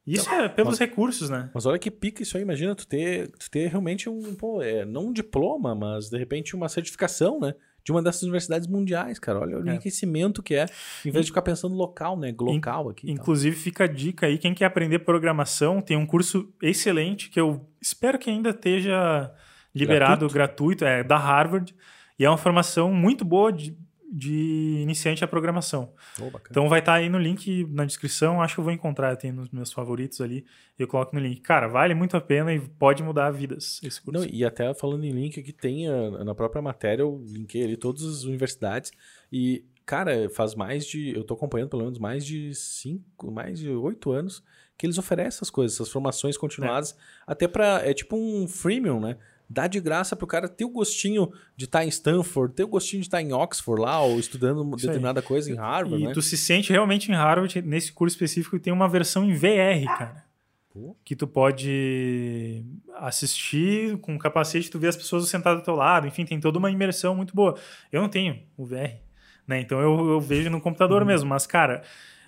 Isso 0.07 0.27
então, 0.27 0.45
é 0.45 0.49
pelos 0.49 0.73
mas, 0.73 0.79
recursos, 0.81 1.31
né? 1.31 1.51
Mas 1.55 1.65
olha 1.65 1.79
que 1.79 1.91
pica 1.91 2.23
isso 2.23 2.37
aí, 2.37 2.43
imagina 2.43 2.75
tu 2.75 2.87
ter, 2.87 3.31
tu 3.33 3.49
ter 3.51 3.69
realmente 3.69 4.09
um, 4.09 4.35
pô, 4.35 4.61
é, 4.61 4.85
não 4.85 5.07
um 5.07 5.13
diploma, 5.13 5.75
mas 5.75 6.09
de 6.09 6.19
repente 6.19 6.57
uma 6.57 6.69
certificação, 6.69 7.39
né? 7.39 7.55
De 7.85 7.91
uma 7.91 8.03
dessas 8.03 8.23
universidades 8.23 8.69
mundiais, 8.69 9.19
cara. 9.19 9.41
Olha 9.41 9.59
o 9.59 9.69
é. 9.69 9.73
enriquecimento 9.73 10.43
que 10.43 10.55
é, 10.55 10.67
em 11.05 11.11
vez 11.11 11.27
de 11.27 11.33
ficar 11.33 11.43
pensando 11.43 11.75
local, 11.75 12.17
né? 12.17 12.35
Local 12.39 12.91
aqui. 12.91 13.11
Inclusive, 13.11 13.57
fica 13.57 13.85
a 13.85 13.87
dica 13.89 14.27
aí, 14.27 14.39
quem 14.39 14.55
quer 14.55 14.67
aprender 14.67 15.01
programação, 15.01 15.81
tem 15.81 15.97
um 15.97 16.07
curso 16.07 16.53
excelente 16.63 17.29
que 17.29 17.41
eu 17.41 17.67
espero 17.81 18.19
que 18.19 18.31
ainda 18.31 18.51
esteja 18.51 19.33
liberado 19.75 20.29
gratuito, 20.29 20.35
gratuito 20.35 20.85
é 20.85 21.03
da 21.03 21.17
Harvard. 21.17 21.75
E 22.19 22.25
é 22.25 22.29
uma 22.29 22.39
formação 22.39 22.93
muito 22.93 23.25
boa 23.25 23.53
de 23.53 23.77
de 24.15 24.81
iniciante 24.83 25.25
a 25.25 25.27
programação. 25.27 25.95
Oh, 26.21 26.31
então 26.51 26.69
vai 26.69 26.81
estar 26.81 26.93
tá 26.93 26.99
aí 26.99 27.09
no 27.09 27.19
link 27.19 27.67
na 27.71 27.87
descrição, 27.87 28.43
acho 28.43 28.55
que 28.55 28.61
eu 28.61 28.65
vou 28.65 28.73
encontrar, 28.73 29.17
tem 29.17 29.33
nos 29.33 29.49
meus 29.49 29.73
favoritos 29.73 30.21
ali, 30.21 30.45
eu 30.79 30.87
coloco 30.87 31.17
no 31.17 31.21
link. 31.21 31.41
Cara, 31.41 31.67
vale 31.67 31.95
muito 31.95 32.15
a 32.15 32.21
pena 32.21 32.53
e 32.53 32.61
pode 32.61 33.03
mudar 33.03 33.31
vidas 33.31 33.81
esse 33.83 34.03
curso. 34.03 34.21
Não, 34.21 34.29
e 34.31 34.45
até 34.45 34.75
falando 34.75 35.05
em 35.05 35.13
link, 35.13 35.41
aqui 35.41 35.53
tem 35.53 35.89
a, 35.89 36.25
na 36.25 36.35
própria 36.35 36.61
matéria, 36.61 37.03
eu 37.03 37.25
linkei 37.27 37.65
ali 37.65 37.77
todas 37.77 38.05
as 38.05 38.25
universidades 38.25 38.93
e, 39.33 39.65
cara, 39.87 40.29
faz 40.29 40.55
mais 40.55 40.85
de, 40.85 41.17
eu 41.17 41.25
tô 41.25 41.33
acompanhando 41.33 41.71
pelo 41.71 41.85
menos 41.85 41.99
mais 41.99 42.27
de 42.27 42.55
cinco, 42.55 43.31
mais 43.31 43.59
de 43.59 43.71
oito 43.71 44.13
anos 44.13 44.45
que 44.77 44.85
eles 44.85 44.99
oferecem 44.99 45.29
essas 45.29 45.51
coisas, 45.51 45.77
essas 45.77 45.91
formações 45.91 46.37
continuadas, 46.37 46.93
é. 46.93 46.95
até 47.27 47.49
para 47.49 47.89
é 47.89 47.95
tipo 47.95 48.17
um 48.17 48.47
freemium, 48.49 49.01
né? 49.01 49.17
Dá 49.53 49.67
de 49.67 49.81
graça 49.81 50.17
pro 50.17 50.27
cara 50.27 50.49
ter 50.49 50.65
o 50.65 50.71
gostinho 50.71 51.31
de 51.55 51.67
estar 51.67 51.81
tá 51.81 51.85
em 51.85 51.89
Stanford, 51.89 52.55
ter 52.55 52.65
o 52.65 52.69
gostinho 52.69 53.03
de 53.03 53.09
estar 53.09 53.19
tá 53.19 53.23
em 53.23 53.33
Oxford 53.33 53.83
lá, 53.83 54.01
ou 54.01 54.19
estudando 54.19 54.63
Isso 54.77 54.87
determinada 54.87 55.21
aí. 55.21 55.27
coisa 55.27 55.51
em 55.51 55.55
Harvard. 55.55 56.03
E 56.03 56.07
né? 56.09 56.13
tu 56.13 56.23
se 56.23 56.37
sente 56.37 56.73
realmente 56.73 57.11
em 57.11 57.15
Harvard, 57.15 57.61
nesse 57.63 57.93
curso 57.93 58.15
específico, 58.15 58.59
tem 58.59 58.73
uma 58.73 58.89
versão 58.89 59.25
em 59.25 59.35
VR, 59.35 59.85
cara. 59.87 60.25
Pô. 60.73 60.97
Que 61.05 61.15
tu 61.15 61.27
pode 61.27 62.65
assistir 62.97 63.99
com 63.99 64.19
capacete, 64.19 64.71
tu 64.71 64.79
vê 64.79 64.89
as 64.89 64.97
pessoas 64.97 65.29
sentadas 65.29 65.61
do 65.61 65.65
teu 65.65 65.75
lado, 65.75 66.07
enfim, 66.07 66.25
tem 66.25 66.41
toda 66.41 66.59
uma 66.59 66.71
imersão 66.71 67.15
muito 67.15 67.35
boa. 67.35 67.59
Eu 67.91 68.01
não 68.01 68.09
tenho 68.09 68.43
o 68.57 68.65
VR, 68.65 69.01
né? 69.47 69.61
Então 69.61 69.81
eu, 69.81 70.13
eu 70.13 70.21
vejo 70.21 70.49
no 70.49 70.63
computador 70.63 71.03
uhum. 71.03 71.09
mesmo, 71.09 71.29
mas, 71.29 71.47
cara, 71.47 71.83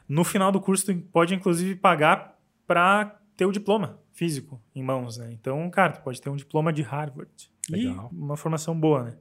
no 0.07 0.25
final 0.25 0.53
do 0.53 0.61
curso 0.61 0.85
tu 0.85 0.95
pode 1.11 1.35
inclusive 1.35 1.75
pagar 1.75 2.37
para 2.67 3.19
ter 3.35 3.47
o 3.47 3.53
diploma 3.53 4.04
físico 4.15 4.63
em 4.75 4.83
mãos, 4.83 5.19
né? 5.19 5.33
Então, 5.33 5.69
cara, 5.71 5.93
tu 5.93 6.03
pode 6.03 6.21
ter 6.23 6.31
um 6.31 6.37
diploma 6.37 6.73
de 6.73 6.83
Harvard. 6.83 7.31
Legal. 7.69 8.11
E 8.13 8.17
uma 8.17 8.37
formação 8.37 8.79
boa, 8.79 9.05
né? 9.05 9.17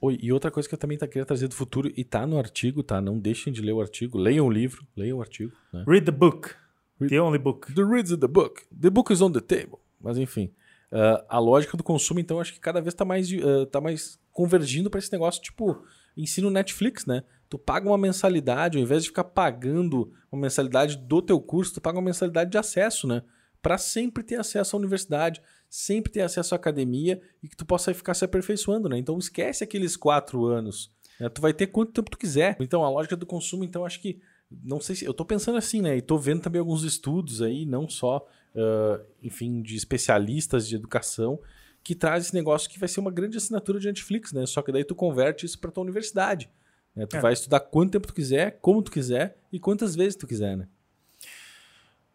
Oi, 0.00 0.18
e 0.20 0.32
outra 0.32 0.50
coisa 0.50 0.68
que 0.68 0.74
eu 0.74 0.78
também 0.78 0.98
tá 0.98 1.06
querendo 1.06 1.26
trazer 1.26 1.46
do 1.46 1.54
futuro, 1.54 1.92
e 1.94 2.04
tá 2.04 2.26
no 2.26 2.38
artigo, 2.38 2.82
tá? 2.82 3.00
Não 3.00 3.18
deixem 3.18 3.52
de 3.52 3.62
ler 3.62 3.72
o 3.72 3.80
artigo. 3.80 4.18
Leiam 4.18 4.46
o 4.46 4.50
livro, 4.50 4.86
leiam 4.96 5.18
o 5.18 5.20
artigo. 5.20 5.52
Né? 5.72 5.84
Read 5.86 6.06
the 6.06 6.12
book. 6.12 6.50
Read, 6.98 7.10
the 7.10 7.20
only 7.20 7.38
book. 7.38 7.72
The 7.72 7.82
reads 7.82 8.16
the 8.16 8.26
book. 8.26 8.62
The 8.80 8.90
book 8.90 9.12
is 9.12 9.20
on 9.20 9.30
the 9.32 9.40
table. 9.40 9.78
Mas 10.00 10.18
enfim. 10.18 10.52
Uh, 10.90 11.24
a 11.28 11.38
lógica 11.38 11.76
do 11.76 11.82
consumo, 11.82 12.20
então, 12.20 12.40
acho 12.40 12.52
que 12.52 12.60
cada 12.60 12.80
vez 12.80 12.94
tá 12.94 13.04
mais, 13.04 13.30
uh, 13.30 13.66
tá 13.66 13.80
mais 13.80 14.18
convergindo 14.32 14.88
para 14.88 14.98
esse 14.98 15.12
negócio, 15.12 15.42
tipo, 15.42 15.82
ensino 16.16 16.50
Netflix, 16.50 17.04
né? 17.04 17.24
Tu 17.48 17.58
paga 17.58 17.88
uma 17.88 17.98
mensalidade, 17.98 18.78
ao 18.78 18.82
invés 18.82 19.02
de 19.02 19.08
ficar 19.08 19.24
pagando 19.24 20.12
uma 20.30 20.42
mensalidade 20.42 20.96
do 20.96 21.20
teu 21.20 21.40
curso, 21.40 21.74
tu 21.74 21.80
paga 21.80 21.98
uma 21.98 22.04
mensalidade 22.04 22.50
de 22.50 22.58
acesso, 22.58 23.06
né? 23.06 23.22
Para 23.64 23.78
sempre 23.78 24.22
ter 24.22 24.38
acesso 24.38 24.76
à 24.76 24.78
universidade, 24.78 25.40
sempre 25.70 26.12
ter 26.12 26.20
acesso 26.20 26.54
à 26.54 26.56
academia 26.56 27.18
e 27.42 27.48
que 27.48 27.56
tu 27.56 27.64
possa 27.64 27.94
ficar 27.94 28.12
se 28.12 28.22
aperfeiçoando, 28.22 28.90
né? 28.90 28.98
Então 28.98 29.18
esquece 29.18 29.64
aqueles 29.64 29.96
quatro 29.96 30.44
anos. 30.44 30.92
Né? 31.18 31.30
Tu 31.30 31.40
vai 31.40 31.54
ter 31.54 31.68
quanto 31.68 31.90
tempo 31.90 32.10
tu 32.10 32.18
quiser. 32.18 32.58
Então 32.60 32.84
a 32.84 32.90
lógica 32.90 33.16
do 33.16 33.24
consumo, 33.24 33.64
então 33.64 33.86
acho 33.86 34.02
que 34.02 34.20
não 34.62 34.78
sei 34.80 34.94
se 34.94 35.06
eu 35.06 35.14
tô 35.14 35.24
pensando 35.24 35.56
assim, 35.56 35.80
né? 35.80 35.96
E 35.96 36.02
tô 36.02 36.18
vendo 36.18 36.42
também 36.42 36.58
alguns 36.58 36.84
estudos 36.84 37.40
aí, 37.40 37.64
não 37.64 37.88
só, 37.88 38.28
uh, 38.54 39.02
enfim, 39.22 39.62
de 39.62 39.76
especialistas 39.76 40.68
de 40.68 40.76
educação 40.76 41.40
que 41.82 41.94
traz 41.94 42.26
esse 42.26 42.34
negócio 42.34 42.68
que 42.68 42.78
vai 42.78 42.88
ser 42.88 43.00
uma 43.00 43.10
grande 43.10 43.38
assinatura 43.38 43.80
de 43.80 43.86
Netflix, 43.86 44.30
né? 44.34 44.44
Só 44.44 44.60
que 44.60 44.72
daí 44.72 44.84
tu 44.84 44.94
converte 44.94 45.46
isso 45.46 45.58
para 45.58 45.70
tua 45.70 45.82
universidade. 45.82 46.50
Né? 46.94 47.06
Tu 47.06 47.16
é. 47.16 47.20
vai 47.20 47.32
estudar 47.32 47.60
quanto 47.60 47.92
tempo 47.92 48.06
tu 48.06 48.14
quiser, 48.14 48.58
como 48.60 48.82
tu 48.82 48.90
quiser 48.90 49.38
e 49.50 49.58
quantas 49.58 49.96
vezes 49.96 50.16
tu 50.16 50.26
quiser, 50.26 50.54
né? 50.54 50.68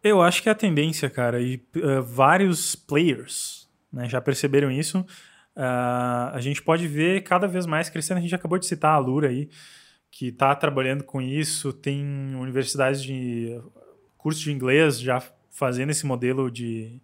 Eu 0.02 0.22
acho 0.22 0.42
que 0.42 0.48
é 0.48 0.52
a 0.52 0.54
tendência, 0.54 1.10
cara, 1.10 1.40
e 1.40 1.56
uh, 1.76 2.02
vários 2.02 2.74
players 2.74 3.68
né, 3.92 4.08
já 4.08 4.20
perceberam 4.20 4.70
isso. 4.70 5.00
Uh, 5.56 6.32
a 6.32 6.38
gente 6.40 6.62
pode 6.62 6.86
ver 6.86 7.22
cada 7.22 7.46
vez 7.46 7.66
mais 7.66 7.90
crescendo. 7.90 8.18
A 8.18 8.20
gente 8.20 8.34
acabou 8.34 8.58
de 8.58 8.66
citar 8.66 8.94
a 8.94 8.98
Lura 8.98 9.28
aí, 9.28 9.50
que 10.10 10.28
está 10.28 10.54
trabalhando 10.54 11.04
com 11.04 11.20
isso. 11.20 11.72
Tem 11.72 12.34
universidades 12.34 13.02
de 13.02 13.60
curso 14.16 14.40
de 14.40 14.52
inglês 14.52 14.98
já 14.98 15.22
fazendo 15.50 15.90
esse 15.90 16.06
modelo 16.06 16.50
de 16.50 17.00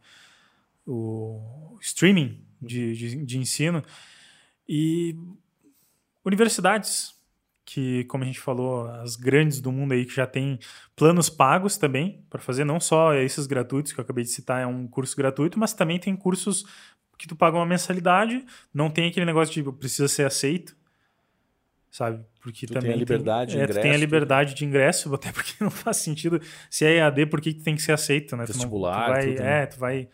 o 0.87 1.77
streaming 1.81 2.41
de, 2.63 2.95
de, 2.95 3.25
de 3.25 3.39
ensino 3.39 3.83
e 4.69 5.17
universidades 6.25 7.16
que, 7.67 8.05
como 8.05 8.23
a 8.23 8.27
gente 8.27 8.39
falou, 8.39 8.89
as 8.89 9.17
grandes 9.17 9.61
do 9.61 9.73
mundo 9.73 9.93
aí 9.93 10.07
que 10.07 10.15
já 10.15 10.27
tem 10.27 10.59
planos 10.95 11.29
pagos 11.29 11.77
também 11.77 12.25
para 12.31 12.41
fazer, 12.41 12.65
não 12.65 12.79
só 12.79 13.13
esses 13.13 13.45
gratuitos 13.47 13.93
que 13.93 13.99
eu 13.99 14.05
acabei 14.05 14.23
de 14.23 14.31
citar, 14.31 14.63
é 14.63 14.67
um 14.67 14.87
curso 14.87 15.17
gratuito, 15.17 15.59
mas 15.59 15.75
também 15.75 15.99
tem 15.99 16.15
cursos 16.15 16.65
que 17.19 17.27
tu 17.27 17.35
paga 17.35 17.57
uma 17.57 17.67
mensalidade, 17.67 18.45
não 18.73 18.89
tem 18.89 19.09
aquele 19.09 19.27
negócio 19.27 19.53
de 19.53 19.73
precisa 19.73 20.07
ser 20.07 20.25
aceito, 20.27 20.77
sabe? 21.91 22.25
Porque 22.41 22.67
Tu 22.69 22.73
também 22.75 22.91
tem 22.91 22.95
a 22.95 22.99
liberdade 22.99 23.51
de 23.53 23.59
é, 23.59 23.67
tu 23.67 23.73
tem 23.73 23.81
a 23.83 23.85
ingresso, 23.87 24.01
liberdade 24.01 24.55
de 24.55 24.65
ingresso, 24.65 25.13
até 25.17 25.33
porque 25.33 25.53
não 25.61 25.71
faz 25.71 25.97
sentido. 25.97 26.41
Se 26.71 26.85
é 26.85 26.99
EAD, 26.99 27.27
por 27.27 27.41
que 27.41 27.53
tem 27.53 27.75
que 27.75 27.83
ser 27.83 27.93
aceito, 27.93 28.37
né? 28.37 28.45
Tu 28.45 28.53
não- 28.53 28.59
Vestibular, 28.61 29.07
tu 29.07 29.13
vai, 29.13 29.27
tudo, 29.27 29.43
né? 29.43 29.63
É, 29.63 29.67
tu 29.67 29.79
vai 29.79 30.09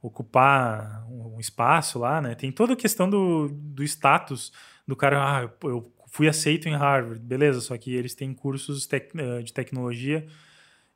ocupar 0.00 1.04
um 1.08 1.38
espaço 1.40 1.98
lá, 1.98 2.20
né? 2.20 2.34
Tem 2.34 2.50
toda 2.52 2.72
a 2.72 2.76
questão 2.76 3.08
do, 3.08 3.48
do 3.48 3.82
status 3.84 4.52
do 4.86 4.96
cara, 4.96 5.38
ah, 5.38 5.42
eu, 5.42 5.70
eu 5.70 5.92
fui 6.12 6.28
aceito 6.28 6.68
em 6.68 6.76
Harvard, 6.76 7.18
beleza, 7.18 7.60
só 7.62 7.76
que 7.78 7.94
eles 7.94 8.14
têm 8.14 8.34
cursos 8.34 8.86
tec- 8.86 9.14
eh, 9.16 9.42
de 9.42 9.50
tecnologia 9.50 10.26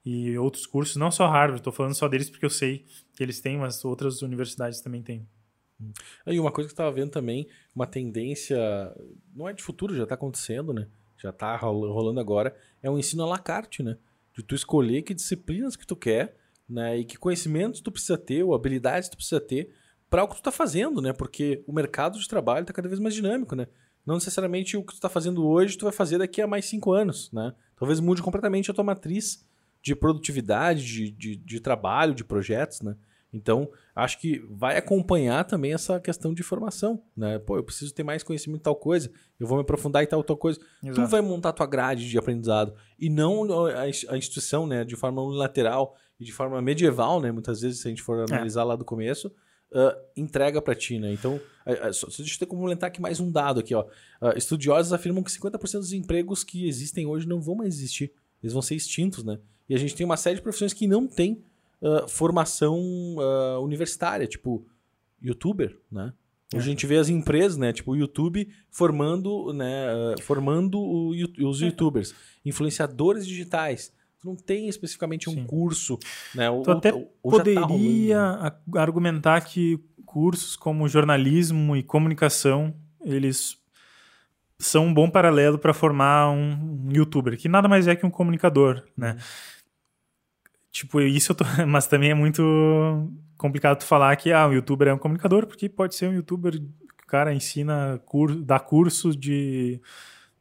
e 0.05 0.37
outros 0.39 0.67
cursos, 0.67 0.97
não 0.97 1.11
só 1.11 1.27
Harvard, 1.27 1.62
tô 1.62 1.73
falando 1.73 1.95
só 1.95 2.07
deles 2.07 2.29
porque 2.29 2.45
eu 2.45 2.51
sei 2.51 2.85
que 3.14 3.23
eles 3.23 3.41
têm, 3.41 3.57
mas 3.57 3.83
outras 3.83 4.21
universidades 4.21 4.81
também 4.83 5.03
têm. 5.03 5.27
E 6.27 6.39
uma 6.39 6.53
coisa 6.53 6.69
que 6.69 6.73
eu 6.73 6.75
estava 6.75 6.93
vendo 6.93 7.11
também, 7.11 7.49
uma 7.75 7.87
tendência, 7.87 8.59
não 9.35 9.49
é 9.49 9.55
de 9.55 9.62
futuro, 9.62 9.97
já 9.97 10.03
está 10.03 10.14
acontecendo, 10.14 10.73
né? 10.75 10.87
Já 11.17 11.31
está 11.31 11.57
rolando 11.57 12.21
agora, 12.21 12.55
é 12.83 12.91
um 12.91 12.99
ensino 12.99 13.23
à 13.23 13.27
la 13.27 13.39
carte, 13.39 13.83
né? 13.83 13.97
De 14.37 14.43
tu 14.43 14.55
escolher 14.55 15.01
que 15.01 15.14
disciplinas 15.14 15.77
que 15.77 15.87
tu 15.87 15.97
quer, 15.97 16.37
né? 16.69 16.99
E 16.99 17.05
que 17.07 17.17
conhecimentos 17.17 17.81
tu 17.81 17.91
precisa 17.91 18.19
ter, 18.19 18.43
ou 18.43 18.55
habilidades 18.55 19.09
tu 19.09 19.17
precisa 19.17 19.41
ter 19.41 19.75
para 20.11 20.23
o 20.25 20.29
que 20.29 20.37
tu 20.37 20.43
tá 20.43 20.53
fazendo, 20.53 21.01
né? 21.01 21.12
Porque 21.14 21.62
o 21.67 21.73
mercado 21.73 22.19
de 22.19 22.29
trabalho 22.29 22.64
está 22.64 22.73
cada 22.75 22.89
vez 22.89 23.01
mais 23.01 23.14
dinâmico, 23.14 23.57
né? 23.57 23.67
Não 24.07 24.15
necessariamente 24.15 24.77
o 24.77 24.85
que 24.85 24.95
tu 24.95 25.01
tá 25.01 25.09
fazendo 25.09 25.45
hoje 25.47 25.77
tu 25.77 25.85
vai 25.85 25.93
fazer 25.93 26.19
daqui 26.19 26.41
a 26.41 26.47
mais 26.47 26.65
cinco 26.67 26.93
anos, 26.93 27.31
né? 27.33 27.53
Talvez 27.77 27.99
mude 28.01 28.23
completamente 28.23 28.71
a 28.71 28.75
tua 28.75 28.85
matriz 28.85 29.45
de 29.83 29.95
produtividade, 29.95 30.85
de, 30.85 31.11
de, 31.11 31.37
de 31.37 31.61
trabalho, 31.61 32.15
de 32.15 32.25
projetos, 32.25 32.81
né? 32.81 32.97
Então, 33.33 33.69
acho 33.95 34.19
que 34.19 34.39
vai 34.49 34.79
acompanhar 34.79 35.45
também 35.45 35.75
essa 35.75 36.01
questão 36.01 36.33
de 36.33 36.43
formação, 36.43 37.03
né? 37.17 37.39
Pô, 37.39 37.57
eu 37.57 37.63
preciso 37.65 37.93
ter 37.93 38.03
mais 38.03 38.23
conhecimento 38.23 38.61
em 38.61 38.63
tal 38.63 38.77
coisa, 38.77 39.11
eu 39.39 39.47
vou 39.47 39.59
me 39.59 39.63
aprofundar 39.63 40.03
em 40.03 40.07
tal 40.07 40.23
tal 40.25 40.37
coisa. 40.37 40.59
Tu 40.81 40.89
Exato. 40.89 41.09
vai 41.09 41.21
montar 41.21 41.53
tua 41.53 41.67
grade 41.67 42.09
de 42.09 42.17
aprendizado 42.17 42.73
e 42.99 43.11
não 43.11 43.67
a 43.67 43.89
ins- 43.89 44.07
a 44.09 44.17
instituição, 44.17 44.67
né, 44.67 44.85
de 44.85 44.97
forma 44.97 45.21
unilateral 45.23 45.97
e 46.19 46.25
de 46.25 46.33
forma 46.33 46.63
medieval, 46.63 47.21
né, 47.21 47.31
muitas 47.31 47.61
vezes 47.61 47.81
se 47.81 47.89
a 47.89 47.91
gente 47.91 48.01
for 48.03 48.25
analisar 48.31 48.65
lá 48.65 48.75
do 48.77 48.85
começo, 48.85 49.31
ah, 49.77 49.95
entrega 50.16 50.62
para 50.62 50.74
ti, 50.74 50.99
né? 50.99 51.12
Então, 51.12 51.39
só, 51.93 52.09
só 52.09 52.22
deixa 52.22 52.43
eu 52.43 52.49
complementar 52.49 52.89
aqui 52.89 52.99
mais 52.99 53.20
um 53.20 53.31
dado 53.31 53.61
aqui, 53.61 53.74
ó. 53.74 53.85
Ah, 54.18 54.33
estudiosos 54.35 54.91
afirmam 54.91 55.22
que 55.22 55.31
50% 55.31 55.79
dos 55.81 55.93
empregos 55.93 56.43
que 56.43 56.66
existem 56.66 57.07
hoje 57.07 57.29
não 57.29 57.43
vão 57.43 57.57
mais 57.57 57.74
existir. 57.74 58.11
Eles 58.43 58.55
vão 58.55 58.62
ser 58.62 58.74
extintos, 58.74 59.22
né? 59.22 59.39
E 59.68 59.74
a 59.74 59.79
gente 59.79 59.95
tem 59.95 60.07
uma 60.07 60.16
série 60.16 60.37
de 60.37 60.43
profissões 60.43 60.72
que 60.72 60.87
não 60.87 61.07
tem 61.07 61.45
ah, 61.83 62.09
formação 62.09 62.81
universitária, 63.61 64.27
tipo 64.27 64.66
youtuber, 65.20 65.79
né? 65.93 66.11
Hoje 66.55 66.68
a 66.68 66.70
gente 66.70 66.87
vê 66.87 66.97
as 66.97 67.11
empresas, 67.11 67.59
né? 67.59 67.70
Tipo 67.70 67.91
o 67.91 67.97
YouTube 67.97 68.49
formando, 68.70 69.53
né? 69.53 70.14
formando 70.22 70.79
o 70.79 71.11
os 71.11 71.61
youtubers, 71.61 72.14
influenciadores 72.47 73.27
digitais. 73.27 73.93
Não 74.27 74.35
tem 74.37 74.68
especificamente 74.68 75.31
um 75.31 75.35
Sim. 75.35 75.47
curso, 75.47 75.99
né? 76.35 76.51
O- 76.51 76.62
Tu 76.62 76.70
até 76.72 76.93
o- 76.93 77.09
o- 77.22 77.31
já 77.31 77.37
tá 77.45 77.61
poderia 77.66 78.20
a- 78.20 78.57
argumentar 78.77 79.41
que 79.43 79.79
cursos 80.05 80.57
como 80.57 80.89
jornalismo 80.89 81.77
e 81.77 81.83
comunicação, 81.83 82.74
eles 83.05 83.57
são 84.59 84.87
um 84.87 84.93
bom 84.95 85.09
paralelo 85.09 85.59
para 85.59 85.72
formar 85.72 86.31
um, 86.31 86.89
youtuber, 86.93 87.37
que 87.39 87.49
nada 87.49 87.68
mais 87.68 87.87
é 87.87 87.95
que 87.95 88.05
um 88.07 88.11
comunicador, 88.11 88.83
né? 88.97 89.12
Uhum. 89.12 89.18
Tipo, 90.72 91.01
isso 91.01 91.35
tô, 91.35 91.45
mas 91.68 91.87
também 91.87 92.11
é 92.11 92.14
muito 92.14 92.43
complicado 93.39 93.79
tu 93.79 93.85
falar 93.85 94.14
que 94.16 94.33
ah, 94.33 94.47
um 94.49 94.53
youtuber 94.53 94.89
é 94.89 94.95
um 94.95 94.99
comunicador, 94.99 95.47
porque 95.47 95.68
pode 95.68 95.95
ser 95.95 96.09
um 96.09 96.14
youtuber 96.14 96.53
que 96.53 97.05
o 97.05 97.07
cara 97.07 97.33
ensina 97.35 98.01
cur, 98.05 98.35
dá 98.35 98.59
cursos 98.59 99.16
de 99.16 99.81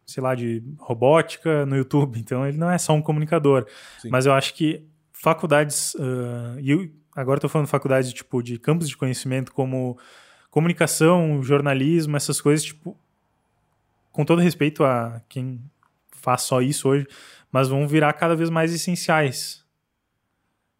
sei 0.05 0.21
lá, 0.21 0.35
de 0.35 0.63
robótica 0.77 1.65
no 1.65 1.75
YouTube, 1.75 2.17
então 2.21 2.47
ele 2.47 2.57
não 2.57 2.69
é 2.69 2.77
só 2.77 2.93
um 2.93 3.01
comunicador. 3.01 3.65
Sim. 3.99 4.09
Mas 4.09 4.25
eu 4.25 4.33
acho 4.33 4.53
que 4.53 4.85
faculdades, 5.11 5.95
ah, 5.99 6.57
e 6.59 6.71
eu 6.71 6.89
agora 7.15 7.37
estou 7.37 7.49
falando 7.49 7.67
faculdades 7.67 8.13
tipo 8.13 8.43
de 8.43 8.59
campos 8.59 8.87
de 8.87 8.97
conhecimento 8.97 9.51
como 9.51 9.97
comunicação, 10.51 11.41
jornalismo, 11.41 12.15
essas 12.15 12.39
coisas, 12.39 12.65
tipo, 12.65 12.97
com 14.11 14.23
todo 14.23 14.41
respeito 14.41 14.83
a 14.83 15.21
quem 15.27 15.61
faz 16.11 16.43
só 16.43 16.61
isso 16.61 16.87
hoje, 16.87 17.07
mas 17.51 17.67
vão 17.67 17.87
virar 17.87 18.13
cada 18.13 18.35
vez 18.35 18.49
mais 18.49 18.73
essenciais, 18.73 19.65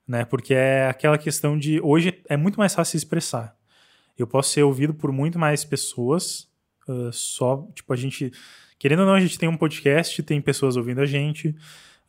né? 0.07 0.23
Porque 0.26 0.53
é 0.53 0.88
aquela 0.88 1.17
questão 1.17 1.57
de 1.57 1.82
hoje 1.82 2.21
é 2.30 2.38
muito 2.38 2.57
mais 2.57 2.73
fácil 2.73 2.91
se 2.91 2.97
expressar. 2.97 3.55
Eu 4.17 4.26
posso 4.26 4.51
ser 4.51 4.63
ouvido 4.63 4.93
por 4.93 5.11
muito 5.11 5.38
mais 5.38 5.65
pessoas, 5.65 6.49
ah, 6.88 7.09
só 7.11 7.67
tipo 7.73 7.91
a 7.91 7.95
gente 7.95 8.32
querendo 8.78 8.99
ou 8.99 9.05
não 9.05 9.13
a 9.13 9.19
gente 9.19 9.38
tem 9.38 9.49
um 9.49 9.57
podcast, 9.57 10.21
tem 10.23 10.41
pessoas 10.41 10.78
ouvindo 10.78 11.01
a 11.01 11.05
gente, 11.05 11.55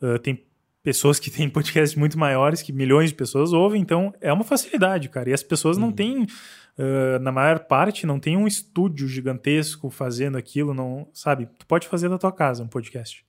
ah, 0.01 0.19
tem 0.19 0.43
pessoas 0.83 1.19
que 1.19 1.29
têm 1.31 1.49
podcasts 1.49 1.97
muito 1.97 2.17
maiores 2.17 2.61
que 2.61 2.71
milhões 2.71 3.09
de 3.09 3.15
pessoas 3.15 3.51
ouvem, 3.51 3.81
então 3.81 4.13
é 4.21 4.31
uma 4.31 4.43
facilidade, 4.43 5.09
cara. 5.09 5.29
E 5.29 5.33
as 5.33 5.43
pessoas 5.43 5.77
não 5.77 5.91
têm, 5.91 6.23
uh, 6.23 7.19
na 7.21 7.31
maior 7.31 7.59
parte, 7.59 8.05
não 8.05 8.19
tem 8.19 8.37
um 8.37 8.47
estúdio 8.47 9.07
gigantesco 9.07 9.89
fazendo 9.89 10.37
aquilo, 10.37 10.73
não, 10.73 11.09
sabe? 11.13 11.47
Tu 11.59 11.65
pode 11.65 11.87
fazer 11.87 12.07
da 12.09 12.17
tua 12.17 12.31
casa 12.31 12.63
um 12.63 12.67
podcast. 12.67 13.25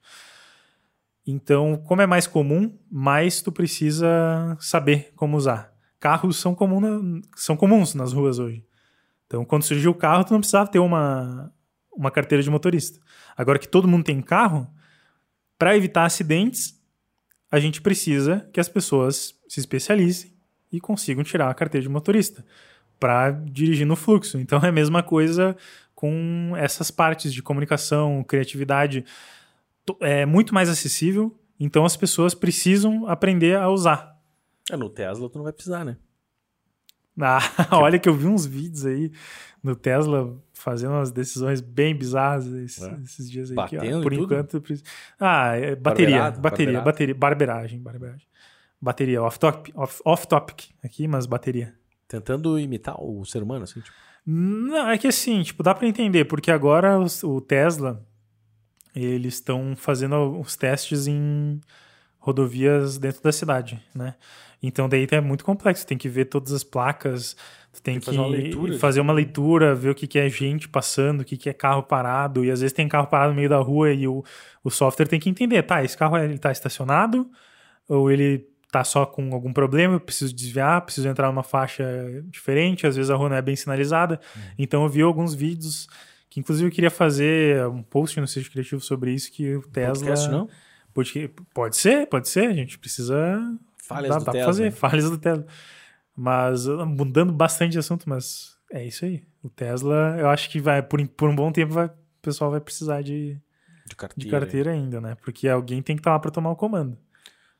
Então, 1.27 1.77
como 1.85 2.01
é 2.01 2.07
mais 2.07 2.25
comum, 2.25 2.75
mais 2.89 3.41
tu 3.41 3.51
precisa 3.51 4.07
saber 4.59 5.11
como 5.15 5.37
usar. 5.37 5.71
Carros 5.99 6.37
são, 6.37 6.55
comum 6.55 6.79
na- 6.79 7.21
são 7.35 7.57
comuns 7.57 7.93
nas 7.93 8.13
ruas 8.13 8.39
hoje. 8.39 8.65
Então, 9.27 9.43
quando 9.45 9.63
surgiu 9.63 9.91
o 9.91 9.95
carro, 9.95 10.23
tu 10.23 10.31
não 10.31 10.39
precisava 10.39 10.71
ter 10.71 10.79
uma, 10.79 11.53
uma 11.91 12.09
carteira 12.09 12.41
de 12.41 12.49
motorista. 12.49 12.99
Agora 13.39 13.57
que 13.57 13.69
todo 13.69 13.87
mundo 13.87 14.03
tem 14.03 14.21
carro, 14.21 14.69
para 15.57 15.73
evitar 15.77 16.03
acidentes, 16.03 16.77
a 17.49 17.57
gente 17.57 17.81
precisa 17.81 18.45
que 18.51 18.59
as 18.59 18.67
pessoas 18.67 19.33
se 19.47 19.61
especializem 19.61 20.33
e 20.69 20.77
consigam 20.77 21.23
tirar 21.23 21.49
a 21.49 21.53
carteira 21.53 21.81
de 21.81 21.87
motorista 21.87 22.45
para 22.99 23.31
dirigir 23.31 23.87
no 23.87 23.95
fluxo. 23.95 24.37
Então 24.37 24.59
é 24.59 24.67
a 24.67 24.73
mesma 24.73 25.01
coisa 25.01 25.55
com 25.95 26.51
essas 26.57 26.91
partes 26.91 27.33
de 27.33 27.41
comunicação, 27.41 28.25
criatividade. 28.25 29.05
É 30.01 30.25
muito 30.25 30.53
mais 30.53 30.67
acessível, 30.67 31.33
então 31.57 31.85
as 31.85 31.95
pessoas 31.95 32.33
precisam 32.33 33.07
aprender 33.07 33.55
a 33.55 33.69
usar. 33.69 34.19
É, 34.69 34.75
no 34.75 34.89
Tesla 34.89 35.29
tu 35.29 35.37
não 35.37 35.43
vai 35.45 35.53
precisar, 35.53 35.85
né? 35.85 35.95
Ah, 37.17 37.39
olha 37.71 37.97
que 37.97 38.09
eu 38.09 38.13
vi 38.13 38.27
uns 38.27 38.45
vídeos 38.45 38.85
aí 38.85 39.13
no 39.63 39.77
Tesla 39.77 40.37
fazendo 40.59 40.91
umas 40.93 41.11
decisões 41.11 41.61
bem 41.61 41.95
bizarras 41.95 42.45
esses, 42.47 42.83
É. 42.83 42.97
esses 43.03 43.29
dias 43.29 43.49
aí. 43.49 43.55
Batendo 43.55 43.81
que, 43.81 43.93
ó, 43.95 44.01
por 44.01 44.13
enquanto. 44.13 44.63
Ah, 45.19 45.55
é 45.55 45.75
bateria, 45.75 45.77
Barbeirado? 45.77 46.39
bateria, 46.41 46.65
Barbeirado? 46.81 46.85
bateria, 46.85 47.15
barberagem, 47.15 47.79
barberagem. 47.79 48.27
Bateria, 48.81 49.21
off-topic 49.21 49.73
off, 49.75 50.01
off 50.05 50.27
topic 50.27 50.69
aqui, 50.83 51.07
mas 51.07 51.25
bateria. 51.25 51.73
Tentando 52.07 52.57
imitar 52.59 52.95
o 53.01 53.25
ser 53.25 53.43
humano, 53.43 53.63
assim, 53.63 53.81
tipo. 53.81 53.95
Não, 54.25 54.89
é 54.89 54.97
que 54.97 55.07
assim, 55.07 55.41
tipo, 55.43 55.61
dá 55.63 55.73
pra 55.75 55.87
entender, 55.87 56.25
porque 56.25 56.49
agora 56.51 56.97
os- 56.99 57.23
o 57.23 57.41
Tesla, 57.41 58.05
eles 58.95 59.35
estão 59.35 59.75
fazendo 59.75 60.39
os 60.39 60.55
testes 60.55 61.07
em 61.07 61.59
rodovias 62.29 62.97
dentro 62.97 63.21
da 63.21 63.31
cidade, 63.31 63.81
né? 63.93 64.15
Então 64.61 64.89
daí 64.89 65.07
é 65.09 65.21
muito 65.21 65.43
complexo, 65.43 65.87
tem 65.87 65.97
que 65.97 66.09
ver 66.09 66.25
todas 66.25 66.51
as 66.51 66.63
placas, 66.63 67.35
tem, 67.83 67.93
Tem 67.93 67.99
que 67.99 68.05
fazer 68.05 68.17
uma 68.19 68.27
leitura 68.27 68.77
fazer 68.77 68.99
uma 69.01 69.13
disso. 69.13 69.25
leitura, 69.25 69.75
ver 69.75 69.89
o 69.89 69.95
que, 69.95 70.07
que 70.07 70.19
é 70.19 70.27
gente 70.27 70.67
passando, 70.67 71.21
o 71.21 71.25
que, 71.25 71.37
que 71.37 71.49
é 71.49 71.53
carro 71.53 71.83
parado, 71.83 72.43
e 72.43 72.51
às 72.51 72.59
vezes 72.61 72.73
tem 72.73 72.87
carro 72.87 73.07
parado 73.07 73.29
no 73.31 73.37
meio 73.37 73.49
da 73.49 73.57
rua 73.57 73.91
e 73.93 74.07
o, 74.07 74.23
o 74.63 74.69
software 74.69 75.07
tem 75.07 75.19
que 75.19 75.29
entender, 75.29 75.63
tá, 75.63 75.83
esse 75.83 75.97
carro 75.97 76.17
ele 76.17 76.37
tá 76.37 76.51
estacionado, 76.51 77.29
ou 77.87 78.11
ele 78.11 78.45
tá 78.71 78.83
só 78.83 79.05
com 79.05 79.33
algum 79.33 79.53
problema, 79.53 79.95
eu 79.95 79.99
preciso 79.99 80.33
desviar, 80.35 80.81
preciso 80.81 81.07
entrar 81.07 81.27
numa 81.27 81.43
faixa 81.43 81.83
diferente, 82.25 82.85
às 82.85 82.95
vezes 82.95 83.09
a 83.09 83.15
rua 83.15 83.29
não 83.29 83.35
é 83.35 83.41
bem 83.41 83.55
sinalizada. 83.55 84.19
Então 84.57 84.83
eu 84.83 84.89
vi 84.89 85.01
alguns 85.01 85.33
vídeos 85.33 85.87
que 86.29 86.39
inclusive 86.39 86.67
eu 86.67 86.71
queria 86.71 86.91
fazer 86.91 87.65
um 87.67 87.81
post 87.81 88.19
no 88.19 88.27
sítio 88.27 88.51
criativo 88.51 88.79
sobre 88.81 89.11
isso 89.11 89.31
que 89.31 89.55
o 89.55 89.61
Tesla 89.61 89.93
Podcast, 89.93 90.29
não? 90.29 90.47
Pode, 90.99 91.29
pode 91.53 91.77
ser, 91.77 92.07
pode 92.07 92.27
ser, 92.29 92.47
a 92.47 92.53
gente 92.53 92.77
precisa 92.77 93.39
Falhas 93.77 94.09
dá, 94.09 94.17
do 94.17 94.25
dá 94.25 94.31
pra 94.31 94.33
Tesla. 94.33 94.45
fazer, 94.47 94.71
falhas 94.71 95.09
do 95.09 95.17
Tesla. 95.17 95.45
Mas 96.15 96.65
mudando 96.67 97.31
bastante 97.31 97.71
de 97.71 97.79
assunto, 97.79 98.07
mas 98.07 98.57
é 98.71 98.85
isso 98.85 99.05
aí. 99.05 99.23
O 99.41 99.49
Tesla, 99.49 100.17
eu 100.19 100.29
acho 100.29 100.49
que 100.49 100.59
vai 100.59 100.83
por, 100.83 101.05
por 101.09 101.29
um 101.29 101.35
bom 101.35 101.51
tempo 101.51 101.73
vai, 101.73 101.87
o 101.87 101.91
pessoal 102.21 102.51
vai 102.51 102.59
precisar 102.59 103.01
de, 103.01 103.39
De 103.87 103.95
carteira. 103.95 104.25
de 104.25 104.29
carteira 104.29 104.71
ainda, 104.71 104.99
né? 104.99 105.15
Porque 105.15 105.47
alguém 105.47 105.81
tem 105.81 105.95
que 105.95 106.01
estar 106.01 106.11
lá 106.11 106.19
para 106.19 106.29
tomar 106.29 106.51
o 106.51 106.55
comando. 106.55 106.97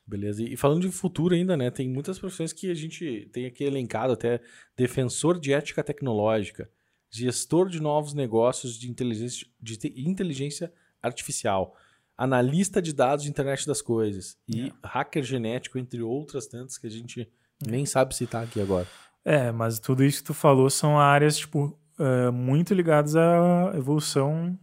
Beleza. 0.06 0.42
E 0.42 0.56
falando 0.56 0.82
de 0.82 0.90
futuro 0.90 1.34
ainda, 1.34 1.56
né? 1.56 1.70
Tem 1.70 1.88
muitas 1.88 2.18
profissões 2.18 2.52
que 2.52 2.70
a 2.70 2.74
gente 2.74 3.30
tem 3.32 3.46
aqui 3.46 3.64
elencado 3.64 4.12
até 4.12 4.40
defensor 4.76 5.38
de 5.38 5.52
ética 5.52 5.82
tecnológica, 5.82 6.68
gestor 7.10 7.68
de 7.68 7.80
novos 7.80 8.12
negócios 8.12 8.78
de 8.78 8.90
inteligência, 8.90 9.46
de 9.60 9.78
inteligência 10.08 10.72
artificial, 11.02 11.74
analista 12.20 12.82
de 12.82 12.92
dados 12.92 13.24
de 13.24 13.30
internet 13.30 13.66
das 13.66 13.80
coisas 13.80 14.36
e 14.46 14.68
é. 14.68 14.72
hacker 14.84 15.22
genético, 15.22 15.78
entre 15.78 16.02
outras 16.02 16.46
tantas 16.46 16.76
que 16.76 16.86
a 16.86 16.90
gente 16.90 17.22
é. 17.22 17.70
nem 17.70 17.86
sabe 17.86 18.14
citar 18.14 18.44
aqui 18.44 18.60
agora. 18.60 18.86
É, 19.24 19.50
mas 19.50 19.78
tudo 19.78 20.04
isso 20.04 20.20
que 20.20 20.26
tu 20.26 20.34
falou 20.34 20.68
são 20.68 21.00
áreas, 21.00 21.38
tipo, 21.38 21.78
uh, 21.98 22.30
muito 22.30 22.74
ligadas 22.74 23.16
à 23.16 23.72
evolução 23.74 24.58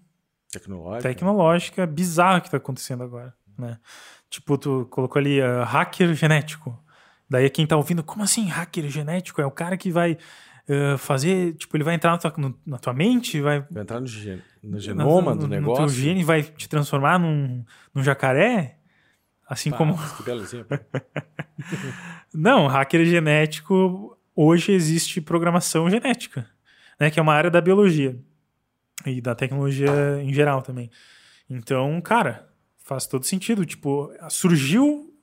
tecnológica, 0.51 1.09
tecnológica 1.09 1.87
bizarra 1.87 2.41
que 2.41 2.47
está 2.47 2.57
acontecendo 2.57 3.03
agora, 3.03 3.33
né? 3.57 3.79
Tipo, 4.29 4.55
tu 4.55 4.85
colocou 4.91 5.19
ali 5.19 5.41
uh, 5.41 5.63
hacker 5.63 6.13
genético. 6.13 6.77
Daí 7.27 7.49
quem 7.49 7.65
tá 7.65 7.75
ouvindo, 7.75 8.03
como 8.03 8.23
assim 8.23 8.45
hacker 8.45 8.87
genético? 8.87 9.41
É 9.41 9.45
o 9.45 9.51
cara 9.51 9.75
que 9.77 9.91
vai 9.91 10.15
uh, 10.69 10.97
fazer, 10.97 11.53
tipo, 11.55 11.75
ele 11.75 11.83
vai 11.83 11.95
entrar 11.95 12.11
na 12.11 12.17
tua, 12.17 12.33
no, 12.37 12.59
na 12.65 12.77
tua 12.77 12.93
mente, 12.93 13.39
vai... 13.41 13.65
Vai 13.69 13.83
entrar 13.83 13.99
no, 13.99 14.07
gen 14.07 14.41
no 14.63 14.79
genoma 14.79 15.33
no, 15.33 15.41
do 15.41 15.47
negócio. 15.47 15.83
No 15.83 15.87
teu 15.89 15.95
gene 15.95 16.23
vai 16.23 16.43
te 16.43 16.67
transformar 16.67 17.19
num, 17.19 17.63
num 17.93 18.03
jacaré? 18.03 18.77
Assim 19.47 19.71
Pá, 19.71 19.77
como... 19.77 19.97
Que 20.17 20.23
belo 20.23 20.41
exemplo. 20.41 20.79
Não, 22.33 22.67
hacker 22.67 23.05
genético, 23.05 24.17
hoje 24.35 24.71
existe 24.71 25.21
programação 25.21 25.89
genética, 25.89 26.47
né? 26.99 27.09
Que 27.09 27.19
é 27.19 27.23
uma 27.23 27.33
área 27.33 27.49
da 27.49 27.61
biologia 27.61 28.19
e 29.05 29.21
da 29.21 29.33
tecnologia 29.33 30.21
em 30.21 30.33
geral 30.33 30.61
também. 30.61 30.91
Então, 31.49 31.99
cara, 32.01 32.47
faz 32.77 33.07
todo 33.07 33.25
sentido. 33.25 33.65
Tipo, 33.65 34.11
surgiu, 34.29 35.13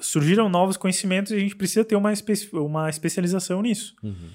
surgiram 0.00 0.48
novos 0.48 0.76
conhecimentos 0.76 1.32
e 1.32 1.36
a 1.36 1.38
gente 1.38 1.56
precisa 1.56 1.84
ter 1.84 1.96
uma, 1.96 2.12
espe 2.12 2.34
uma 2.52 2.88
especialização 2.88 3.62
nisso. 3.62 3.96
Uhum. 4.02 4.30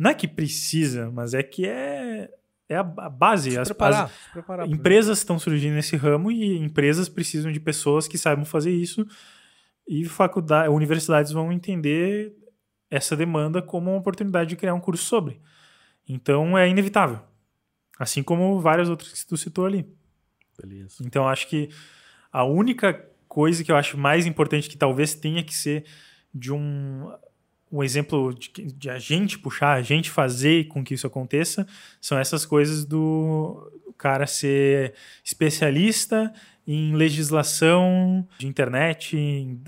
Não 0.00 0.10
é 0.10 0.14
que 0.14 0.26
precisa, 0.26 1.10
mas 1.10 1.34
é 1.34 1.42
que 1.42 1.66
é, 1.66 2.30
é 2.70 2.76
a, 2.76 2.82
base. 2.82 3.58
As, 3.58 3.68
preparar, 3.68 4.04
as 4.06 4.32
preparar 4.32 4.66
empresas 4.66 5.18
estão 5.18 5.38
surgindo 5.38 5.74
nesse 5.74 5.94
ramo 5.94 6.32
e 6.32 6.56
empresas 6.56 7.06
precisam 7.06 7.52
de 7.52 7.60
pessoas 7.60 8.08
que 8.08 8.16
saibam 8.16 8.46
fazer 8.46 8.70
isso 8.70 9.06
e 9.86 10.06
faculdade, 10.06 10.70
universidades 10.70 11.32
vão 11.32 11.52
entender 11.52 12.32
essa 12.90 13.14
demanda 13.14 13.60
como 13.60 13.90
uma 13.90 13.98
oportunidade 13.98 14.48
de 14.48 14.56
criar 14.56 14.72
um 14.72 14.80
curso 14.80 15.04
sobre. 15.04 15.38
Então 16.08 16.56
é 16.56 16.66
inevitável. 16.66 17.20
Assim 17.98 18.22
como 18.22 18.58
várias 18.58 18.88
outras 18.88 19.12
que 19.12 19.28
tu 19.28 19.36
citou 19.36 19.66
ali. 19.66 19.86
Beleza. 20.58 20.96
Então 21.04 21.28
acho 21.28 21.46
que 21.46 21.68
a 22.32 22.42
única 22.42 22.94
coisa 23.28 23.62
que 23.62 23.70
eu 23.70 23.76
acho 23.76 23.98
mais 23.98 24.24
importante 24.24 24.70
que 24.70 24.78
talvez 24.78 25.12
tenha 25.12 25.42
que 25.42 25.54
ser 25.54 25.84
de 26.32 26.50
um, 26.50 27.12
um 27.70 27.82
exemplo 27.82 28.34
de, 28.34 28.50
de 28.50 28.90
a 28.90 28.98
gente 28.98 29.38
puxar, 29.38 29.72
a 29.74 29.82
gente 29.82 30.10
fazer 30.10 30.66
com 30.68 30.82
que 30.82 30.94
isso 30.94 31.06
aconteça, 31.06 31.66
são 32.00 32.18
essas 32.18 32.44
coisas 32.44 32.84
do 32.84 33.70
cara 33.96 34.26
ser 34.26 34.94
especialista 35.22 36.32
em 36.66 36.94
legislação 36.94 38.26
de 38.38 38.46
internet, 38.46 39.16
em, 39.16 39.62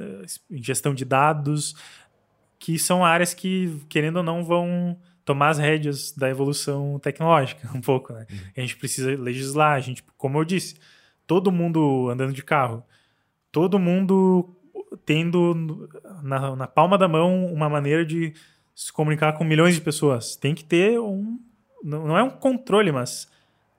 em 0.50 0.62
gestão 0.62 0.94
de 0.94 1.04
dados, 1.04 1.74
que 2.58 2.78
são 2.78 3.04
áreas 3.04 3.34
que, 3.34 3.80
querendo 3.88 4.18
ou 4.18 4.22
não, 4.22 4.44
vão 4.44 4.96
tomar 5.24 5.50
as 5.50 5.58
rédeas 5.58 6.12
da 6.12 6.28
evolução 6.28 6.98
tecnológica 6.98 7.68
um 7.74 7.80
pouco, 7.80 8.12
né? 8.12 8.26
Uhum. 8.30 8.38
A 8.56 8.60
gente 8.60 8.76
precisa 8.76 9.10
legislar, 9.16 9.74
a 9.74 9.80
gente, 9.80 10.02
como 10.16 10.38
eu 10.38 10.44
disse, 10.44 10.76
todo 11.26 11.52
mundo 11.52 12.08
andando 12.10 12.32
de 12.32 12.42
carro, 12.42 12.84
todo 13.50 13.78
mundo 13.78 14.56
tendo 15.04 15.88
na, 16.22 16.56
na 16.56 16.66
palma 16.66 16.96
da 16.96 17.08
mão 17.08 17.46
uma 17.46 17.68
maneira 17.68 18.04
de 18.04 18.32
se 18.74 18.92
comunicar 18.92 19.32
com 19.34 19.44
milhões 19.44 19.74
de 19.74 19.80
pessoas. 19.80 20.36
Tem 20.36 20.54
que 20.54 20.64
ter 20.64 20.98
um. 20.98 21.38
Não 21.82 22.16
é 22.16 22.22
um 22.22 22.30
controle, 22.30 22.92
mas 22.92 23.28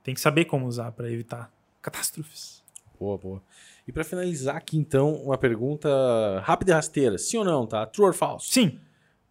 tem 0.04 0.14
que 0.14 0.20
saber 0.20 0.46
como 0.46 0.68
usar 0.68 0.92
para 0.92 1.12
evitar 1.12 1.52
catástrofes. 1.82 2.64
Boa, 3.00 3.18
boa. 3.18 3.42
E 3.88 3.92
para 3.92 4.04
finalizar 4.04 4.56
aqui, 4.56 4.78
então, 4.78 5.14
uma 5.16 5.38
pergunta 5.38 5.90
rápida 6.44 6.72
e 6.72 6.76
rasteira. 6.76 7.18
Sim 7.18 7.38
ou 7.38 7.46
não, 7.46 7.68
tá? 7.68 7.86
True 7.86 8.08
or 8.08 8.14
false? 8.14 8.52
Sim. 8.52 8.80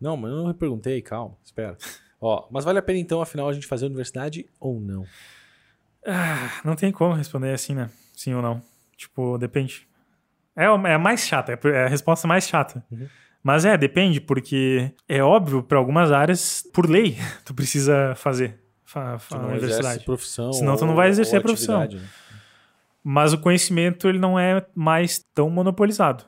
Não, 0.00 0.16
mas 0.16 0.30
eu 0.30 0.44
não 0.44 0.52
perguntei, 0.52 1.00
calma, 1.00 1.36
espera. 1.44 1.76
Ó, 2.20 2.46
mas 2.50 2.64
vale 2.64 2.78
a 2.78 2.82
pena 2.82 2.98
então, 2.98 3.20
afinal, 3.20 3.48
a 3.48 3.52
gente 3.52 3.66
fazer 3.66 3.84
a 3.84 3.88
universidade 3.88 4.46
ou 4.60 4.78
não? 4.80 5.04
Ah, 6.06 6.60
não 6.64 6.76
tem 6.76 6.92
como 6.92 7.14
responder 7.14 7.52
assim, 7.52 7.74
né? 7.74 7.90
Sim 8.14 8.34
ou 8.34 8.42
não. 8.42 8.62
Tipo, 8.96 9.38
depende. 9.38 9.88
É, 10.56 10.64
é 10.64 10.94
a 10.94 10.98
mais 10.98 11.26
chata, 11.26 11.52
é, 11.52 11.68
é 11.68 11.84
a 11.84 11.88
resposta 11.88 12.28
mais 12.28 12.46
chata. 12.46 12.84
Uhum. 12.90 13.06
Mas 13.42 13.64
é, 13.64 13.76
depende, 13.76 14.20
porque 14.20 14.92
é 15.08 15.22
óbvio, 15.22 15.62
para 15.62 15.78
algumas 15.78 16.12
áreas, 16.12 16.62
por 16.72 16.88
lei, 16.88 17.16
tu 17.44 17.52
precisa 17.52 18.14
fazer 18.14 18.60
a, 18.94 19.18
a 19.30 19.38
não 19.38 19.48
universidade. 19.48 20.04
profissão. 20.04 20.52
Senão 20.52 20.76
tu 20.76 20.86
não 20.86 20.94
vai 20.94 21.08
exercer 21.08 21.38
a 21.38 21.42
profissão. 21.42 21.80
Né? 21.80 22.00
Mas 23.02 23.32
o 23.32 23.38
conhecimento 23.38 24.08
ele 24.08 24.18
não 24.18 24.38
é 24.38 24.64
mais 24.74 25.24
tão 25.34 25.50
monopolizado. 25.50 26.24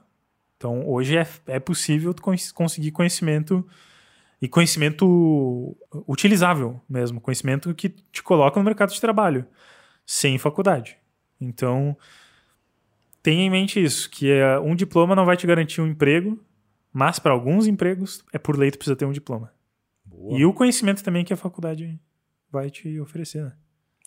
Então, 0.56 0.88
hoje 0.88 1.16
é, 1.16 1.26
é 1.46 1.60
possível 1.60 2.14
tu 2.14 2.22
conseguir 2.54 2.90
conhecimento 2.90 3.66
e 4.40 4.48
conhecimento 4.48 5.76
utilizável 6.08 6.80
mesmo, 6.88 7.20
conhecimento 7.20 7.74
que 7.74 7.88
te 7.88 8.22
coloca 8.22 8.58
no 8.58 8.64
mercado 8.64 8.92
de 8.92 9.00
trabalho, 9.00 9.46
sem 10.06 10.38
faculdade. 10.38 10.96
Então, 11.40 11.96
tenha 13.24 13.42
em 13.42 13.50
mente 13.50 13.82
isso, 13.82 14.10
que 14.10 14.30
é, 14.30 14.60
um 14.60 14.76
diploma 14.76 15.16
não 15.16 15.24
vai 15.24 15.34
te 15.34 15.46
garantir 15.46 15.80
um 15.80 15.86
emprego, 15.86 16.38
mas 16.92 17.18
para 17.18 17.32
alguns 17.32 17.66
empregos, 17.66 18.22
é 18.34 18.38
por 18.38 18.56
lei 18.56 18.70
tu 18.70 18.76
precisa 18.76 18.94
ter 18.94 19.06
um 19.06 19.12
diploma. 19.12 19.50
Boa. 20.04 20.38
E 20.38 20.44
o 20.44 20.52
conhecimento 20.52 21.02
também 21.02 21.24
que 21.24 21.32
a 21.32 21.36
faculdade 21.36 21.98
vai 22.52 22.70
te 22.70 23.00
oferecer, 23.00 23.42
né? 23.42 23.56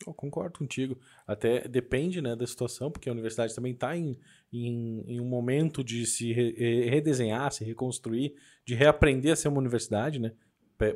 Eu 0.06 0.14
concordo 0.14 0.56
contigo. 0.56 0.96
Até 1.26 1.66
depende 1.66 2.22
né, 2.22 2.36
da 2.36 2.46
situação, 2.46 2.92
porque 2.92 3.08
a 3.08 3.12
universidade 3.12 3.52
também 3.52 3.72
está 3.72 3.96
em, 3.96 4.16
em, 4.52 5.02
em, 5.08 5.20
um 5.20 5.24
momento 5.24 5.82
de 5.82 6.06
se 6.06 6.32
re, 6.32 6.88
redesenhar, 6.88 7.52
se 7.52 7.64
reconstruir, 7.64 8.36
de 8.64 8.76
reaprender 8.76 9.32
a 9.32 9.36
ser 9.36 9.48
uma 9.48 9.58
universidade, 9.58 10.20
né? 10.20 10.32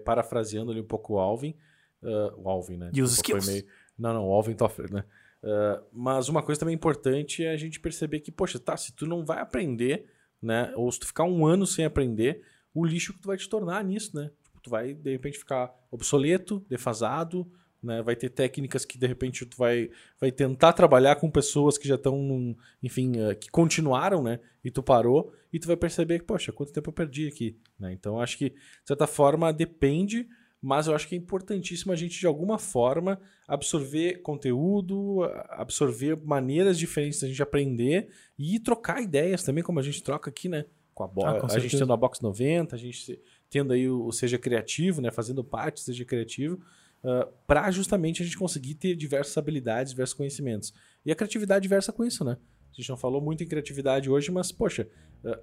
Parafraseando 0.04 0.70
ali 0.70 0.80
um 0.80 0.86
pouco 0.86 1.14
o 1.14 1.18
Alvin. 1.18 1.56
Uh, 2.00 2.40
o 2.40 2.48
Alvin, 2.48 2.76
né? 2.76 2.92
E 2.94 3.02
os 3.02 3.14
skills. 3.14 3.48
Meio... 3.48 3.64
Não, 3.98 4.14
não, 4.14 4.28
o 4.28 4.32
Alvin 4.32 4.54
Toffler, 4.54 4.92
né? 4.92 5.04
Uh, 5.42 5.82
mas 5.92 6.28
uma 6.28 6.42
coisa 6.42 6.60
também 6.60 6.74
importante 6.74 7.44
é 7.44 7.50
a 7.50 7.56
gente 7.56 7.80
perceber 7.80 8.20
que, 8.20 8.30
poxa, 8.30 8.58
tá, 8.58 8.76
se 8.76 8.94
tu 8.94 9.06
não 9.06 9.24
vai 9.24 9.40
aprender, 9.40 10.06
né? 10.40 10.72
Ou 10.76 10.90
se 10.90 11.00
tu 11.00 11.06
ficar 11.06 11.24
um 11.24 11.44
ano 11.44 11.66
sem 11.66 11.84
aprender, 11.84 12.42
o 12.72 12.84
lixo 12.84 13.12
que 13.12 13.20
tu 13.20 13.26
vai 13.26 13.36
te 13.36 13.48
tornar 13.48 13.84
nisso, 13.84 14.16
né? 14.16 14.30
Tipo, 14.42 14.60
tu 14.60 14.70
vai, 14.70 14.94
de 14.94 15.10
repente, 15.10 15.38
ficar 15.38 15.74
obsoleto, 15.90 16.64
defasado, 16.68 17.50
né? 17.82 18.00
Vai 18.02 18.14
ter 18.14 18.30
técnicas 18.30 18.84
que, 18.84 18.96
de 18.96 19.06
repente, 19.06 19.44
tu 19.44 19.56
vai, 19.56 19.90
vai 20.20 20.30
tentar 20.30 20.72
trabalhar 20.72 21.16
com 21.16 21.28
pessoas 21.28 21.76
que 21.76 21.88
já 21.88 21.96
estão, 21.96 22.56
enfim, 22.80 23.12
uh, 23.20 23.34
que 23.34 23.50
continuaram, 23.50 24.22
né? 24.22 24.38
E 24.64 24.70
tu 24.70 24.82
parou, 24.82 25.32
e 25.52 25.58
tu 25.58 25.66
vai 25.66 25.76
perceber 25.76 26.20
que, 26.20 26.24
poxa, 26.24 26.52
quanto 26.52 26.72
tempo 26.72 26.90
eu 26.90 26.94
perdi 26.94 27.26
aqui, 27.26 27.58
né? 27.78 27.92
Então, 27.92 28.20
acho 28.20 28.38
que, 28.38 28.50
de 28.50 28.56
certa 28.86 29.08
forma, 29.08 29.52
depende 29.52 30.28
mas 30.62 30.86
eu 30.86 30.94
acho 30.94 31.08
que 31.08 31.16
é 31.16 31.18
importantíssimo 31.18 31.92
a 31.92 31.96
gente, 31.96 32.20
de 32.20 32.26
alguma 32.26 32.56
forma, 32.56 33.20
absorver 33.48 34.22
conteúdo, 34.22 35.24
absorver 35.48 36.16
maneiras 36.24 36.78
diferentes 36.78 37.20
da 37.20 37.26
gente 37.26 37.42
aprender 37.42 38.08
e 38.38 38.60
trocar 38.60 39.02
ideias 39.02 39.42
também, 39.42 39.64
como 39.64 39.80
a 39.80 39.82
gente 39.82 40.00
troca 40.00 40.30
aqui, 40.30 40.48
né? 40.48 40.64
Com 40.94 41.02
a, 41.02 41.08
bo 41.08 41.26
ah, 41.26 41.40
com 41.40 41.46
a 41.46 41.58
gente 41.58 41.76
tendo 41.76 41.92
a 41.92 41.96
Box 41.96 42.22
90, 42.22 42.76
a 42.76 42.78
gente 42.78 43.20
tendo 43.50 43.72
aí 43.72 43.88
o 43.88 44.12
Seja 44.12 44.38
Criativo, 44.38 45.00
né? 45.00 45.10
Fazendo 45.10 45.42
parte 45.42 45.76
do 45.76 45.80
Seja 45.80 46.04
Criativo, 46.04 46.54
uh, 47.02 47.08
ah, 47.08 47.28
para 47.44 47.68
justamente 47.72 48.22
a 48.22 48.24
gente 48.24 48.38
conseguir 48.38 48.76
ter 48.76 48.94
diversas 48.94 49.36
habilidades, 49.36 49.90
diversos 49.90 50.14
conhecimentos. 50.14 50.72
E 51.04 51.10
a 51.10 51.16
criatividade 51.16 51.66
versa 51.66 51.92
com 51.92 52.04
isso, 52.04 52.24
né? 52.24 52.36
A 52.72 52.74
gente 52.76 52.88
não 52.88 52.96
falou 52.96 53.20
muito 53.20 53.42
em 53.42 53.48
criatividade 53.48 54.08
hoje, 54.08 54.30
mas, 54.30 54.52
poxa, 54.52 54.88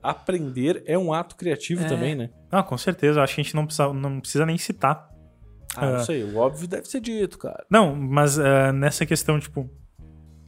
aprender 0.03 0.83
é 0.85 0.97
um 0.97 1.13
ato 1.13 1.35
criativo 1.35 1.83
é... 1.83 1.87
também, 1.87 2.15
né? 2.15 2.29
Ah, 2.51 2.63
com 2.63 2.77
certeza. 2.77 3.21
Acho 3.21 3.35
que 3.35 3.41
a 3.41 3.43
gente 3.43 3.55
não 3.55 3.65
precisa, 3.65 3.93
não 3.93 4.19
precisa 4.19 4.45
nem 4.45 4.57
citar 4.57 5.09
ah, 5.75 5.85
não 5.85 5.95
ah. 5.95 6.03
sei. 6.03 6.23
O 6.23 6.37
óbvio 6.37 6.67
deve 6.67 6.87
ser 6.87 6.99
dito, 6.99 7.37
cara. 7.37 7.65
Não, 7.69 7.95
mas 7.95 8.37
uh, 8.37 8.71
nessa 8.73 9.05
questão, 9.05 9.39
tipo, 9.39 9.69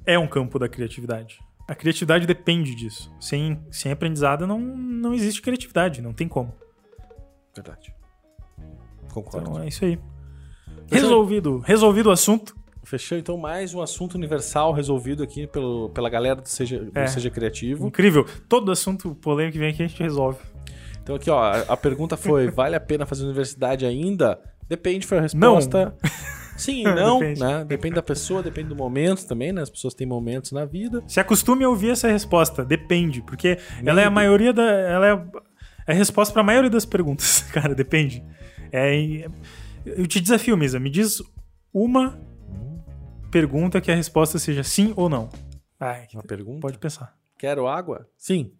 é 0.05 0.17
um 0.17 0.27
campo 0.27 0.57
da 0.57 0.67
criatividade. 0.67 1.39
A 1.67 1.75
criatividade 1.75 2.25
depende 2.25 2.75
disso. 2.75 3.13
Sem, 3.19 3.63
sem 3.71 3.91
aprendizado 3.91 4.47
não, 4.47 4.59
não 4.59 5.13
existe 5.13 5.41
criatividade, 5.41 6.01
não 6.01 6.13
tem 6.13 6.27
como. 6.27 6.53
Verdade. 7.55 7.93
Concordo. 9.13 9.49
Então 9.49 9.63
é 9.63 9.67
isso 9.67 9.85
aí. 9.85 9.99
Resolvido. 10.89 11.59
Resolvido 11.59 12.07
o 12.07 12.11
assunto. 12.11 12.55
Fechou 12.83 13.17
então 13.17 13.37
mais 13.37 13.73
um 13.73 13.81
assunto 13.81 14.15
universal 14.15 14.73
resolvido 14.73 15.21
aqui 15.21 15.45
pelo, 15.45 15.89
pela 15.89 16.09
galera 16.09 16.41
do 16.41 16.49
Seja, 16.49 16.79
do 16.79 16.97
é. 16.97 17.07
Seja 17.07 17.29
Criativo. 17.29 17.87
Incrível. 17.87 18.25
Todo 18.49 18.71
assunto 18.71 19.13
polêmico 19.15 19.53
que 19.53 19.59
vem 19.59 19.69
aqui 19.69 19.83
a 19.83 19.87
gente 19.87 20.01
resolve. 20.01 20.39
Então 21.01 21.15
aqui, 21.15 21.29
ó, 21.29 21.39
a, 21.39 21.59
a 21.61 21.77
pergunta 21.77 22.17
foi: 22.17 22.49
vale 22.51 22.75
a 22.75 22.79
pena 22.79 23.05
fazer 23.05 23.23
universidade 23.23 23.85
ainda? 23.85 24.39
Depende, 24.67 25.05
foi 25.05 25.19
a 25.19 25.21
resposta. 25.21 25.95
Sim 26.57 26.81
e 26.81 26.83
não, 26.83 27.19
Depende. 27.19 27.39
né? 27.39 27.65
Depende 27.65 27.95
da 27.95 28.03
pessoa, 28.03 28.43
depende 28.43 28.69
do 28.69 28.75
momento 28.75 29.25
também, 29.25 29.51
né? 29.51 29.61
As 29.61 29.69
pessoas 29.69 29.93
têm 29.93 30.05
momentos 30.05 30.51
na 30.51 30.63
vida. 30.63 31.03
Se 31.07 31.19
acostume 31.19 31.63
a 31.63 31.69
ouvir 31.69 31.89
essa 31.89 32.07
resposta. 32.07 32.63
Depende, 32.63 33.21
porque 33.21 33.57
ela 33.83 34.01
é 34.01 34.05
a 34.05 34.11
maioria 34.11 34.53
da. 34.53 34.63
Ela 34.63 35.07
é 35.07 35.11
a, 35.11 35.25
é 35.87 35.91
a 35.91 35.95
resposta 35.95 36.31
para 36.33 36.41
a 36.41 36.45
maioria 36.45 36.69
das 36.69 36.85
perguntas, 36.85 37.41
cara. 37.53 37.73
Depende. 37.73 38.23
É, 38.71 39.27
eu 39.85 40.05
te 40.07 40.19
desafio, 40.19 40.55
Misa. 40.55 40.79
Me 40.79 40.89
diz 40.89 41.21
uma 41.73 42.19
pergunta 43.31 43.81
que 43.81 43.91
a 43.91 43.95
resposta 43.95 44.37
seja 44.37 44.63
sim 44.63 44.93
ou 44.95 45.09
não. 45.09 45.29
Ai, 45.79 46.07
Uma 46.13 46.23
pergunta. 46.23 46.59
pode 46.61 46.77
pensar. 46.77 47.17
Quero 47.37 47.67
água? 47.67 48.07
Sim. 48.17 48.53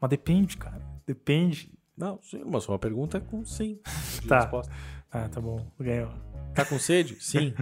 Mas 0.00 0.10
depende, 0.10 0.56
cara. 0.56 0.80
Depende. 1.06 1.72
Não, 1.96 2.20
sim, 2.22 2.42
mas 2.46 2.68
uma 2.68 2.78
pergunta 2.78 3.18
é 3.18 3.20
com 3.20 3.44
sim. 3.44 3.80
Tá. 4.28 4.40
resposta. 4.40 4.72
Ah, 5.10 5.28
tá 5.28 5.40
bom. 5.40 5.64
Ganhou. 5.78 6.10
Tá 6.54 6.64
com 6.64 6.78
sede? 6.78 7.16
Sim. 7.22 7.54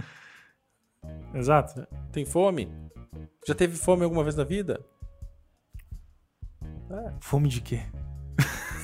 Exato. 1.33 1.85
Tem 2.11 2.25
fome? 2.25 2.69
Já 3.47 3.53
teve 3.55 3.75
fome 3.75 4.03
alguma 4.03 4.23
vez 4.23 4.35
na 4.35 4.43
vida? 4.43 4.83
Fome 7.19 7.49
de 7.49 7.59
quê? 7.61 7.81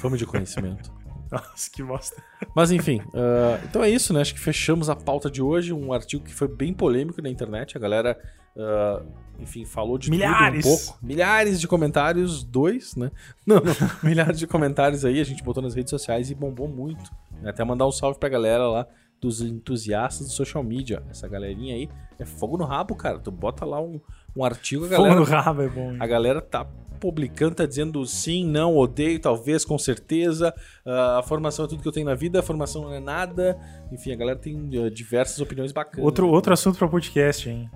Fome 0.02 0.18
de 0.18 0.26
conhecimento. 0.26 0.92
Nossa, 1.32 1.70
que 1.72 1.84
bosta. 1.84 2.22
Mas 2.56 2.72
enfim, 2.72 3.02
ah, 3.14 3.60
então 3.64 3.84
é 3.84 3.90
isso, 3.90 4.14
né? 4.14 4.22
Acho 4.22 4.34
que 4.34 4.40
fechamos 4.40 4.90
a 4.90 4.96
pauta 4.96 5.30
de 5.30 5.42
hoje. 5.42 5.72
Um 5.74 5.94
artigo 5.94 6.24
que 6.24 6.34
foi 6.34 6.48
bem 6.48 6.74
polêmico 6.74 7.22
na 7.22 7.30
internet. 7.30 7.78
A 7.78 7.80
galera, 7.80 8.20
ah, 8.58 9.02
enfim, 9.40 9.64
falou 9.66 9.98
de 9.98 10.10
Milhares. 10.10 10.64
tudo 10.66 10.74
um 10.74 10.78
pouco. 10.78 11.00
Milhares 11.06 11.60
de 11.62 11.68
comentários, 11.68 12.44
dois, 12.44 12.96
né? 12.96 13.12
Não, 13.46 13.58
não, 13.58 13.74
milhares 14.04 14.40
de 14.40 14.48
comentários 14.48 15.06
aí. 15.06 15.20
A 15.22 15.24
gente 15.24 15.44
botou 15.44 15.62
nas 15.62 15.76
redes 15.76 15.92
sociais 15.92 16.32
e 16.32 16.36
bombou 16.36 16.68
muito. 16.68 17.12
né? 17.42 17.50
Até 17.52 17.64
mandar 17.64 17.86
um 17.88 17.92
salve 17.92 18.20
pra 18.20 18.28
galera 18.30 18.68
lá 18.68 18.88
dos 19.22 19.42
entusiastas 19.42 20.28
do 20.28 20.34
social 20.34 20.64
media. 20.64 21.04
Essa 21.10 21.28
galerinha 21.28 21.76
aí 21.76 21.90
é 22.18 22.26
fogo 22.26 22.58
no 22.58 22.64
rabo, 22.66 22.96
cara. 22.96 23.20
Tu 23.20 23.30
bota 23.30 23.66
lá 23.66 23.80
um, 23.82 24.00
um 24.36 24.44
artigo, 24.46 24.86
a 24.86 24.88
Fogo 24.90 25.02
galera 25.04 25.20
no 25.20 25.26
rabo 25.26 25.62
é 25.62 25.68
bom. 25.70 25.92
hein? 25.92 25.98
a 26.00 26.08
galera 26.08 26.42
tá 26.42 26.66
publicando, 27.00 27.56
tá 27.56 27.66
dizendo 27.66 28.06
sim, 28.06 28.46
não, 28.46 28.76
odeio, 28.78 29.20
talvez, 29.20 29.64
com 29.66 29.78
certeza. 29.78 30.54
Ah, 30.86 31.20
a 31.20 31.24
formação 31.24 31.66
é 31.66 31.68
tudo 31.68 31.82
que 31.82 31.88
eu 31.88 31.92
tenho 31.92 32.06
na 32.06 32.16
vida, 32.16 32.40
a 32.40 32.44
formação 32.44 32.84
não 32.84 32.94
é 32.94 33.00
nada. 33.00 33.58
Enfim, 33.92 34.12
a 34.12 34.16
galera 34.16 34.38
tem 34.38 34.70
eh, 34.74 34.90
diversas 34.90 35.40
opiniões 35.40 35.72
bacanas. 35.72 36.06
Outro, 36.06 36.28
outro 36.30 36.54
assunto 36.54 36.78
para 36.78 36.88
podcast, 36.88 37.50
hein? 37.50 37.70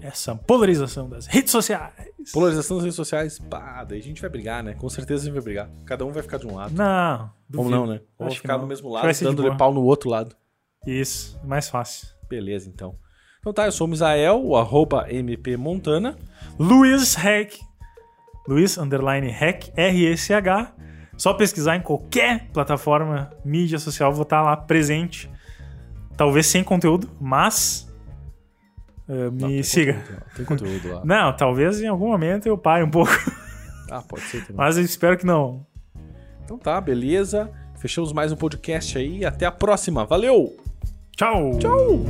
Essa 0.00 0.34
polarização 0.34 1.08
das 1.08 1.26
redes 1.26 1.50
sociais. 1.50 1.92
Polarização 2.32 2.76
das 2.76 2.84
redes 2.84 2.96
sociais, 2.96 3.38
pá, 3.38 3.82
daí 3.84 3.98
a 3.98 4.02
gente 4.02 4.20
vai 4.20 4.30
brigar, 4.30 4.62
né? 4.62 4.74
Com 4.74 4.88
certeza 4.88 5.22
a 5.22 5.24
gente 5.24 5.34
vai 5.34 5.42
brigar. 5.42 5.70
Cada 5.84 6.04
um 6.04 6.12
vai 6.12 6.22
ficar 6.22 6.38
de 6.38 6.46
um 6.46 6.54
lado. 6.54 6.74
Não. 6.74 7.22
Ou 7.22 7.64
duvido. 7.64 7.70
não, 7.70 7.86
né? 7.86 8.00
Ou 8.18 8.26
Acho 8.26 8.36
ficar 8.36 8.58
no 8.58 8.66
mesmo 8.66 8.88
lado, 8.90 9.08
dando-lhe 9.22 9.56
pau 9.56 9.72
no 9.72 9.82
outro 9.82 10.10
lado. 10.10 10.36
Isso, 10.86 11.40
mais 11.44 11.68
fácil. 11.68 12.08
Beleza, 12.28 12.68
então. 12.68 12.96
Então 13.40 13.52
tá, 13.52 13.66
eu 13.66 13.72
sou 13.72 13.86
o 13.86 13.90
Misael, 13.90 14.44
o 14.44 14.56
arroba 14.56 15.06
mpmontana. 15.08 16.16
Luiz 16.58 17.14
Hack. 17.14 17.65
Luiz 18.48 18.78
underline 18.78 19.30
Hack, 19.30 19.70
R-E-C-H. 19.76 20.72
Só 21.16 21.32
pesquisar 21.34 21.76
em 21.76 21.80
qualquer 21.80 22.48
plataforma 22.52 23.30
mídia 23.44 23.78
social, 23.78 24.12
vou 24.12 24.22
estar 24.22 24.42
lá 24.42 24.56
presente. 24.56 25.30
Talvez 26.16 26.46
sem 26.46 26.62
conteúdo, 26.62 27.08
mas. 27.20 27.90
eh, 29.08 29.30
me 29.30 29.40
Não, 29.42 29.48
tem 29.48 29.62
siga. 29.62 29.94
conteúdo 29.94 30.24
Tem 30.36 30.44
conteúdo 30.44 30.88
lá. 30.94 31.02
Não, 31.04 31.32
talvez 31.36 31.80
em 31.80 31.86
algum 31.88 32.08
momento 32.08 32.46
eu 32.46 32.56
pare 32.58 32.84
um 32.84 32.90
pouco, 32.90 33.12
Ah, 33.90 34.02
pode 34.02 34.22
ser 34.24 34.40
também. 34.42 34.56
mas 34.56 34.76
eu 34.76 34.82
espero 34.84 35.16
que 35.16 35.24
não. 35.24 35.64
Então 36.44 36.58
tá, 36.58 36.80
beleza. 36.80 37.50
Fechamos 37.78 38.12
mais 38.12 38.30
um 38.32 38.36
podcast 38.36 38.96
aí. 38.98 39.24
Até 39.24 39.46
a 39.46 39.50
próxima. 39.52 40.04
Valeu! 40.06 40.56
Tchau! 41.16 41.58
Tchau! 41.58 42.00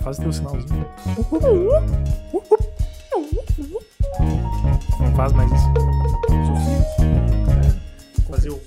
Faz 0.00 0.18
teu 0.18 0.32
sinalzinho 0.32 0.86
faz 5.14 5.32
mais 5.32 5.50
isso. 5.52 5.72
Fazer 8.28 8.50
o. 8.50 8.60